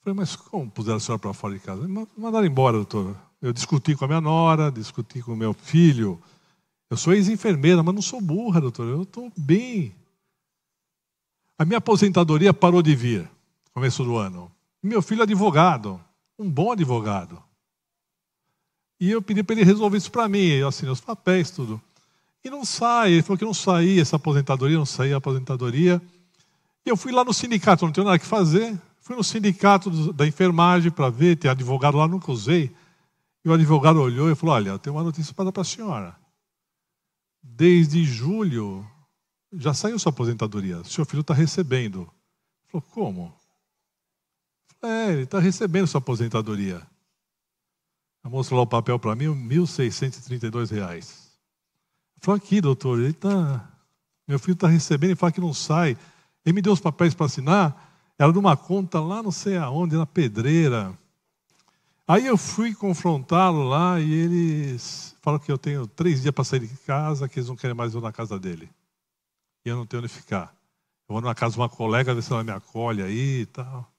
Falei, 0.03 0.16
mas 0.16 0.34
como 0.34 0.70
puseram 0.70 0.96
a 0.96 1.01
senhora 1.01 1.18
para 1.18 1.34
fora 1.34 1.55
de 1.55 1.61
casa? 1.61 1.86
Mandaram 2.16 2.46
embora, 2.46 2.76
doutor. 2.76 3.16
Eu 3.40 3.53
discuti 3.53 3.94
com 3.94 4.05
a 4.05 4.09
minha 4.09 4.20
nora, 4.20 4.70
discuti 4.70 5.22
com 5.22 5.32
o 5.32 5.36
meu 5.36 5.53
filho. 5.53 6.20
Eu 6.88 6.96
sou 6.96 7.12
ex-enfermeira, 7.12 7.82
mas 7.82 7.94
não 7.94 8.03
sou 8.03 8.20
burra, 8.20 8.61
doutor. 8.61 8.86
Eu 8.86 9.03
estou 9.03 9.30
bem. 9.36 9.94
A 11.59 11.64
minha 11.64 11.78
aposentadoria 11.78 12.55
parou 12.55 12.82
de 12.82 12.94
vir, 12.94 13.20
no 13.20 13.72
começo 13.74 14.03
do 14.03 14.16
ano. 14.16 14.51
Meu 14.82 15.03
filho 15.03 15.20
é 15.20 15.24
advogado, 15.24 16.01
um 16.38 16.51
bom 16.51 16.72
advogado. 16.72 17.42
E 18.98 19.11
eu 19.11 19.20
pedi 19.20 19.42
para 19.42 19.57
ele 19.57 19.64
resolver 19.64 19.98
isso 19.98 20.11
para 20.11 20.28
mim. 20.28 20.46
Eu 20.46 20.68
assinei 20.68 20.92
os 20.92 21.01
papéis, 21.01 21.51
tudo. 21.51 21.80
E 22.42 22.48
não 22.48 22.64
sai. 22.64 23.12
Ele 23.12 23.22
falou 23.22 23.38
que 23.38 23.44
não 23.44 23.55
saía 23.55 24.01
essa 24.01 24.16
aposentadoria, 24.16 24.78
não 24.78 24.86
saía 24.86 25.14
a 25.14 25.18
aposentadoria. 25.18 26.01
E 26.84 26.88
eu 26.88 26.96
fui 26.96 27.12
lá 27.12 27.24
no 27.24 27.32
sindicato, 27.32 27.84
não 27.84 27.92
tinha 27.92 28.05
nada 28.05 28.18
que 28.18 28.26
fazer. 28.26 28.78
Fui 29.11 29.17
no 29.17 29.25
sindicato 29.25 30.13
da 30.13 30.25
enfermagem 30.25 30.89
para 30.89 31.11
ver, 31.11 31.35
tem 31.35 31.51
advogado 31.51 31.97
lá, 31.97 32.07
nunca 32.07 32.31
usei. 32.31 32.73
E 33.45 33.49
o 33.49 33.53
advogado 33.53 34.01
olhou 34.01 34.31
e 34.31 34.37
falou: 34.37 34.55
Olha, 34.55 34.69
eu 34.69 34.79
tenho 34.79 34.95
uma 34.95 35.03
notícia 35.03 35.35
para 35.35 35.47
dar 35.47 35.51
para 35.51 35.63
a 35.63 35.65
senhora. 35.65 36.17
Desde 37.43 38.05
julho 38.05 38.87
já 39.53 39.75
saiu 39.75 39.99
sua 39.99 40.11
aposentadoria. 40.11 40.85
Seu 40.85 41.05
filho 41.05 41.23
está 41.23 41.35
recebendo. 41.35 42.09
Falou: 42.69 42.87
Como? 42.93 43.35
É, 44.81 45.11
ele 45.11 45.23
está 45.23 45.41
recebendo 45.41 45.89
sua 45.89 45.99
aposentadoria. 45.99 46.81
A 48.23 48.29
moça 48.29 48.55
lá 48.55 48.61
o 48.61 48.67
papel 48.69 48.97
para 48.97 49.17
mim, 49.17 49.25
R$ 49.25 49.57
1.632. 49.57 51.33
Falou 52.21 52.37
aqui, 52.37 52.61
doutor, 52.61 53.01
ele 53.01 53.13
tá, 53.13 53.77
meu 54.29 54.39
filho 54.39 54.53
está 54.53 54.69
recebendo 54.69 55.11
e 55.11 55.17
fala 55.17 55.33
que 55.33 55.41
não 55.41 55.53
sai. 55.53 55.99
Ele 56.47 56.53
me 56.53 56.63
deu 56.63 56.73
os 56.73 56.81
papéis 56.81 57.13
para 57.13 57.27
assinar, 57.27 57.89
era 58.21 58.33
de 58.33 58.39
uma 58.39 58.57
conta 58.57 59.01
lá 59.01 59.23
não 59.23 59.31
sei 59.31 59.57
aonde, 59.57 59.97
na 59.97 60.07
pedreira. 60.07 60.93
Aí 62.07 62.27
eu 62.27 62.37
fui 62.37 62.75
confrontá-lo 62.75 63.62
lá 63.68 64.01
e 64.01 64.12
eles 64.12 65.16
falam 65.23 65.39
que 65.39 65.51
eu 65.51 65.57
tenho 65.57 65.87
três 65.87 66.23
dias 66.23 66.35
para 66.35 66.45
sair 66.45 66.61
de 66.61 66.77
casa, 66.79 67.29
que 67.29 67.39
eles 67.39 67.49
não 67.49 67.57
querem 67.57 67.75
mais 67.75 67.95
eu 67.95 68.01
na 68.01 68.12
casa 68.12 68.39
dele. 68.39 68.68
E 69.64 69.68
eu 69.68 69.77
não 69.77 69.87
tenho 69.87 70.03
onde 70.03 70.12
ficar. 70.12 70.55
Eu 71.09 71.14
vou 71.14 71.21
na 71.21 71.35
casa 71.35 71.55
de 71.55 71.61
uma 71.61 71.68
colega, 71.68 72.14
ver 72.14 72.23
se 72.23 72.33
ela 72.33 72.45
me 72.45 72.51
acolhe 72.51 73.03
aí 73.03 73.41
e 73.43 73.47
tal. 73.47 73.91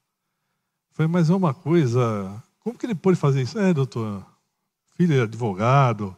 Falei, 0.94 1.12
mas 1.12 1.30
é 1.30 1.34
uma 1.34 1.54
coisa. 1.54 2.44
Como 2.60 2.78
que 2.78 2.86
ele 2.86 2.96
pode 2.96 3.18
fazer 3.18 3.42
isso? 3.42 3.58
É, 3.58 3.74
doutor, 3.74 4.26
filho 4.96 5.20
é 5.20 5.22
advogado, 5.22 6.16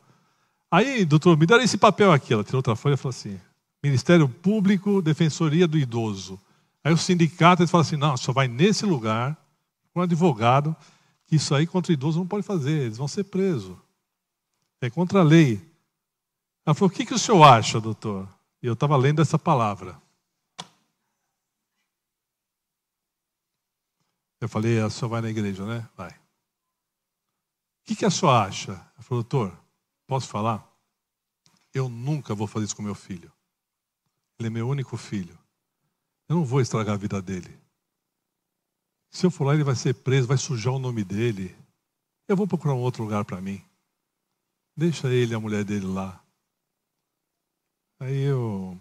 Aí, 0.73 1.05
doutor, 1.05 1.37
me 1.37 1.45
deram 1.45 1.63
esse 1.63 1.77
papel 1.77 2.11
aqui. 2.11 2.33
Ela 2.33 2.43
tirou 2.43 2.57
outra 2.57 2.75
folha 2.75 2.95
e 2.95 2.97
falou 2.97 3.11
assim: 3.11 3.39
Ministério 3.83 4.27
Público, 4.27 5.03
Defensoria 5.03 5.67
do 5.67 5.77
Idoso. 5.77 6.41
Aí 6.83 6.91
o 6.91 6.97
sindicato 6.97 7.65
fala 7.67 7.83
assim: 7.83 7.95
não, 7.95 8.17
só 8.17 8.33
vai 8.33 8.47
nesse 8.47 8.85
lugar 8.85 9.37
com 9.93 9.99
um 9.99 10.03
advogado, 10.03 10.75
que 11.25 11.35
isso 11.37 11.55
aí 11.55 11.65
contra 11.65 11.93
idoso 11.93 12.19
não 12.19 12.27
pode 12.27 12.45
fazer, 12.45 12.83
eles 12.83 12.97
vão 12.97 13.07
ser 13.07 13.23
presos. 13.23 13.77
É 14.81 14.89
contra 14.89 15.21
a 15.21 15.23
lei. 15.23 15.61
Ela 16.65 16.73
falou: 16.73 16.89
o 16.89 16.93
que, 16.93 17.05
que 17.05 17.13
o 17.13 17.19
senhor 17.19 17.43
acha, 17.43 17.79
doutor? 17.79 18.27
E 18.61 18.67
eu 18.67 18.73
estava 18.73 18.97
lendo 18.97 19.21
essa 19.21 19.39
palavra. 19.39 20.01
Eu 24.41 24.49
falei: 24.49 24.81
ah, 24.81 24.87
a 24.87 24.89
senhora 24.89 25.11
vai 25.11 25.21
na 25.21 25.29
igreja, 25.29 25.65
né? 25.65 25.87
Vai. 25.95 26.09
O 26.09 27.85
que, 27.85 27.95
que 27.95 28.05
a 28.05 28.11
senhora 28.11 28.47
acha? 28.47 28.71
Ela 28.71 29.03
falou: 29.03 29.23
doutor, 29.23 29.57
posso 30.05 30.27
falar? 30.27 30.69
Eu 31.73 31.87
nunca 31.87 32.35
vou 32.35 32.45
fazer 32.45 32.65
isso 32.65 32.75
com 32.75 32.83
meu 32.83 32.93
filho. 32.93 33.31
Ele 34.37 34.47
é 34.47 34.51
meu 34.51 34.67
único 34.67 34.97
filho. 34.97 35.37
Eu 36.29 36.37
não 36.37 36.45
vou 36.45 36.61
estragar 36.61 36.95
a 36.95 36.97
vida 36.97 37.21
dele. 37.21 37.59
Se 39.09 39.25
eu 39.25 39.31
for 39.31 39.45
lá, 39.45 39.53
ele 39.53 39.63
vai 39.63 39.75
ser 39.75 39.93
preso, 39.93 40.27
vai 40.27 40.37
sujar 40.37 40.73
o 40.73 40.79
nome 40.79 41.03
dele. 41.03 41.55
Eu 42.27 42.35
vou 42.35 42.47
procurar 42.47 42.73
um 42.73 42.81
outro 42.81 43.03
lugar 43.03 43.23
para 43.23 43.41
mim. 43.41 43.63
Deixa 44.75 45.07
ele 45.09 45.33
e 45.33 45.35
a 45.35 45.39
mulher 45.39 45.63
dele 45.63 45.85
lá. 45.85 46.23
Aí 47.99 48.21
eu 48.21 48.79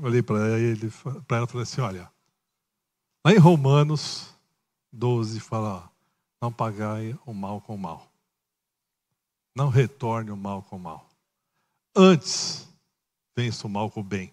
olhei 0.00 0.22
para 0.22 0.58
ele, 0.58 0.90
para 1.26 1.36
ela 1.36 1.46
e 1.46 1.50
falei 1.50 1.62
assim: 1.62 1.80
olha, 1.80 2.10
lá 3.24 3.32
em 3.32 3.38
Romanos 3.38 4.34
12 4.90 5.38
fala: 5.40 5.92
não 6.40 6.52
pagai 6.52 7.18
o 7.24 7.32
mal 7.32 7.60
com 7.60 7.74
o 7.74 7.78
mal. 7.78 8.10
Não 9.54 9.68
retorne 9.68 10.30
o 10.30 10.36
mal 10.36 10.62
com 10.62 10.76
o 10.76 10.80
mal. 10.80 11.08
Antes, 11.96 12.68
vença 13.36 13.66
o 13.66 13.70
mal 13.70 13.90
com 13.90 14.00
o 14.00 14.04
bem. 14.04 14.32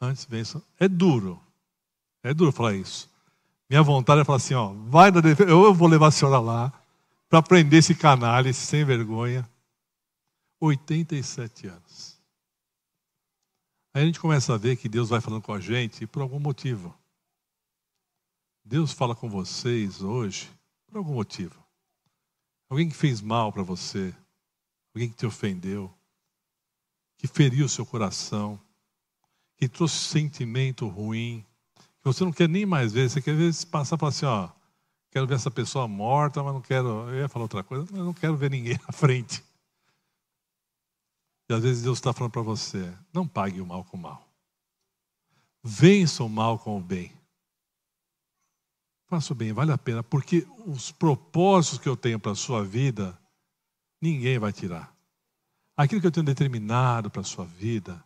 Antes, 0.00 0.24
vença. 0.24 0.62
É 0.78 0.88
duro. 0.88 1.40
É 2.22 2.32
duro 2.32 2.52
falar 2.52 2.74
isso. 2.74 3.10
Minha 3.68 3.82
vontade 3.82 4.20
é 4.20 4.24
falar 4.24 4.36
assim: 4.36 4.54
ó, 4.54 4.72
vai 4.72 5.10
na 5.10 5.20
defesa. 5.20 5.50
Eu 5.50 5.74
vou 5.74 5.88
levar 5.88 6.08
a 6.08 6.10
senhora 6.10 6.38
lá 6.38 6.72
para 7.28 7.42
prender 7.42 7.80
esse 7.80 7.94
canalha, 7.94 8.48
esse 8.48 8.64
sem 8.64 8.84
vergonha. 8.84 9.48
87 10.60 11.68
anos. 11.68 12.18
Aí 13.94 14.02
a 14.02 14.06
gente 14.06 14.20
começa 14.20 14.54
a 14.54 14.58
ver 14.58 14.76
que 14.76 14.88
Deus 14.88 15.08
vai 15.08 15.20
falando 15.20 15.42
com 15.42 15.52
a 15.52 15.60
gente 15.60 16.06
por 16.06 16.22
algum 16.22 16.38
motivo. 16.38 16.94
Deus 18.64 18.92
fala 18.92 19.14
com 19.14 19.30
vocês 19.30 20.02
hoje 20.02 20.50
por 20.86 20.98
algum 20.98 21.14
motivo. 21.14 21.64
Alguém 22.68 22.88
que 22.88 22.94
fez 22.94 23.20
mal 23.20 23.52
para 23.52 23.62
você, 23.62 24.14
alguém 24.94 25.08
que 25.08 25.16
te 25.16 25.26
ofendeu, 25.26 25.92
que 27.16 27.26
feriu 27.26 27.66
o 27.66 27.68
seu 27.68 27.86
coração, 27.86 28.60
que 29.58 29.68
trouxe 29.68 29.96
sentimento 29.96 30.86
ruim, 30.86 31.44
que 32.00 32.04
você 32.04 32.24
não 32.24 32.32
quer 32.32 32.48
nem 32.48 32.64
mais 32.64 32.92
ver, 32.92 33.10
você 33.10 33.20
quer 33.20 33.34
ver 33.34 33.52
passar 33.66 33.96
e 33.96 33.98
falar 33.98 34.10
assim, 34.10 34.24
ó, 34.24 34.48
quero 35.10 35.26
ver 35.26 35.34
essa 35.34 35.50
pessoa 35.50 35.88
morta, 35.88 36.42
mas 36.42 36.54
não 36.54 36.60
quero, 36.60 37.10
eu 37.10 37.16
ia 37.16 37.28
falar 37.28 37.44
outra 37.44 37.64
coisa, 37.64 37.86
mas 37.90 38.00
não 38.00 38.14
quero 38.14 38.36
ver 38.36 38.50
ninguém 38.50 38.78
à 38.86 38.92
frente. 38.92 39.42
E 41.50 41.54
às 41.54 41.62
vezes 41.62 41.82
Deus 41.82 41.98
está 41.98 42.12
falando 42.12 42.32
para 42.32 42.42
você: 42.42 42.94
não 43.12 43.26
pague 43.26 43.60
o 43.60 43.66
mal 43.66 43.82
com 43.84 43.96
o 43.96 44.00
mal. 44.00 44.22
Vença 45.64 46.22
o 46.22 46.28
mal 46.28 46.58
com 46.58 46.78
o 46.78 46.80
bem. 46.80 47.12
Faça 49.06 49.32
o 49.32 49.36
bem, 49.36 49.54
vale 49.54 49.72
a 49.72 49.78
pena, 49.78 50.02
porque 50.02 50.46
os 50.66 50.92
propósitos 50.92 51.78
que 51.78 51.88
eu 51.88 51.96
tenho 51.96 52.20
para 52.20 52.32
a 52.32 52.36
sua 52.36 52.62
vida, 52.62 53.18
ninguém 54.02 54.38
vai 54.38 54.52
tirar. 54.52 54.94
Aquilo 55.74 56.00
que 56.00 56.06
eu 56.06 56.12
tenho 56.12 56.26
determinado 56.26 57.10
para 57.10 57.22
a 57.22 57.24
sua 57.24 57.46
vida, 57.46 58.04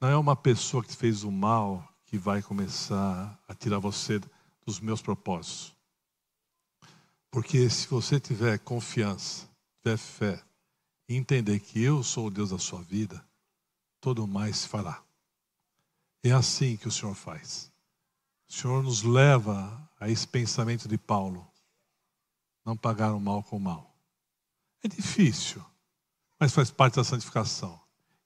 não 0.00 0.08
é 0.08 0.16
uma 0.16 0.34
pessoa 0.34 0.82
que 0.82 0.96
fez 0.96 1.24
o 1.24 1.30
mal 1.30 1.86
que 2.06 2.16
vai 2.16 2.42
começar 2.42 3.38
a 3.46 3.54
tirar 3.54 3.78
você 3.78 4.20
dos 4.64 4.80
meus 4.80 5.02
propósitos. 5.02 5.76
Porque 7.30 7.68
se 7.68 7.86
você 7.86 8.18
tiver 8.18 8.58
confiança, 8.58 9.48
tiver 9.82 9.96
fé, 9.96 10.42
entender 11.08 11.60
que 11.60 11.82
eu 11.82 12.02
sou 12.02 12.26
o 12.26 12.30
Deus 12.30 12.50
da 12.50 12.58
sua 12.58 12.82
vida, 12.82 13.24
todo 14.00 14.26
mais 14.26 14.58
se 14.58 14.68
fará. 14.68 15.02
É 16.22 16.32
assim 16.32 16.76
que 16.76 16.88
o 16.88 16.90
Senhor 16.90 17.14
faz. 17.14 17.70
O 18.48 18.52
Senhor 18.52 18.82
nos 18.82 19.02
leva 19.02 19.88
a 20.00 20.08
esse 20.08 20.26
pensamento 20.26 20.88
de 20.88 20.98
Paulo: 20.98 21.46
não 22.64 22.76
pagar 22.76 23.14
o 23.14 23.20
mal 23.20 23.42
com 23.42 23.58
o 23.58 23.60
mal. 23.60 23.94
É 24.82 24.88
difícil, 24.88 25.64
mas 26.38 26.52
faz 26.52 26.70
parte 26.70 26.96
da 26.96 27.04
santificação. 27.04 27.80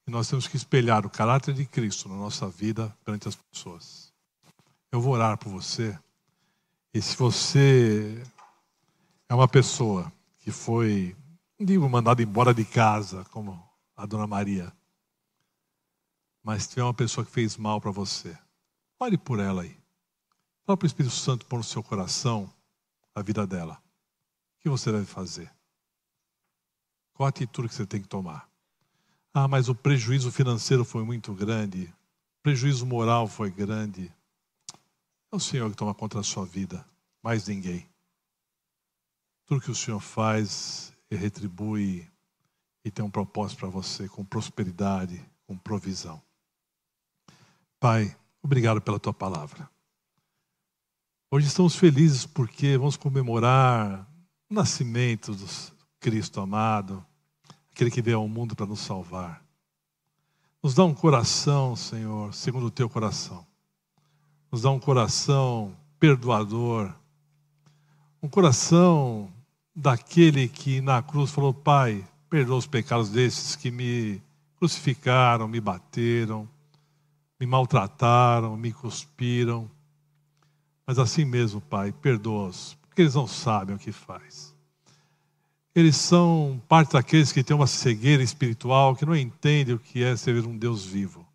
E 0.07 0.11
nós 0.11 0.29
temos 0.29 0.47
que 0.47 0.55
espelhar 0.55 1.05
o 1.05 1.09
caráter 1.09 1.53
de 1.53 1.65
Cristo 1.65 2.07
na 2.07 2.15
nossa 2.15 2.47
vida 2.47 2.95
perante 3.03 3.27
as 3.27 3.35
pessoas. 3.35 4.13
Eu 4.91 5.01
vou 5.01 5.13
orar 5.13 5.37
por 5.37 5.49
você. 5.49 5.97
E 6.93 7.01
se 7.01 7.15
você 7.17 8.23
é 9.27 9.33
uma 9.33 9.47
pessoa 9.47 10.11
que 10.39 10.51
foi 10.51 11.15
não 11.57 11.65
digo 11.65 11.87
mandado 11.89 12.21
embora 12.21 12.53
de 12.53 12.65
casa, 12.65 13.23
como 13.31 13.61
a 13.95 14.05
dona 14.05 14.27
Maria. 14.27 14.75
Mas 16.43 16.63
se 16.63 16.69
tiver 16.69 16.83
uma 16.83 16.93
pessoa 16.93 17.25
que 17.25 17.31
fez 17.31 17.55
mal 17.55 17.79
para 17.79 17.91
você, 17.91 18.37
olhe 18.99 19.17
por 19.17 19.39
ela 19.39 19.61
aí. 19.61 19.79
O 20.67 20.85
Espírito 20.85 21.13
Santo 21.13 21.45
pôr 21.45 21.57
no 21.57 21.63
seu 21.63 21.81
coração 21.81 22.51
a 23.13 23.21
vida 23.21 23.47
dela. 23.47 23.81
O 24.57 24.63
que 24.63 24.69
você 24.69 24.91
deve 24.91 25.05
fazer? 25.05 25.49
Qual 27.13 27.25
a 27.25 27.29
atitude 27.29 27.69
que 27.69 27.75
você 27.75 27.85
tem 27.85 28.01
que 28.01 28.07
tomar? 28.07 28.49
Ah, 29.37 29.49
mas 29.49 29.67
o 29.67 29.75
prejuízo 29.75 30.31
financeiro 30.31 30.85
foi 30.85 31.03
muito 31.03 31.33
grande. 31.33 31.93
O 32.39 32.41
prejuízo 32.41 32.85
moral 32.85 33.27
foi 33.27 33.51
grande. 33.51 34.09
É 35.29 35.35
o 35.35 35.41
Senhor 35.41 35.69
que 35.69 35.75
toma 35.75 35.93
conta 35.93 36.15
da 36.19 36.23
sua 36.23 36.45
vida, 36.45 36.87
mais 37.21 37.45
ninguém. 37.45 37.85
Tudo 39.45 39.59
que 39.59 39.69
o 39.69 39.75
Senhor 39.75 39.99
faz 39.99 40.93
e 41.11 41.17
retribui 41.17 42.09
e 42.85 42.89
tem 42.89 43.03
um 43.03 43.11
propósito 43.11 43.59
para 43.59 43.67
você 43.67 44.07
com 44.07 44.23
prosperidade, 44.23 45.21
com 45.45 45.57
provisão. 45.57 46.21
Pai, 47.77 48.17
obrigado 48.41 48.79
pela 48.79 49.01
tua 49.01 49.13
palavra. 49.13 49.69
Hoje 51.29 51.47
estamos 51.47 51.75
felizes 51.75 52.25
porque 52.25 52.77
vamos 52.77 52.95
comemorar 52.95 54.09
o 54.49 54.53
nascimento 54.53 55.35
do 55.35 55.45
Cristo 55.99 56.39
amado, 56.39 57.05
aquele 57.75 57.91
que 57.91 58.01
veio 58.01 58.19
ao 58.19 58.27
mundo 58.27 58.55
para 58.55 58.65
nos 58.65 58.79
salvar. 58.79 59.43
Nos 60.63 60.73
dá 60.73 60.85
um 60.85 60.93
coração, 60.93 61.75
Senhor, 61.75 62.33
segundo 62.33 62.67
o 62.67 62.71
teu 62.71 62.89
coração. 62.89 63.45
Nos 64.49 64.61
dá 64.61 64.71
um 64.71 64.79
coração 64.79 65.75
perdoador, 65.99 66.93
um 68.23 68.29
coração 68.29 69.29
daquele 69.75 70.47
que 70.47 70.79
na 70.79 71.03
cruz 71.03 71.31
falou: 71.31 71.53
Pai, 71.53 72.07
perdoa 72.29 72.57
os 72.57 72.65
pecados 72.65 73.09
desses 73.09 73.57
que 73.57 73.69
me 73.69 74.23
crucificaram, 74.55 75.45
me 75.45 75.59
bateram, 75.59 76.47
me 77.37 77.45
maltrataram, 77.45 78.55
me 78.55 78.71
cuspiram. 78.71 79.69
Mas 80.87 80.97
assim 80.97 81.25
mesmo, 81.25 81.59
Pai, 81.59 81.91
perdoa-os, 81.91 82.77
porque 82.87 83.01
eles 83.01 83.15
não 83.15 83.27
sabem 83.27 83.75
o 83.75 83.79
que 83.79 83.91
faz. 83.91 84.54
Eles 85.75 85.97
são 85.97 86.61
parte 86.69 86.93
daqueles 86.93 87.33
que 87.33 87.43
têm 87.43 87.53
uma 87.53 87.67
cegueira 87.67 88.23
espiritual, 88.23 88.95
que 88.95 89.05
não 89.05 89.13
entendem 89.13 89.75
o 89.75 89.79
que 89.79 90.01
é 90.01 90.15
servir 90.15 90.47
um 90.47 90.57
Deus 90.57 90.85
vivo, 90.85 91.27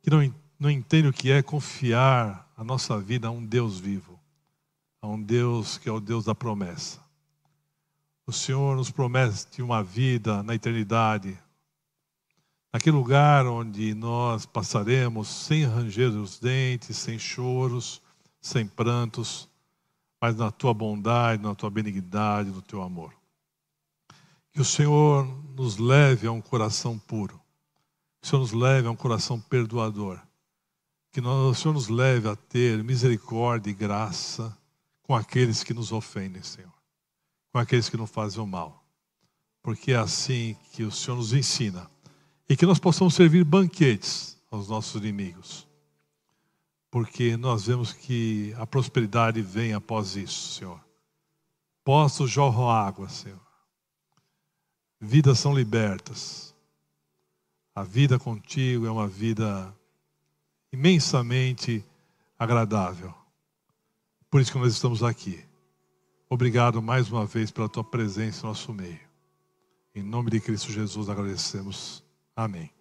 que 0.00 0.08
não, 0.08 0.32
não 0.60 0.70
entendem 0.70 1.10
o 1.10 1.12
que 1.12 1.32
é 1.32 1.42
confiar 1.42 2.48
a 2.56 2.62
nossa 2.62 3.00
vida 3.00 3.26
a 3.26 3.32
um 3.32 3.44
Deus 3.44 3.80
vivo, 3.80 4.16
a 5.02 5.08
um 5.08 5.20
Deus 5.20 5.76
que 5.76 5.88
é 5.88 5.92
o 5.92 5.98
Deus 5.98 6.24
da 6.24 6.36
promessa. 6.36 7.00
O 8.24 8.32
Senhor 8.32 8.76
nos 8.76 8.92
promete 8.92 9.60
uma 9.60 9.82
vida 9.82 10.40
na 10.44 10.54
eternidade, 10.54 11.36
naquele 12.72 12.94
lugar 12.94 13.44
onde 13.44 13.92
nós 13.92 14.46
passaremos 14.46 15.26
sem 15.26 15.64
ranger 15.64 16.10
os 16.10 16.38
dentes, 16.38 16.96
sem 16.96 17.18
choros, 17.18 18.00
sem 18.40 18.64
prantos, 18.68 19.48
mas 20.20 20.36
na 20.36 20.52
tua 20.52 20.72
bondade, 20.72 21.42
na 21.42 21.56
tua 21.56 21.70
benignidade, 21.70 22.50
no 22.50 22.62
teu 22.62 22.82
amor. 22.82 23.17
Que 24.52 24.60
o 24.60 24.64
Senhor 24.64 25.26
nos 25.54 25.78
leve 25.78 26.26
a 26.26 26.32
um 26.32 26.40
coração 26.40 26.98
puro, 26.98 27.40
que 28.20 28.26
o 28.26 28.30
Senhor 28.30 28.40
nos 28.40 28.52
leve 28.52 28.88
a 28.88 28.90
um 28.90 28.96
coração 28.96 29.40
perdoador, 29.40 30.20
que 31.12 31.20
o 31.20 31.54
Senhor 31.54 31.74
nos 31.74 31.88
leve 31.88 32.28
a 32.28 32.36
ter 32.36 32.82
misericórdia 32.82 33.70
e 33.70 33.74
graça 33.74 34.56
com 35.02 35.14
aqueles 35.14 35.62
que 35.62 35.74
nos 35.74 35.92
ofendem, 35.92 36.42
Senhor 36.42 36.78
com 37.52 37.58
aqueles 37.58 37.88
que 37.88 37.96
não 37.96 38.06
fazem 38.06 38.42
o 38.42 38.46
mal. 38.46 38.84
Porque 39.62 39.92
é 39.92 39.96
assim 39.96 40.56
que 40.72 40.84
o 40.84 40.92
Senhor 40.92 41.16
nos 41.16 41.32
ensina. 41.32 41.90
E 42.48 42.56
que 42.56 42.64
nós 42.64 42.78
possamos 42.78 43.14
servir 43.14 43.44
banquetes 43.44 44.38
aos 44.50 44.68
nossos 44.68 44.94
inimigos. 44.94 45.66
Porque 46.90 47.36
nós 47.36 47.66
vemos 47.66 47.92
que 47.92 48.54
a 48.56 48.66
prosperidade 48.66 49.42
vem 49.42 49.74
após 49.74 50.16
isso, 50.16 50.54
Senhor. 50.54 50.80
Poços 51.84 52.30
jorram 52.30 52.70
água, 52.70 53.08
Senhor. 53.08 53.40
Vidas 55.00 55.38
são 55.38 55.54
libertas. 55.54 56.54
A 57.74 57.82
vida 57.82 58.18
contigo 58.18 58.86
é 58.86 58.90
uma 58.90 59.06
vida 59.06 59.74
imensamente 60.72 61.84
agradável. 62.38 63.14
Por 64.30 64.40
isso 64.40 64.52
que 64.52 64.58
nós 64.58 64.72
estamos 64.72 65.02
aqui. 65.02 65.44
Obrigado 66.28 66.82
mais 66.82 67.10
uma 67.10 67.24
vez 67.24 67.50
pela 67.50 67.68
tua 67.68 67.84
presença 67.84 68.44
em 68.44 68.48
nosso 68.48 68.72
meio. 68.72 69.00
Em 69.94 70.02
nome 70.02 70.30
de 70.30 70.40
Cristo 70.40 70.70
Jesus 70.70 71.08
agradecemos. 71.08 72.04
Amém. 72.36 72.77